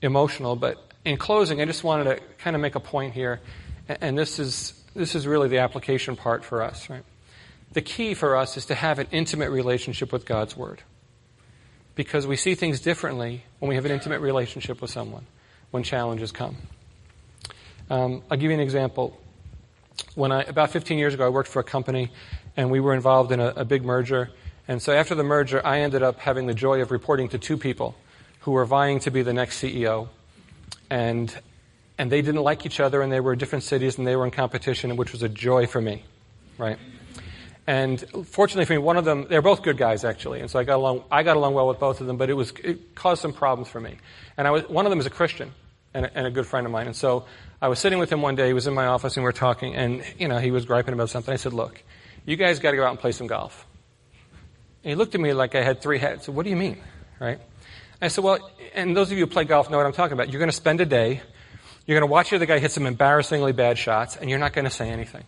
emotional. 0.02 0.56
But 0.56 0.78
in 1.06 1.18
closing, 1.18 1.62
I 1.62 1.66
just 1.66 1.84
wanted 1.84 2.06
to 2.06 2.20
kind 2.38 2.56
of 2.56 2.62
make 2.62 2.76
a 2.76 2.80
point 2.80 3.14
here, 3.14 3.42
and 3.88 4.18
this 4.18 4.40
is 4.40 4.74
this 4.96 5.16
is 5.16 5.28
really 5.28 5.48
the 5.48 5.60
application 5.60 6.16
part 6.16 6.44
for 6.44 6.62
us, 6.62 6.90
right? 6.90 7.04
The 7.74 7.82
key 7.82 8.16
for 8.16 8.36
us 8.36 8.58
is 8.58 8.66
to 8.68 8.76
have 8.76 8.98
an 9.00 9.08
intimate 9.12 9.52
relationship 9.52 10.12
with 10.12 10.26
God's 10.26 10.58
Word. 10.58 10.82
Because 11.96 12.26
we 12.26 12.38
see 12.38 12.56
things 12.56 12.80
differently 12.80 13.44
when 13.60 13.70
we 13.70 13.76
have 13.76 13.86
an 13.86 13.92
intimate 13.92 14.22
relationship 14.22 14.82
with 14.82 14.90
someone 14.90 15.26
when 15.70 15.84
challenges 15.84 16.32
come. 16.32 16.56
Um, 17.90 18.24
I'll 18.32 18.38
give 18.38 18.50
you 18.50 18.56
an 18.56 18.62
example. 18.62 19.20
When 20.16 20.32
I, 20.32 20.42
about 20.44 20.72
15 20.72 20.98
years 20.98 21.14
ago, 21.14 21.26
I 21.26 21.30
worked 21.30 21.50
for 21.50 21.60
a 21.60 21.64
company 21.64 22.12
and 22.58 22.72
we 22.72 22.80
were 22.80 22.94
involved 22.94 23.32
in 23.32 23.40
a, 23.40 23.48
a 23.50 23.66
big 23.66 23.86
merger 23.86 24.30
and 24.70 24.80
so 24.80 24.94
after 24.94 25.16
the 25.16 25.24
merger, 25.24 25.66
I 25.66 25.80
ended 25.80 26.04
up 26.04 26.20
having 26.20 26.46
the 26.46 26.54
joy 26.54 26.80
of 26.80 26.92
reporting 26.92 27.28
to 27.30 27.40
two 27.40 27.58
people 27.58 27.96
who 28.42 28.52
were 28.52 28.66
vying 28.66 29.00
to 29.00 29.10
be 29.10 29.24
the 29.24 29.34
next 29.34 29.60
CEO. 29.60 30.10
And, 30.92 31.36
and 31.98 32.12
they 32.12 32.22
didn't 32.22 32.44
like 32.44 32.68
each 32.68 32.80
other 32.80 33.02
and 33.02 33.12
they 33.12 33.20
were 33.20 33.34
in 33.34 33.40
different 33.40 33.64
cities 33.64 33.98
and 33.98 34.06
they 34.06 34.16
were 34.16 34.26
in 34.26 34.32
competition, 34.32 34.96
which 34.96 35.12
was 35.12 35.24
a 35.24 35.28
joy 35.28 35.66
for 35.66 35.82
me, 35.82 36.04
right? 36.60 36.78
And 37.66 38.00
fortunately 38.28 38.66
for 38.66 38.74
me, 38.74 38.78
one 38.78 38.96
of 38.96 39.06
them, 39.06 39.26
they're 39.28 39.42
both 39.42 39.64
good 39.64 39.78
guys 39.78 40.04
actually. 40.04 40.40
And 40.40 40.52
so 40.52 40.60
I 40.60 40.64
got 40.64 40.76
along, 40.76 41.04
I 41.10 41.24
got 41.24 41.36
along 41.36 41.56
well 41.56 41.68
with 41.68 41.80
both 41.80 42.00
of 42.00 42.06
them, 42.06 42.18
but 42.18 42.30
it 42.30 42.36
was, 42.36 42.52
it 42.64 42.94
caused 42.94 43.24
some 43.24 43.34
problems 43.34 43.70
for 43.70 43.82
me. 43.82 43.98
And 44.38 44.48
I 44.48 44.52
was, 44.52 44.70
one 44.70 44.86
of 44.86 44.92
them 44.92 45.00
is 45.00 45.08
a 45.08 45.12
Christian 45.12 45.52
and 45.96 46.06
a, 46.06 46.16
and 46.16 46.28
a 46.28 46.32
good 46.32 46.46
friend 46.46 46.68
of 46.68 46.72
mine. 46.72 46.86
And 46.86 46.96
so 46.96 47.26
I 47.62 47.68
was 47.68 47.80
sitting 47.80 48.00
with 48.00 48.12
him 48.12 48.22
one 48.22 48.36
day, 48.36 48.48
he 48.48 48.54
was 48.54 48.68
in 48.68 48.74
my 48.74 48.86
office 48.86 49.18
and 49.18 49.24
we 49.24 49.26
were 49.26 49.34
talking 49.34 49.76
and, 49.76 50.04
you 50.18 50.28
know, 50.28 50.38
he 50.38 50.52
was 50.52 50.66
griping 50.66 50.94
about 50.94 51.10
something. 51.10 51.34
I 51.34 51.38
said, 51.38 51.54
look, 51.54 51.82
you 52.26 52.38
guys 52.38 52.60
got 52.60 52.72
to 52.72 52.78
go 52.78 52.86
out 52.86 52.92
and 52.92 53.00
play 53.00 53.12
some 53.12 53.28
golf. 53.28 53.68
And 54.84 54.92
he 54.92 54.96
looked 54.96 55.14
at 55.14 55.22
me 55.22 55.34
like 55.34 55.56
I 55.56 55.64
had 55.64 55.82
three 55.82 56.00
heads. 56.00 56.26
So 56.26 56.32
what 56.32 56.44
do 56.44 56.50
you 56.50 56.56
mean? 56.56 56.78
Right? 57.20 57.40
I 58.02 58.08
said, 58.08 58.24
well, 58.24 58.50
and 58.74 58.96
those 58.96 59.12
of 59.12 59.18
you 59.18 59.26
who 59.26 59.32
play 59.32 59.44
golf 59.44 59.70
know 59.70 59.76
what 59.76 59.86
I'm 59.86 59.92
talking 59.92 60.14
about. 60.14 60.30
You're 60.30 60.40
going 60.40 60.50
to 60.50 60.56
spend 60.56 60.80
a 60.80 60.86
day, 60.86 61.22
you're 61.86 62.00
going 62.00 62.08
to 62.08 62.12
watch 62.12 62.30
the 62.30 62.38
other 62.38 62.46
guy 62.46 62.60
hit 62.60 62.72
some 62.72 62.86
embarrassingly 62.86 63.52
bad 63.52 63.78
shots, 63.78 64.16
and 64.16 64.30
you're 64.30 64.40
not 64.40 64.54
going 64.54 64.66
to 64.66 64.72
say 64.72 64.90
anything. 64.90 65.24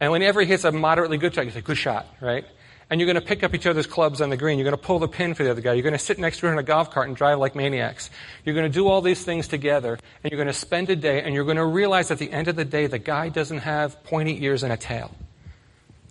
And 0.00 0.10
whenever 0.10 0.40
he 0.40 0.46
hits 0.46 0.64
a 0.64 0.72
moderately 0.72 1.18
good 1.18 1.34
shot, 1.34 1.44
you 1.44 1.50
say, 1.50 1.60
good 1.60 1.76
shot, 1.76 2.06
right? 2.20 2.46
And 2.90 3.00
you're 3.00 3.06
going 3.06 3.20
to 3.20 3.26
pick 3.26 3.44
up 3.44 3.54
each 3.54 3.66
other's 3.66 3.86
clubs 3.86 4.20
on 4.20 4.30
the 4.30 4.36
green. 4.36 4.58
You're 4.58 4.64
going 4.64 4.76
to 4.76 4.82
pull 4.82 4.98
the 4.98 5.08
pin 5.08 5.34
for 5.34 5.44
the 5.44 5.50
other 5.50 5.60
guy. 5.60 5.74
You're 5.74 5.82
going 5.82 5.92
to 5.92 5.98
sit 5.98 6.18
next 6.18 6.40
to 6.40 6.46
him 6.46 6.54
in 6.54 6.58
a 6.58 6.62
golf 6.62 6.90
cart 6.90 7.06
and 7.06 7.16
drive 7.16 7.38
like 7.38 7.54
maniacs. 7.54 8.08
You're 8.44 8.54
going 8.54 8.70
to 8.70 8.72
do 8.72 8.88
all 8.88 9.02
these 9.02 9.22
things 9.22 9.46
together, 9.46 9.98
and 10.24 10.32
you're 10.32 10.38
going 10.38 10.46
to 10.46 10.58
spend 10.58 10.88
a 10.88 10.96
day, 10.96 11.20
and 11.20 11.34
you're 11.34 11.44
going 11.44 11.58
to 11.58 11.66
realize 11.66 12.10
at 12.10 12.18
the 12.18 12.32
end 12.32 12.48
of 12.48 12.56
the 12.56 12.64
day, 12.64 12.86
the 12.86 12.98
guy 12.98 13.28
doesn't 13.28 13.58
have 13.58 14.02
pointy 14.04 14.42
ears 14.42 14.62
and 14.62 14.72
a 14.72 14.76
tail. 14.78 15.14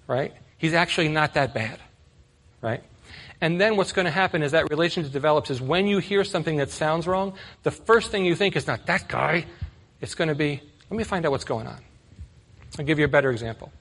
Right? 0.06 0.34
He's 0.58 0.74
actually 0.74 1.10
not 1.10 1.34
that 1.34 1.54
bad 1.54 1.80
right? 2.62 2.84
And 3.40 3.62
then 3.62 3.78
what's 3.78 3.92
going 3.92 4.06
to 4.06 4.12
happen 4.12 4.42
as 4.42 4.52
that 4.52 4.70
relationship 4.70 5.12
develops 5.12 5.50
is 5.50 5.62
when 5.62 5.88
you 5.88 6.00
hear 6.00 6.24
something 6.24 6.58
that 6.58 6.72
sounds 6.72 7.08
wrong, 7.08 7.34
the 7.64 7.72
first 7.72 8.10
thing 8.12 8.26
you 8.26 8.36
think 8.36 8.56
is 8.56 8.66
not 8.66 8.86
that 8.88 9.08
guy. 9.08 9.46
It's 10.02 10.16
going 10.16 10.30
to 10.30 10.36
be, 10.36 10.62
let 10.90 10.98
me 10.98 11.04
find 11.04 11.26
out 11.26 11.32
what's 11.32 11.44
going 11.44 11.68
on. 11.68 11.80
I'll 12.78 12.86
give 12.86 13.00
you 13.00 13.06
a 13.06 13.10
better 13.10 13.32
example. 13.32 13.72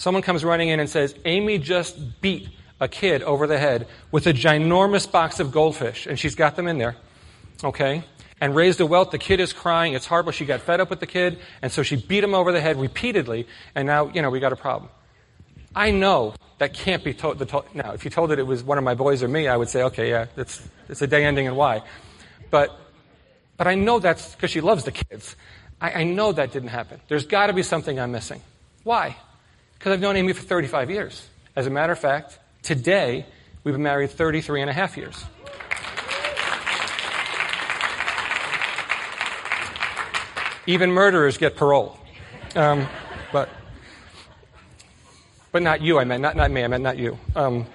Someone 0.00 0.22
comes 0.22 0.42
running 0.42 0.70
in 0.70 0.80
and 0.80 0.88
says, 0.88 1.14
Amy 1.26 1.58
just 1.58 2.22
beat 2.22 2.48
a 2.80 2.88
kid 2.88 3.22
over 3.22 3.46
the 3.46 3.58
head 3.58 3.86
with 4.10 4.26
a 4.26 4.32
ginormous 4.32 5.04
box 5.04 5.40
of 5.40 5.52
goldfish, 5.52 6.06
and 6.06 6.18
she's 6.18 6.34
got 6.34 6.56
them 6.56 6.66
in 6.66 6.78
there, 6.78 6.96
okay? 7.62 8.02
And 8.40 8.56
raised 8.56 8.80
a 8.80 8.86
welt. 8.86 9.10
The 9.10 9.18
kid 9.18 9.40
is 9.40 9.52
crying. 9.52 9.92
It's 9.92 10.06
horrible. 10.06 10.32
She 10.32 10.46
got 10.46 10.62
fed 10.62 10.80
up 10.80 10.88
with 10.88 11.00
the 11.00 11.06
kid, 11.06 11.38
and 11.60 11.70
so 11.70 11.82
she 11.82 11.96
beat 11.96 12.24
him 12.24 12.32
over 12.32 12.50
the 12.50 12.62
head 12.62 12.80
repeatedly, 12.80 13.46
and 13.74 13.86
now, 13.86 14.08
you 14.08 14.22
know, 14.22 14.30
we 14.30 14.40
got 14.40 14.54
a 14.54 14.56
problem. 14.56 14.90
I 15.76 15.90
know 15.90 16.32
that 16.56 16.72
can't 16.72 17.04
be 17.04 17.12
told. 17.12 17.38
To- 17.46 17.64
now, 17.74 17.92
if 17.92 18.02
you 18.06 18.10
told 18.10 18.32
it 18.32 18.38
it 18.38 18.46
was 18.46 18.64
one 18.64 18.78
of 18.78 18.84
my 18.84 18.94
boys 18.94 19.22
or 19.22 19.28
me, 19.28 19.48
I 19.48 19.56
would 19.58 19.68
say, 19.68 19.82
okay, 19.82 20.08
yeah, 20.08 20.28
it's, 20.34 20.66
it's 20.88 21.02
a 21.02 21.06
day 21.06 21.26
ending 21.26 21.44
in 21.44 21.54
Y. 21.56 21.82
But, 22.50 22.74
but 23.58 23.66
I 23.66 23.74
know 23.74 23.98
that's 23.98 24.34
because 24.34 24.50
she 24.50 24.62
loves 24.62 24.84
the 24.84 24.92
kids. 24.92 25.36
I, 25.78 25.92
I 25.92 26.04
know 26.04 26.32
that 26.32 26.52
didn't 26.52 26.70
happen. 26.70 27.02
There's 27.08 27.26
got 27.26 27.48
to 27.48 27.52
be 27.52 27.62
something 27.62 28.00
I'm 28.00 28.12
missing. 28.12 28.40
Why? 28.82 29.16
Because 29.80 29.94
I've 29.94 30.00
known 30.00 30.14
Amy 30.14 30.34
for 30.34 30.42
35 30.42 30.90
years. 30.90 31.26
As 31.56 31.66
a 31.66 31.70
matter 31.70 31.94
of 31.94 31.98
fact, 31.98 32.38
today, 32.62 33.24
we've 33.64 33.72
been 33.72 33.82
married 33.82 34.10
33 34.10 34.60
and 34.60 34.68
a 34.68 34.74
half 34.74 34.94
years. 34.94 35.24
Even 40.66 40.92
murderers 40.92 41.38
get 41.38 41.56
parole. 41.56 41.98
Um, 42.54 42.86
but 43.32 43.48
but 45.50 45.62
not 45.62 45.80
you, 45.80 45.98
I 45.98 46.04
meant, 46.04 46.20
not, 46.20 46.36
not 46.36 46.50
me, 46.50 46.62
I 46.62 46.68
meant 46.68 46.82
not 46.82 46.98
you. 46.98 47.18
Um, 47.34 47.66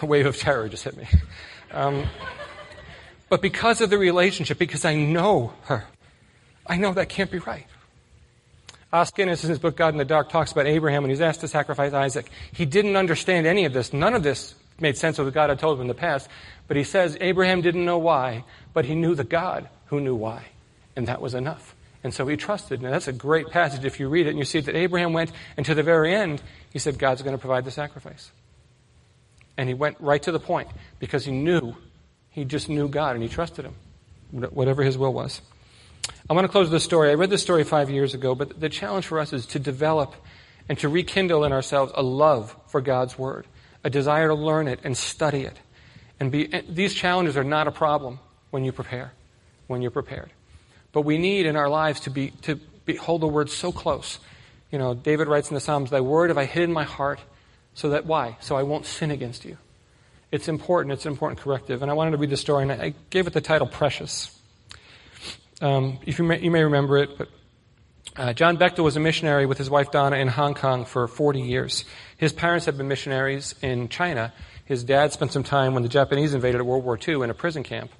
a 0.00 0.06
wave 0.06 0.26
of 0.26 0.38
terror 0.38 0.68
just 0.68 0.84
hit 0.84 0.96
me. 0.96 1.08
Um, 1.72 2.06
but 3.28 3.42
because 3.42 3.80
of 3.80 3.90
the 3.90 3.98
relationship, 3.98 4.58
because 4.58 4.84
I 4.84 4.94
know 4.94 5.54
her, 5.62 5.86
I 6.68 6.76
know 6.76 6.92
that 6.94 7.08
can't 7.08 7.32
be 7.32 7.40
right. 7.40 7.66
Os 8.94 9.10
Guinness, 9.10 9.42
in 9.42 9.50
his 9.50 9.58
book 9.58 9.76
God 9.76 9.92
in 9.92 9.98
the 9.98 10.04
Dark, 10.04 10.28
talks 10.28 10.52
about 10.52 10.68
Abraham 10.68 11.02
when 11.02 11.10
he's 11.10 11.20
asked 11.20 11.40
to 11.40 11.48
sacrifice 11.48 11.92
Isaac. 11.92 12.30
He 12.52 12.64
didn't 12.64 12.94
understand 12.94 13.44
any 13.44 13.64
of 13.64 13.72
this. 13.72 13.92
None 13.92 14.14
of 14.14 14.22
this 14.22 14.54
made 14.78 14.96
sense 14.96 15.18
of 15.18 15.24
what 15.24 15.34
God 15.34 15.50
had 15.50 15.58
told 15.58 15.78
him 15.78 15.82
in 15.82 15.88
the 15.88 15.94
past. 15.94 16.28
But 16.68 16.76
he 16.76 16.84
says 16.84 17.18
Abraham 17.20 17.60
didn't 17.60 17.84
know 17.84 17.98
why, 17.98 18.44
but 18.72 18.84
he 18.84 18.94
knew 18.94 19.16
the 19.16 19.24
God 19.24 19.68
who 19.86 20.00
knew 20.00 20.14
why. 20.14 20.44
And 20.94 21.08
that 21.08 21.20
was 21.20 21.34
enough. 21.34 21.74
And 22.04 22.14
so 22.14 22.24
he 22.28 22.36
trusted. 22.36 22.82
And 22.82 22.92
that's 22.92 23.08
a 23.08 23.12
great 23.12 23.50
passage 23.50 23.84
if 23.84 23.98
you 23.98 24.08
read 24.08 24.28
it 24.28 24.30
and 24.30 24.38
you 24.38 24.44
see 24.44 24.60
that 24.60 24.76
Abraham 24.76 25.12
went, 25.12 25.32
and 25.56 25.66
to 25.66 25.74
the 25.74 25.82
very 25.82 26.14
end, 26.14 26.40
he 26.72 26.78
said, 26.78 26.96
God's 26.96 27.22
going 27.22 27.34
to 27.34 27.40
provide 27.40 27.64
the 27.64 27.72
sacrifice. 27.72 28.30
And 29.56 29.68
he 29.68 29.74
went 29.74 29.96
right 29.98 30.22
to 30.22 30.30
the 30.30 30.38
point 30.38 30.68
because 31.00 31.24
he 31.24 31.32
knew, 31.32 31.74
he 32.30 32.44
just 32.44 32.68
knew 32.68 32.86
God 32.86 33.16
and 33.16 33.24
he 33.24 33.28
trusted 33.28 33.64
him, 33.64 33.74
whatever 34.30 34.84
his 34.84 34.96
will 34.96 35.12
was. 35.12 35.40
I 36.28 36.32
want 36.32 36.44
to 36.44 36.48
close 36.48 36.66
with 36.66 36.72
this 36.72 36.84
story. 36.84 37.10
I 37.10 37.14
read 37.14 37.30
this 37.30 37.42
story 37.42 37.64
five 37.64 37.90
years 37.90 38.14
ago, 38.14 38.34
but 38.34 38.58
the 38.58 38.68
challenge 38.68 39.06
for 39.06 39.18
us 39.18 39.32
is 39.32 39.46
to 39.46 39.58
develop 39.58 40.14
and 40.68 40.78
to 40.78 40.88
rekindle 40.88 41.44
in 41.44 41.52
ourselves 41.52 41.92
a 41.94 42.02
love 42.02 42.56
for 42.68 42.80
God's 42.80 43.18
Word, 43.18 43.46
a 43.82 43.90
desire 43.90 44.28
to 44.28 44.34
learn 44.34 44.66
it 44.66 44.80
and 44.84 44.96
study 44.96 45.42
it. 45.42 45.58
And 46.18 46.32
be, 46.32 46.46
these 46.68 46.94
challenges 46.94 47.36
are 47.36 47.44
not 47.44 47.68
a 47.68 47.70
problem 47.70 48.20
when 48.50 48.64
you 48.64 48.72
prepare, 48.72 49.12
when 49.66 49.82
you're 49.82 49.90
prepared. 49.90 50.30
But 50.92 51.02
we 51.02 51.18
need 51.18 51.44
in 51.44 51.56
our 51.56 51.68
lives 51.68 52.00
to 52.00 52.10
be, 52.10 52.30
to 52.42 52.56
be, 52.86 52.96
hold 52.96 53.20
the 53.20 53.26
Word 53.26 53.50
so 53.50 53.72
close. 53.72 54.18
You 54.70 54.78
know, 54.78 54.94
David 54.94 55.28
writes 55.28 55.50
in 55.50 55.54
the 55.54 55.60
Psalms, 55.60 55.90
Thy 55.90 56.00
Word 56.00 56.30
have 56.30 56.38
I 56.38 56.46
hid 56.46 56.62
in 56.62 56.72
my 56.72 56.84
heart, 56.84 57.20
so 57.74 57.90
that, 57.90 58.06
why? 58.06 58.36
So 58.40 58.56
I 58.56 58.62
won't 58.62 58.86
sin 58.86 59.10
against 59.10 59.44
you. 59.44 59.58
It's 60.30 60.48
important. 60.48 60.92
It's 60.92 61.04
an 61.04 61.12
important 61.12 61.40
corrective. 61.40 61.82
And 61.82 61.90
I 61.90 61.94
wanted 61.94 62.12
to 62.12 62.16
read 62.16 62.30
the 62.30 62.36
story, 62.36 62.62
and 62.62 62.72
I 62.72 62.94
gave 63.10 63.26
it 63.26 63.32
the 63.32 63.40
title 63.40 63.66
Precious. 63.66 64.36
Um, 65.64 65.98
if 66.04 66.18
you 66.18 66.26
may, 66.26 66.40
you 66.40 66.50
may 66.50 66.62
remember 66.62 66.98
it, 66.98 67.16
but 67.16 67.30
uh, 68.18 68.34
John 68.34 68.58
Bechtel 68.58 68.84
was 68.84 68.96
a 68.96 69.00
missionary 69.00 69.46
with 69.46 69.56
his 69.56 69.70
wife 69.70 69.90
Donna 69.90 70.16
in 70.16 70.28
Hong 70.28 70.52
Kong 70.52 70.84
for 70.84 71.08
40 71.08 71.40
years. 71.40 71.86
His 72.18 72.34
parents 72.34 72.66
had 72.66 72.76
been 72.76 72.86
missionaries 72.86 73.54
in 73.62 73.88
China. 73.88 74.34
His 74.66 74.84
dad 74.84 75.14
spent 75.14 75.32
some 75.32 75.42
time 75.42 75.72
when 75.72 75.82
the 75.82 75.88
Japanese 75.88 76.34
invaded 76.34 76.60
World 76.60 76.84
War 76.84 76.98
II 76.98 77.22
in 77.22 77.30
a 77.30 77.34
prison 77.34 77.62
camp. 77.62 77.90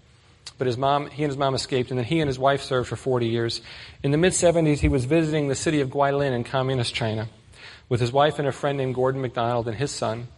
But 0.58 0.66
his 0.66 0.76
mom, 0.76 1.08
he 1.08 1.24
and 1.24 1.30
his 1.30 1.38
mom 1.38 1.54
escaped, 1.54 1.88
and 1.88 1.96
then 1.96 2.04
he 2.04 2.20
and 2.20 2.28
his 2.28 2.38
wife 2.38 2.60
served 2.60 2.86
for 2.86 2.96
40 2.96 3.28
years. 3.28 3.62
In 4.02 4.10
the 4.10 4.18
mid 4.18 4.34
70s, 4.34 4.80
he 4.80 4.88
was 4.88 5.06
visiting 5.06 5.48
the 5.48 5.54
city 5.54 5.80
of 5.80 5.88
Guilin 5.88 6.32
in 6.32 6.44
communist 6.44 6.94
China 6.94 7.30
with 7.88 7.98
his 7.98 8.12
wife 8.12 8.38
and 8.38 8.46
a 8.46 8.52
friend 8.52 8.76
named 8.76 8.94
Gordon 8.94 9.22
MacDonald 9.22 9.68
and 9.68 9.78
his 9.78 9.90
son. 9.90 10.28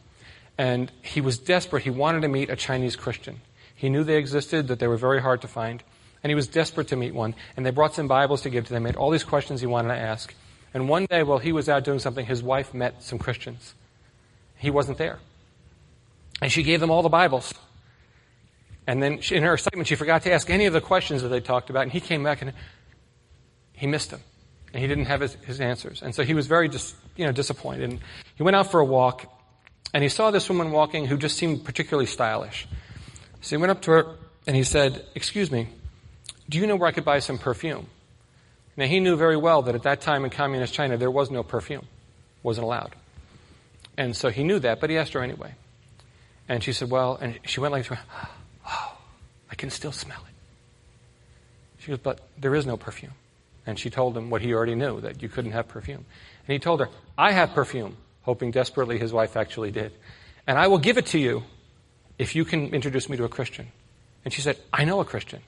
And 0.56 0.92
he 1.02 1.20
was 1.20 1.40
desperate. 1.40 1.82
He 1.82 1.90
wanted 1.90 2.22
to 2.22 2.28
meet 2.28 2.50
a 2.50 2.56
Chinese 2.56 2.94
Christian. 2.94 3.40
He 3.74 3.88
knew 3.88 4.04
they 4.04 4.16
existed, 4.16 4.68
that 4.68 4.78
they 4.78 4.86
were 4.86 4.96
very 4.96 5.20
hard 5.20 5.42
to 5.42 5.48
find. 5.48 5.82
And 6.26 6.30
he 6.32 6.34
was 6.34 6.48
desperate 6.48 6.88
to 6.88 6.96
meet 6.96 7.14
one. 7.14 7.36
And 7.56 7.64
they 7.64 7.70
brought 7.70 7.94
some 7.94 8.08
Bibles 8.08 8.42
to 8.42 8.50
give 8.50 8.64
to 8.66 8.72
them, 8.72 8.82
made 8.82 8.96
all 8.96 9.12
these 9.12 9.22
questions 9.22 9.60
he 9.60 9.68
wanted 9.68 9.94
to 9.94 9.96
ask. 9.96 10.34
And 10.74 10.88
one 10.88 11.06
day, 11.08 11.22
while 11.22 11.38
he 11.38 11.52
was 11.52 11.68
out 11.68 11.84
doing 11.84 12.00
something, 12.00 12.26
his 12.26 12.42
wife 12.42 12.74
met 12.74 13.00
some 13.00 13.20
Christians. 13.20 13.74
He 14.56 14.68
wasn't 14.68 14.98
there. 14.98 15.20
And 16.42 16.50
she 16.50 16.64
gave 16.64 16.80
them 16.80 16.90
all 16.90 17.02
the 17.02 17.08
Bibles. 17.08 17.54
And 18.88 19.00
then, 19.00 19.20
she, 19.20 19.36
in 19.36 19.44
her 19.44 19.54
excitement, 19.54 19.86
she 19.86 19.94
forgot 19.94 20.22
to 20.22 20.32
ask 20.32 20.50
any 20.50 20.66
of 20.66 20.72
the 20.72 20.80
questions 20.80 21.22
that 21.22 21.28
they 21.28 21.38
talked 21.38 21.70
about. 21.70 21.84
And 21.84 21.92
he 21.92 22.00
came 22.00 22.24
back 22.24 22.42
and 22.42 22.52
he 23.72 23.86
missed 23.86 24.10
them. 24.10 24.22
And 24.72 24.82
he 24.82 24.88
didn't 24.88 25.04
have 25.04 25.20
his, 25.20 25.34
his 25.46 25.60
answers. 25.60 26.02
And 26.02 26.12
so 26.12 26.24
he 26.24 26.34
was 26.34 26.48
very 26.48 26.66
dis, 26.66 26.92
you 27.14 27.24
know, 27.24 27.30
disappointed. 27.30 27.88
And 27.88 28.00
he 28.34 28.42
went 28.42 28.56
out 28.56 28.72
for 28.72 28.80
a 28.80 28.84
walk. 28.84 29.32
And 29.94 30.02
he 30.02 30.08
saw 30.08 30.32
this 30.32 30.48
woman 30.48 30.72
walking 30.72 31.06
who 31.06 31.18
just 31.18 31.36
seemed 31.36 31.64
particularly 31.64 32.06
stylish. 32.06 32.66
So 33.42 33.54
he 33.54 33.60
went 33.60 33.70
up 33.70 33.82
to 33.82 33.92
her 33.92 34.16
and 34.44 34.56
he 34.56 34.64
said, 34.64 35.06
Excuse 35.14 35.52
me, 35.52 35.68
do 36.48 36.58
you 36.58 36.66
know 36.66 36.76
where 36.76 36.88
I 36.88 36.92
could 36.92 37.04
buy 37.04 37.18
some 37.18 37.38
perfume? 37.38 37.86
Now, 38.76 38.86
he 38.86 39.00
knew 39.00 39.16
very 39.16 39.36
well 39.36 39.62
that 39.62 39.74
at 39.74 39.84
that 39.84 40.00
time 40.02 40.24
in 40.24 40.30
communist 40.30 40.74
China, 40.74 40.96
there 40.96 41.10
was 41.10 41.30
no 41.30 41.42
perfume, 41.42 41.86
wasn't 42.42 42.64
allowed. 42.64 42.94
And 43.96 44.14
so 44.14 44.28
he 44.28 44.44
knew 44.44 44.58
that, 44.58 44.80
but 44.80 44.90
he 44.90 44.98
asked 44.98 45.14
her 45.14 45.22
anyway. 45.22 45.54
And 46.48 46.62
she 46.62 46.72
said, 46.72 46.90
Well, 46.90 47.16
and 47.20 47.38
she 47.46 47.60
went 47.60 47.72
like, 47.72 47.90
Oh, 48.68 48.96
I 49.50 49.54
can 49.54 49.70
still 49.70 49.92
smell 49.92 50.20
it. 50.28 51.82
She 51.82 51.88
goes, 51.88 51.98
But 51.98 52.20
there 52.38 52.54
is 52.54 52.66
no 52.66 52.76
perfume. 52.76 53.12
And 53.66 53.78
she 53.78 53.90
told 53.90 54.16
him 54.16 54.30
what 54.30 54.42
he 54.42 54.52
already 54.52 54.74
knew, 54.74 55.00
that 55.00 55.22
you 55.22 55.28
couldn't 55.28 55.52
have 55.52 55.66
perfume. 55.68 56.04
And 56.46 56.52
he 56.52 56.58
told 56.58 56.80
her, 56.80 56.88
I 57.18 57.32
have 57.32 57.52
perfume, 57.52 57.96
hoping 58.22 58.50
desperately 58.50 58.98
his 58.98 59.12
wife 59.12 59.36
actually 59.36 59.70
did. 59.70 59.92
And 60.46 60.58
I 60.58 60.68
will 60.68 60.78
give 60.78 60.98
it 60.98 61.06
to 61.06 61.18
you 61.18 61.42
if 62.18 62.36
you 62.36 62.44
can 62.44 62.74
introduce 62.74 63.08
me 63.08 63.16
to 63.16 63.24
a 63.24 63.28
Christian. 63.28 63.68
And 64.24 64.32
she 64.32 64.42
said, 64.42 64.58
I 64.72 64.84
know 64.84 65.00
a 65.00 65.04
Christian. 65.04 65.40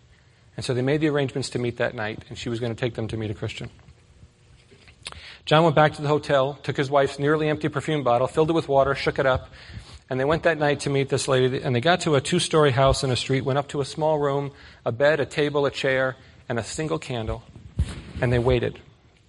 And 0.59 0.65
so 0.65 0.75
they 0.75 0.83
made 0.83 1.01
the 1.01 1.07
arrangements 1.07 1.51
to 1.51 1.61
meet 1.61 1.77
that 1.77 1.95
night, 1.95 2.25
and 2.29 2.37
she 2.37 2.49
was 2.49 2.59
going 2.59 2.75
to 2.75 2.81
take 2.81 2.95
them 2.95 3.07
to 3.07 3.17
meet 3.17 3.31
a 3.31 3.35
Christian. 3.35 3.71
John 5.45 5.63
went 5.63 5.77
back 5.77 5.93
to 5.93 6.03
the 6.03 6.09
hotel, 6.09 6.59
took 6.65 6.77
his 6.77 6.91
wife's 6.91 7.21
nearly 7.21 7.49
empty 7.49 7.69
perfume 7.69 8.03
bottle, 8.03 8.27
filled 8.27 8.51
it 8.51 8.55
with 8.55 8.69
water, 8.69 8.97
shook 8.97 9.21
it 9.21 9.25
up, 9.25 9.51
and 10.11 10.19
they 10.19 10.25
went 10.25 10.43
that 10.43 10.59
night 10.59 10.81
to 10.81 10.91
meet 10.91 11.11
this 11.11 11.29
lady. 11.29 11.63
And 11.63 11.77
they 11.77 11.81
got 11.81 12.01
to 12.01 12.17
a 12.17 12.21
two 12.21 12.41
story 12.41 12.73
house 12.73 13.05
in 13.05 13.13
a 13.13 13.15
street, 13.15 13.43
went 13.43 13.57
up 13.57 13.69
to 13.69 13.81
a 13.81 13.85
small 13.85 14.19
room, 14.19 14.51
a 14.85 14.91
bed, 14.91 15.21
a 15.21 15.27
table, 15.27 15.65
a 15.65 15.71
chair, 15.71 16.17
and 16.49 16.59
a 16.59 16.65
single 16.65 16.99
candle. 16.99 17.45
And 18.21 18.33
they 18.33 18.41
waited 18.41 18.81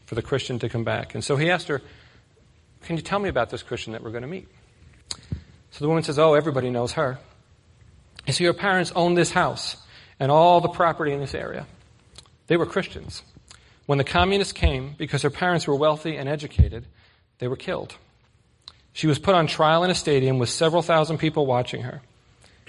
for 0.08 0.16
the 0.16 0.24
Christian 0.24 0.58
to 0.58 0.68
come 0.68 0.84
back. 0.84 1.14
And 1.14 1.24
so 1.24 1.36
he 1.36 1.52
asked 1.52 1.68
her, 1.68 1.84
Can 2.86 2.96
you 2.96 3.04
tell 3.04 3.20
me 3.20 3.30
about 3.30 3.52
this 3.52 3.62
Christian 3.62 3.94
that 3.94 4.02
we're 4.02 4.10
going 4.10 4.24
to 4.24 4.28
meet? 4.28 4.48
So 5.70 5.86
the 5.86 5.90
woman 5.90 6.02
says, 6.02 6.18
Oh, 6.18 6.34
everybody 6.34 6.72
knows 6.72 6.94
her. 6.94 7.20
He 8.26 8.32
said, 8.32 8.46
Your 8.46 8.56
parents 8.56 8.92
own 8.96 9.14
this 9.14 9.30
house 9.30 9.78
and 10.20 10.32
all 10.32 10.62
the 10.62 10.70
property 10.70 11.12
in 11.12 11.20
this 11.20 11.34
area. 11.34 11.66
They 12.48 12.58
were 12.58 12.66
Christians. 12.66 13.24
When 13.86 13.98
the 13.98 14.04
communists 14.04 14.54
came, 14.54 14.96
because 14.98 15.22
her 15.22 15.30
parents 15.30 15.66
were 15.66 15.76
wealthy 15.76 16.16
and 16.18 16.30
educated, 16.30 16.86
they 17.40 17.48
were 17.48 17.56
killed. 17.56 17.96
She 18.94 19.08
was 19.08 19.18
put 19.18 19.36
on 19.36 19.48
trial 19.48 19.84
in 19.84 19.90
a 19.90 19.96
stadium 19.96 20.40
with 20.40 20.50
several 20.50 20.82
thousand 20.82 21.20
people 21.20 21.46
watching 21.46 21.84
her. 21.84 22.02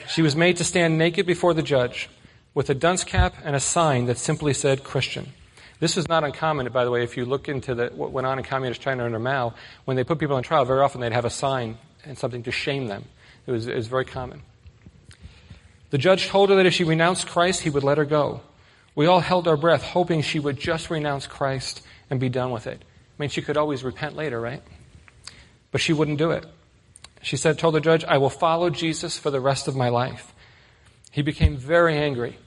She 0.09 0.22
was 0.22 0.36
made 0.36 0.57
to 0.59 0.64
stand 0.64 0.96
naked 0.96 1.26
before 1.26 1.55
the 1.55 1.62
judge 1.62 2.09
with 2.55 2.70
a 2.70 2.74
dunce 2.74 3.05
cap 3.05 3.34
and 3.44 3.55
a 3.55 3.61
sign 3.61 4.07
that 4.07 4.18
simply 4.18 4.55
said 4.55 4.84
Christian. 4.84 5.32
This 5.78 5.96
was 5.96 6.09
not 6.09 6.24
uncommon, 6.24 6.70
by 6.72 6.84
the 6.84 6.90
way, 6.90 7.03
if 7.03 7.16
you 7.16 7.24
look 7.24 7.48
into 7.48 7.74
the, 7.74 7.88
what 7.88 8.12
went 8.12 8.26
on 8.26 8.38
in 8.38 8.44
communist 8.44 8.80
China 8.80 9.05
under 9.05 9.18
Mao, 9.18 9.55
when 9.86 9.96
they 9.96 10.05
put 10.05 10.18
people 10.18 10.36
on 10.36 10.42
trial, 10.42 10.64
very 10.64 10.80
often 10.80 11.01
they'd 11.01 11.12
have 11.12 11.24
a 11.24 11.30
sign 11.30 11.78
and 12.05 12.18
something 12.18 12.42
to 12.42 12.51
shame 12.51 12.86
them. 12.86 13.05
It 13.46 13.53
was, 13.53 13.66
it 13.66 13.74
was 13.74 13.88
very 13.88 14.05
common. 14.05 14.42
The 15.91 15.99
judge 15.99 16.28
told 16.28 16.51
her 16.51 16.57
that 16.57 16.66
if 16.66 16.74
she 16.74 16.84
renounced 16.84 17.26
Christ, 17.26 17.62
he 17.62 17.70
would 17.70 17.82
let 17.82 17.99
her 17.99 18.05
go. 18.05 18.41
We 18.95 19.07
all 19.07 19.20
held 19.20 19.47
our 19.47 19.57
breath, 19.57 19.82
hoping 19.82 20.22
she 20.22 20.38
would 20.38 20.59
just 20.59 20.91
renounce 20.91 21.26
Christ 21.26 21.82
and 22.09 22.18
be 22.18 22.28
done 22.28 22.51
with 22.51 22.66
it. 22.66 22.82
I 22.82 23.22
mean, 23.22 23.30
she 23.30 23.43
could 23.43 23.57
always 23.57 23.84
repent 23.84 24.16
later, 24.16 24.41
right? 24.41 24.62
But 25.70 25.80
she 25.80 25.93
wouldn't 25.93 26.18
do 26.18 26.30
it. 26.30 26.47
She 27.22 27.36
said, 27.36 27.59
told 27.59 27.74
the 27.74 27.80
judge, 27.80 28.05
I 28.05 28.18
will 28.18 28.30
follow 28.30 28.70
Jesus 28.70 29.18
for 29.18 29.30
the 29.30 29.41
rest 29.41 29.68
of 29.68 29.76
my 29.76 29.88
life. 29.88 30.32
He 31.11 31.22
became 31.22 31.57
very 31.57 31.97
angry, 31.97 32.38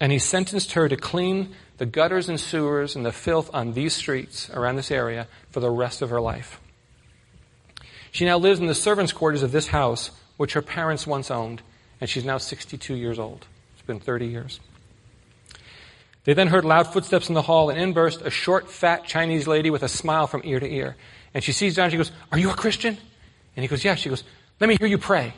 and 0.00 0.12
he 0.12 0.18
sentenced 0.18 0.72
her 0.72 0.88
to 0.88 0.96
clean 0.96 1.54
the 1.78 1.86
gutters 1.86 2.28
and 2.28 2.38
sewers 2.38 2.94
and 2.94 3.04
the 3.04 3.12
filth 3.12 3.50
on 3.52 3.72
these 3.72 3.94
streets 3.94 4.48
around 4.50 4.76
this 4.76 4.90
area 4.90 5.26
for 5.50 5.60
the 5.60 5.70
rest 5.70 6.02
of 6.02 6.10
her 6.10 6.20
life. 6.20 6.60
She 8.12 8.24
now 8.24 8.38
lives 8.38 8.60
in 8.60 8.66
the 8.66 8.74
servants' 8.74 9.12
quarters 9.12 9.42
of 9.42 9.52
this 9.52 9.68
house, 9.68 10.10
which 10.36 10.52
her 10.52 10.62
parents 10.62 11.06
once 11.06 11.30
owned, 11.30 11.62
and 12.02 12.10
she's 12.10 12.24
now 12.24 12.36
62 12.36 12.96
years 12.96 13.20
old. 13.20 13.46
It's 13.74 13.86
been 13.86 14.00
30 14.00 14.26
years. 14.26 14.58
They 16.24 16.34
then 16.34 16.48
heard 16.48 16.64
loud 16.64 16.92
footsteps 16.92 17.28
in 17.28 17.36
the 17.36 17.42
hall, 17.42 17.70
and 17.70 17.80
in 17.80 17.92
burst 17.92 18.22
a 18.22 18.30
short, 18.30 18.68
fat 18.68 19.04
Chinese 19.04 19.46
lady 19.46 19.70
with 19.70 19.84
a 19.84 19.88
smile 19.88 20.26
from 20.26 20.42
ear 20.42 20.58
to 20.58 20.68
ear. 20.68 20.96
And 21.32 21.44
she 21.44 21.52
sees 21.52 21.76
John. 21.76 21.90
She 21.90 21.96
goes, 21.96 22.10
Are 22.32 22.38
you 22.40 22.50
a 22.50 22.54
Christian? 22.54 22.98
And 23.54 23.62
he 23.62 23.68
goes, 23.68 23.84
Yeah. 23.84 23.94
She 23.94 24.08
goes, 24.08 24.24
Let 24.58 24.66
me 24.66 24.76
hear 24.80 24.88
you 24.88 24.98
pray. 24.98 25.32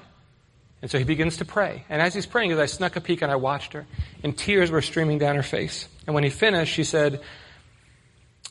And 0.81 0.91
so 0.91 0.97
he 0.97 1.05
begins 1.05 1.37
to 1.37 1.45
pray. 1.45 1.85
And 1.91 2.01
as 2.01 2.15
he's 2.15 2.25
praying, 2.25 2.51
as 2.53 2.59
I 2.59 2.65
snuck 2.65 2.97
a 2.97 3.01
peek 3.03 3.21
and 3.21 3.31
I 3.31 3.37
watched 3.37 3.75
her, 3.75 3.85
and 4.23 4.35
tears 4.35 4.71
were 4.71 4.81
streaming 4.81 5.19
down 5.19 5.37
her 5.37 5.43
face. 5.43 5.87
And 6.07 6.15
when 6.15 6.25
he 6.25 6.31
finished, 6.31 6.73
she 6.73 6.85
said, 6.85 7.21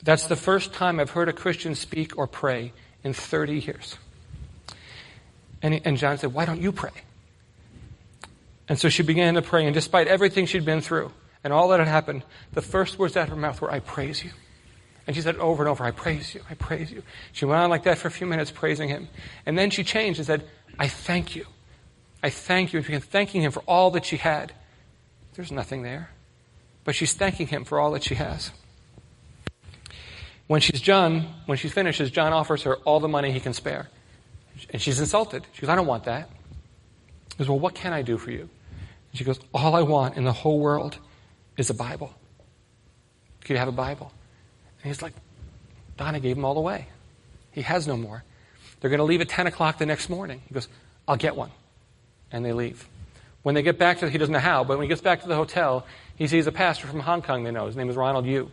That's 0.03 0.27
the 0.27 0.35
first 0.35 0.71
time 0.71 0.99
I've 0.99 1.09
heard 1.09 1.29
a 1.29 1.33
Christian 1.33 1.73
speak 1.73 2.15
or 2.15 2.27
pray 2.27 2.73
in 3.03 3.13
30 3.13 3.59
years. 3.61 3.97
And, 5.63 5.73
he, 5.73 5.81
and 5.83 5.97
John 5.97 6.19
said, 6.19 6.31
Why 6.31 6.45
don't 6.45 6.61
you 6.61 6.71
pray? 6.71 6.91
And 8.67 8.79
so 8.79 8.89
she 8.89 9.03
began 9.03 9.33
to 9.33 9.41
pray, 9.41 9.65
and 9.65 9.73
despite 9.73 10.07
everything 10.07 10.45
she'd 10.45 10.65
been 10.65 10.81
through 10.81 11.11
and 11.43 11.51
all 11.51 11.67
that 11.69 11.79
had 11.79 11.87
happened, 11.87 12.23
the 12.53 12.61
first 12.61 12.97
words 12.97 13.17
out 13.17 13.23
of 13.23 13.29
her 13.29 13.35
mouth 13.35 13.61
were, 13.61 13.71
I 13.71 13.79
praise 13.79 14.23
you. 14.23 14.31
And 15.05 15.15
she 15.15 15.21
said 15.21 15.35
over 15.35 15.63
and 15.63 15.69
over, 15.69 15.83
I 15.83 15.91
praise 15.91 16.33
you, 16.33 16.41
I 16.49 16.53
praise 16.53 16.89
you. 16.89 17.03
She 17.33 17.43
went 17.45 17.59
on 17.59 17.69
like 17.69 17.83
that 17.83 17.97
for 17.97 18.07
a 18.07 18.11
few 18.11 18.25
minutes 18.25 18.51
praising 18.51 18.87
him. 18.87 19.09
And 19.45 19.57
then 19.57 19.69
she 19.69 19.83
changed 19.83 20.19
and 20.19 20.25
said, 20.25 20.47
I 20.79 20.87
thank 20.87 21.35
you. 21.35 21.45
I 22.21 22.29
thank 22.29 22.71
you. 22.71 22.77
And 22.77 22.85
she 22.85 22.93
began 22.93 23.01
thanking 23.01 23.41
him 23.41 23.51
for 23.51 23.61
all 23.67 23.91
that 23.91 24.05
she 24.05 24.15
had. 24.15 24.53
There's 25.33 25.51
nothing 25.51 25.83
there. 25.83 26.09
But 26.85 26.95
she's 26.95 27.13
thanking 27.13 27.47
him 27.47 27.65
for 27.65 27.79
all 27.79 27.91
that 27.91 28.03
she 28.03 28.15
has. 28.15 28.51
When 30.47 30.61
she's 30.61 30.81
done, 30.81 31.27
when 31.45 31.57
she 31.57 31.67
finishes, 31.67 32.11
John 32.11 32.31
offers 32.31 32.63
her 32.63 32.75
all 32.77 32.99
the 32.99 33.07
money 33.07 33.31
he 33.31 33.39
can 33.39 33.53
spare. 33.53 33.89
And 34.69 34.81
she's 34.81 34.99
insulted. 34.99 35.45
She 35.53 35.61
goes, 35.61 35.69
I 35.69 35.75
don't 35.75 35.87
want 35.87 36.05
that. 36.05 36.29
He 37.33 37.39
goes, 37.39 37.49
Well, 37.49 37.59
what 37.59 37.75
can 37.75 37.93
I 37.93 38.01
do 38.01 38.17
for 38.17 38.31
you? 38.31 38.41
And 38.41 39.17
she 39.17 39.23
goes, 39.23 39.39
All 39.53 39.75
I 39.75 39.81
want 39.81 40.17
in 40.17 40.23
the 40.23 40.33
whole 40.33 40.59
world 40.59 40.97
is 41.57 41.69
a 41.69 41.73
Bible. 41.73 42.13
Could 43.41 43.51
you 43.51 43.57
have 43.57 43.67
a 43.67 43.73
Bible? 43.73 44.11
And 44.81 44.91
he's 44.91 45.01
like, 45.01 45.13
Donna 45.97 46.19
gave 46.19 46.37
him 46.37 46.45
all 46.45 46.57
away. 46.57 46.87
He 47.51 47.61
has 47.61 47.87
no 47.87 47.97
more. 47.97 48.23
They're 48.79 48.89
going 48.89 48.99
to 48.99 49.05
leave 49.05 49.21
at 49.21 49.29
10 49.29 49.47
o'clock 49.47 49.77
the 49.77 49.85
next 49.85 50.09
morning. 50.09 50.41
He 50.47 50.53
goes, 50.53 50.67
I'll 51.07 51.17
get 51.17 51.35
one. 51.35 51.51
And 52.31 52.43
they 52.43 52.53
leave. 52.53 52.87
When 53.43 53.55
they 53.55 53.61
get 53.61 53.77
back 53.77 53.99
to, 53.99 54.09
he 54.09 54.17
doesn't 54.17 54.33
know 54.33 54.39
how, 54.39 54.63
but 54.63 54.77
when 54.77 54.85
he 54.85 54.89
gets 54.89 55.01
back 55.01 55.21
to 55.21 55.27
the 55.27 55.35
hotel, 55.35 55.85
he 56.15 56.27
sees 56.27 56.47
a 56.47 56.51
pastor 56.51 56.87
from 56.87 57.01
Hong 57.01 57.21
Kong 57.21 57.43
they 57.43 57.51
know. 57.51 57.65
His 57.67 57.75
name 57.75 57.89
is 57.89 57.95
Ronald 57.95 58.25
Yu. 58.25 58.49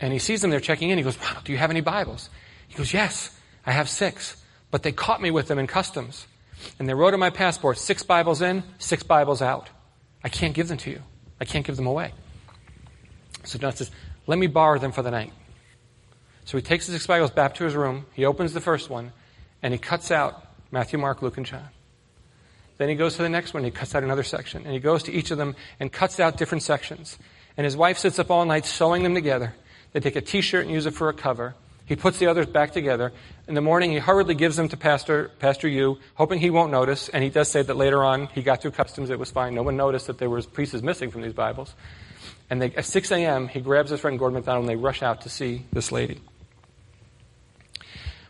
And 0.00 0.12
he 0.12 0.18
sees 0.18 0.40
them 0.40 0.50
there 0.50 0.60
checking 0.60 0.90
in. 0.90 0.98
He 0.98 1.04
goes, 1.04 1.16
Ronald, 1.18 1.44
do 1.44 1.52
you 1.52 1.58
have 1.58 1.70
any 1.70 1.80
Bibles? 1.80 2.28
He 2.68 2.76
goes, 2.76 2.92
yes, 2.92 3.30
I 3.64 3.72
have 3.72 3.88
six. 3.88 4.36
But 4.70 4.82
they 4.82 4.92
caught 4.92 5.22
me 5.22 5.30
with 5.30 5.46
them 5.46 5.58
in 5.58 5.66
customs. 5.66 6.26
And 6.78 6.88
they 6.88 6.94
wrote 6.94 7.14
on 7.14 7.20
my 7.20 7.30
passport, 7.30 7.78
six 7.78 8.02
Bibles 8.02 8.42
in, 8.42 8.62
six 8.78 9.02
Bibles 9.02 9.42
out. 9.42 9.70
I 10.22 10.28
can't 10.28 10.54
give 10.54 10.68
them 10.68 10.78
to 10.78 10.90
you. 10.90 11.02
I 11.40 11.44
can't 11.44 11.66
give 11.66 11.76
them 11.76 11.86
away. 11.86 12.12
So 13.44 13.58
John 13.58 13.74
says, 13.74 13.90
let 14.26 14.38
me 14.38 14.46
borrow 14.46 14.78
them 14.78 14.92
for 14.92 15.02
the 15.02 15.10
night. 15.10 15.32
So 16.44 16.56
he 16.56 16.62
takes 16.62 16.86
the 16.86 16.92
six 16.92 17.06
Bibles 17.06 17.30
back 17.30 17.54
to 17.56 17.64
his 17.64 17.74
room. 17.74 18.06
He 18.12 18.24
opens 18.24 18.52
the 18.52 18.60
first 18.60 18.90
one, 18.90 19.12
and 19.62 19.72
he 19.72 19.78
cuts 19.78 20.10
out 20.10 20.46
Matthew, 20.70 20.98
Mark, 20.98 21.22
Luke, 21.22 21.36
and 21.36 21.46
John. 21.46 21.68
Then 22.76 22.88
he 22.88 22.94
goes 22.94 23.16
to 23.16 23.22
the 23.22 23.28
next 23.28 23.54
one. 23.54 23.64
He 23.64 23.70
cuts 23.70 23.94
out 23.94 24.02
another 24.02 24.24
section. 24.24 24.64
And 24.64 24.72
he 24.72 24.80
goes 24.80 25.04
to 25.04 25.12
each 25.12 25.30
of 25.30 25.38
them 25.38 25.54
and 25.78 25.92
cuts 25.92 26.18
out 26.18 26.36
different 26.36 26.62
sections. 26.62 27.18
And 27.56 27.64
his 27.64 27.76
wife 27.76 27.98
sits 27.98 28.18
up 28.18 28.30
all 28.30 28.44
night 28.44 28.66
sewing 28.66 29.04
them 29.04 29.14
together. 29.14 29.54
They 29.92 30.00
take 30.00 30.16
a 30.16 30.20
t-shirt 30.20 30.64
and 30.64 30.74
use 30.74 30.86
it 30.86 30.94
for 30.94 31.08
a 31.08 31.14
cover. 31.14 31.54
He 31.86 31.96
puts 31.96 32.18
the 32.18 32.26
others 32.26 32.46
back 32.46 32.72
together. 32.72 33.12
In 33.46 33.54
the 33.54 33.60
morning, 33.60 33.90
he 33.90 33.98
hurriedly 33.98 34.34
gives 34.34 34.56
them 34.56 34.68
to 34.68 34.76
Pastor, 34.76 35.30
Pastor 35.38 35.68
Yu, 35.68 35.98
hoping 36.14 36.40
he 36.40 36.48
won't 36.48 36.72
notice. 36.72 37.10
And 37.10 37.22
he 37.22 37.28
does 37.28 37.50
say 37.50 37.60
that 37.62 37.76
later 37.76 38.02
on, 38.02 38.28
he 38.28 38.42
got 38.42 38.62
through 38.62 38.70
customs. 38.70 39.10
It 39.10 39.18
was 39.18 39.30
fine. 39.30 39.54
No 39.54 39.62
one 39.62 39.76
noticed 39.76 40.06
that 40.06 40.18
there 40.18 40.30
was 40.30 40.46
pieces 40.46 40.82
missing 40.82 41.10
from 41.10 41.20
these 41.20 41.34
Bibles. 41.34 41.74
And 42.48 42.62
they, 42.62 42.70
at 42.74 42.86
6 42.86 43.10
a.m., 43.10 43.48
he 43.48 43.60
grabs 43.60 43.90
his 43.90 44.00
friend 44.00 44.18
Gordon 44.18 44.34
MacDonald 44.34 44.68
and 44.68 44.70
they 44.70 44.82
rush 44.82 45.02
out 45.02 45.22
to 45.22 45.28
see 45.28 45.66
this 45.72 45.92
lady. 45.92 46.20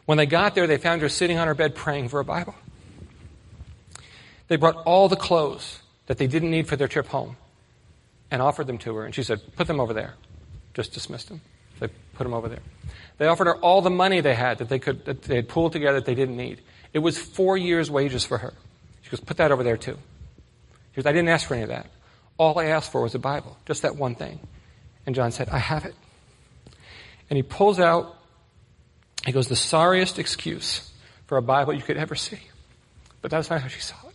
When 0.05 0.18
they 0.18 0.26
got 0.26 0.55
there, 0.55 0.66
they 0.66 0.76
found 0.76 1.02
her 1.02 1.09
sitting 1.09 1.38
on 1.38 1.46
her 1.46 1.55
bed 1.55 1.74
praying 1.74 2.09
for 2.09 2.20
a 2.20 2.24
Bible. 2.24 2.55
They 4.48 4.57
brought 4.57 4.76
all 4.84 5.09
the 5.09 5.16
clothes 5.16 5.80
that 6.07 6.18
they 6.18 6.26
didn't 6.26 6.50
need 6.50 6.68
for 6.68 6.76
their 6.76 6.88
trip 6.88 7.07
home 7.07 7.36
and 8.30 8.42
offered 8.42 8.66
them 8.66 8.78
to 8.78 8.96
her. 8.96 9.05
And 9.05 9.14
she 9.14 9.22
said, 9.22 9.40
Put 9.57 9.68
them 9.68 9.80
over 9.80 9.94
there. 9.94 10.14
Just 10.74 10.92
dismissed 10.92 11.28
them. 11.28 11.40
They 11.81 11.89
put 12.14 12.25
them 12.25 12.35
over 12.35 12.49
there. 12.49 12.61
They 13.18 13.27
offered 13.27 13.47
her 13.47 13.57
all 13.57 13.81
the 13.81 13.91
money 13.91 14.20
they 14.20 14.35
had 14.35 14.59
that 14.59 14.68
they 14.68 14.79
could 14.79 15.05
that 15.05 15.22
they 15.22 15.37
had 15.37 15.49
pooled 15.49 15.72
together 15.72 15.99
that 15.99 16.07
they 16.07 16.14
didn't 16.14 16.37
need. 16.37 16.61
It 16.93 16.99
was 17.01 17.18
four 17.18 17.57
years' 17.57 17.91
wages 17.91 18.25
for 18.25 18.39
her. 18.39 18.55
She 19.03 19.11
goes, 19.11 19.20
Put 19.20 19.37
that 19.37 19.53
over 19.53 19.62
there 19.62 19.77
too. 19.77 19.99
She 20.93 20.97
goes, 20.97 21.07
I 21.07 21.12
didn't 21.12 21.29
ask 21.29 21.47
for 21.47 21.55
any 21.55 21.64
of 21.64 21.68
that. 21.68 21.87
All 22.37 22.59
I 22.59 22.66
asked 22.66 22.91
for 22.91 23.03
was 23.03 23.14
a 23.14 23.18
Bible, 23.18 23.57
just 23.66 23.83
that 23.83 23.97
one 23.97 24.14
thing. 24.14 24.41
And 25.07 25.14
John 25.14 25.31
said, 25.31 25.49
I 25.51 25.59
have 25.59 25.85
it. 25.85 25.95
And 27.29 27.37
he 27.37 27.43
pulls 27.43 27.79
out, 27.79 28.16
he 29.25 29.33
goes, 29.33 29.49
the 29.49 29.57
sorriest 29.57 30.18
excuse 30.18 30.93
for 31.27 31.37
a 31.37 31.43
Bible 31.43 31.75
you 31.75 31.83
could 31.83 31.97
ever 31.97 32.14
see. 32.14 32.41
But 33.22 33.31
that's 33.31 33.51
not 33.51 33.61
how 33.61 33.68
she 33.68 33.81
saw 33.81 33.97
it. 34.09 34.14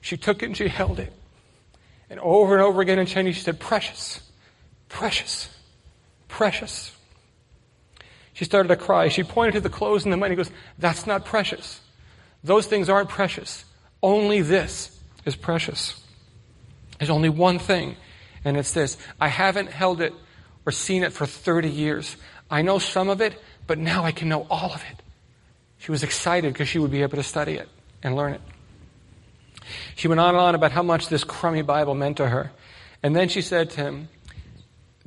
She 0.00 0.16
took 0.16 0.42
it 0.42 0.46
and 0.46 0.56
she 0.56 0.68
held 0.68 0.98
it. 0.98 1.12
And 2.10 2.18
over 2.20 2.54
and 2.54 2.62
over 2.62 2.80
again 2.80 2.98
in 2.98 3.06
Chinese, 3.06 3.36
she 3.36 3.42
said, 3.42 3.60
precious, 3.60 4.20
precious, 4.88 5.54
precious. 6.28 6.94
She 8.34 8.44
started 8.44 8.68
to 8.68 8.76
cry. 8.76 9.08
She 9.08 9.24
pointed 9.24 9.54
to 9.54 9.60
the 9.60 9.68
clothes 9.68 10.04
and 10.04 10.12
the 10.12 10.16
money. 10.16 10.32
He 10.32 10.36
goes, 10.36 10.50
that's 10.78 11.06
not 11.06 11.24
precious. 11.24 11.80
Those 12.44 12.66
things 12.66 12.88
aren't 12.88 13.08
precious. 13.08 13.64
Only 14.02 14.42
this 14.42 14.96
is 15.24 15.34
precious. 15.34 16.00
There's 16.98 17.10
only 17.10 17.28
one 17.28 17.58
thing, 17.58 17.96
and 18.44 18.56
it's 18.56 18.72
this. 18.72 18.96
I 19.20 19.28
haven't 19.28 19.70
held 19.70 20.00
it 20.00 20.12
or 20.66 20.72
seen 20.72 21.02
it 21.02 21.12
for 21.12 21.26
30 21.26 21.68
years. 21.68 22.16
I 22.50 22.62
know 22.62 22.78
some 22.78 23.08
of 23.08 23.20
it, 23.20 23.40
but 23.66 23.78
now 23.78 24.04
I 24.04 24.12
can 24.12 24.28
know 24.28 24.46
all 24.50 24.72
of 24.72 24.84
it. 24.90 25.02
She 25.78 25.90
was 25.90 26.02
excited 26.02 26.52
because 26.52 26.68
she 26.68 26.78
would 26.78 26.90
be 26.90 27.02
able 27.02 27.16
to 27.16 27.22
study 27.22 27.54
it 27.54 27.68
and 28.02 28.16
learn 28.16 28.34
it. 28.34 28.40
She 29.96 30.08
went 30.08 30.20
on 30.20 30.30
and 30.30 30.38
on 30.38 30.54
about 30.54 30.72
how 30.72 30.82
much 30.82 31.08
this 31.08 31.24
crummy 31.24 31.62
Bible 31.62 31.94
meant 31.94 32.16
to 32.18 32.28
her. 32.28 32.52
And 33.02 33.14
then 33.14 33.28
she 33.28 33.42
said 33.42 33.70
to 33.70 33.80
him, 33.80 34.08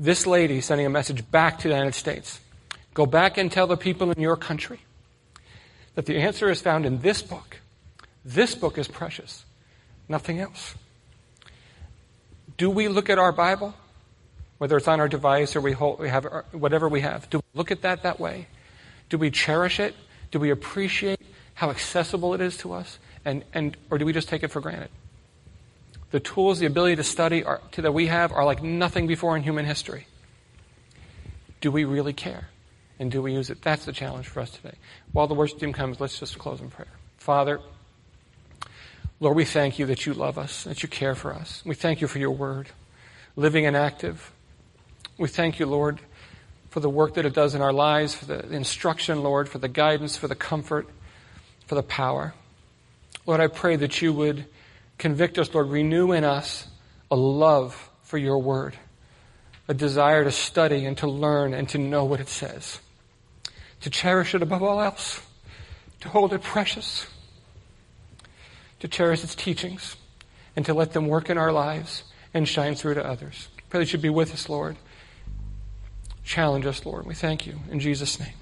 This 0.02 0.26
lady 0.26 0.62
sending 0.62 0.88
a 0.88 0.90
message 0.90 1.30
back 1.30 1.60
to 1.60 1.68
the 1.68 1.76
United 1.76 1.94
States 1.94 2.40
go 2.96 3.06
back 3.06 3.38
and 3.38 3.52
tell 3.52 3.68
the 3.68 3.78
people 3.78 4.10
in 4.10 4.20
your 4.20 4.36
country 4.36 4.80
that 5.94 6.08
the 6.08 6.18
answer 6.18 6.50
is 6.50 6.60
found 6.60 6.88
in 6.88 7.02
this 7.02 7.22
book. 7.22 7.60
This 8.26 8.56
book 8.56 8.80
is 8.80 8.88
precious, 8.88 9.46
nothing 10.10 10.40
else. 10.40 10.74
Do 12.58 12.72
we 12.72 12.88
look 12.88 13.12
at 13.12 13.20
our 13.20 13.32
Bible, 13.32 13.76
whether 14.58 14.76
it's 14.76 14.88
on 14.88 15.00
our 15.00 15.08
device 15.08 15.56
or 15.56 15.62
we, 15.62 15.74
hold, 15.74 16.00
we 16.00 16.10
have 16.10 16.26
whatever 16.52 16.90
we 16.90 17.02
have? 17.02 17.30
Do 17.30 17.38
we 17.38 17.44
look 17.54 17.70
at 17.70 17.84
that 17.84 18.02
that 18.02 18.20
way? 18.20 18.48
Do 19.10 19.20
we 19.20 19.30
cherish 19.30 19.80
it? 19.80 19.94
Do 20.32 20.40
we 20.40 20.50
appreciate 20.50 21.22
how 21.54 21.70
accessible 21.70 22.34
it 22.34 22.42
is 22.42 22.58
to 22.58 22.74
us? 22.74 22.98
And, 23.24 23.44
and, 23.54 23.78
or 23.92 24.00
do 24.00 24.06
we 24.08 24.14
just 24.14 24.30
take 24.30 24.42
it 24.42 24.48
for 24.48 24.62
granted? 24.62 24.90
The 26.12 26.20
tools, 26.20 26.60
the 26.60 26.66
ability 26.66 26.98
to 26.98 27.04
study 27.04 27.44
are, 27.44 27.62
to, 27.72 27.82
that 27.84 27.94
we 27.94 28.08
have 28.08 28.32
are 28.32 28.46
like 28.46 28.62
nothing 28.62 29.08
before 29.08 29.36
in 29.36 29.44
human 29.44 29.66
history. 29.66 30.08
Do 31.62 31.72
we 31.72 31.86
really 31.86 32.14
care? 32.14 32.50
And 33.00 33.12
do 33.12 33.22
we 33.22 33.34
use 33.34 33.50
it? 33.50 33.62
That's 33.62 33.86
the 33.86 33.94
challenge 33.94 34.28
for 34.28 34.42
us 34.42 34.52
today. 34.52 34.76
While 35.12 35.28
the 35.28 35.34
worship 35.34 35.60
team 35.60 35.74
comes, 35.74 36.00
let's 36.00 36.20
just 36.20 36.38
close 36.38 36.60
in 36.60 36.70
prayer. 36.70 36.92
Father, 37.18 37.60
Lord, 39.20 39.38
we 39.38 39.46
thank 39.46 39.80
you 39.80 39.86
that 39.86 40.06
you 40.06 40.14
love 40.14 40.38
us, 40.38 40.66
that 40.66 40.84
you 40.84 40.90
care 40.90 41.16
for 41.16 41.34
us. 41.34 41.62
We 41.66 41.76
thank 41.76 42.02
you 42.02 42.08
for 42.08 42.20
your 42.20 42.32
word, 42.32 42.70
living 43.36 43.66
and 43.66 43.78
active. 43.78 44.32
We 45.18 45.30
thank 45.30 45.60
you, 45.60 45.66
Lord, 45.66 46.00
for 46.70 46.80
the 46.80 46.90
work 46.90 47.14
that 47.14 47.26
it 47.26 47.34
does 47.34 47.54
in 47.54 47.62
our 47.62 47.74
lives, 47.74 48.16
for 48.16 48.26
the 48.26 48.52
instruction, 48.52 49.24
Lord, 49.24 49.48
for 49.48 49.60
the 49.60 49.68
guidance, 49.68 50.18
for 50.18 50.28
the 50.28 50.36
comfort, 50.36 50.88
for 51.68 51.76
the 51.76 51.84
power. 51.84 52.34
Lord, 53.28 53.40
I 53.40 53.48
pray 53.48 53.76
that 53.76 54.02
you 54.02 54.12
would 54.14 54.46
convict 55.02 55.40
us, 55.40 55.52
Lord, 55.54 55.70
renew 55.70 56.12
in 56.12 56.24
us 56.24 56.68
a 57.10 57.16
love 57.16 57.90
for 58.04 58.20
your 58.20 58.38
word, 58.38 58.78
a 59.68 59.74
desire 59.74 60.24
to 60.24 60.32
study 60.32 60.86
and 60.86 60.96
to 61.00 61.08
learn 61.08 61.54
and 61.56 61.68
to 61.70 61.80
know 61.80 62.06
what 62.06 62.20
it 62.20 62.30
says, 62.30 62.80
to 63.82 63.90
cherish 63.90 64.36
it 64.36 64.44
above 64.44 64.62
all 64.62 64.80
else, 64.80 65.26
to 66.02 66.10
hold 66.10 66.34
it 66.34 66.44
precious, 66.44 67.08
to 68.80 68.88
cherish 68.88 69.24
its 69.24 69.34
teachings, 69.34 69.98
and 70.56 70.66
to 70.66 70.74
let 70.74 70.94
them 70.94 71.08
work 71.08 71.32
in 71.32 71.38
our 71.38 71.52
lives 71.52 72.04
and 72.34 72.48
shine 72.48 72.76
through 72.76 72.94
to 72.94 73.06
others. 73.06 73.50
Pray 73.70 73.80
that 73.80 73.92
you 73.92 73.98
be 73.98 74.10
with 74.10 74.32
us, 74.32 74.50
Lord. 74.50 74.78
Challenge 76.24 76.66
us, 76.68 76.86
Lord. 76.86 77.08
We 77.08 77.16
thank 77.16 77.48
you. 77.48 77.60
In 77.72 77.80
Jesus' 77.80 78.20
name. 78.20 78.41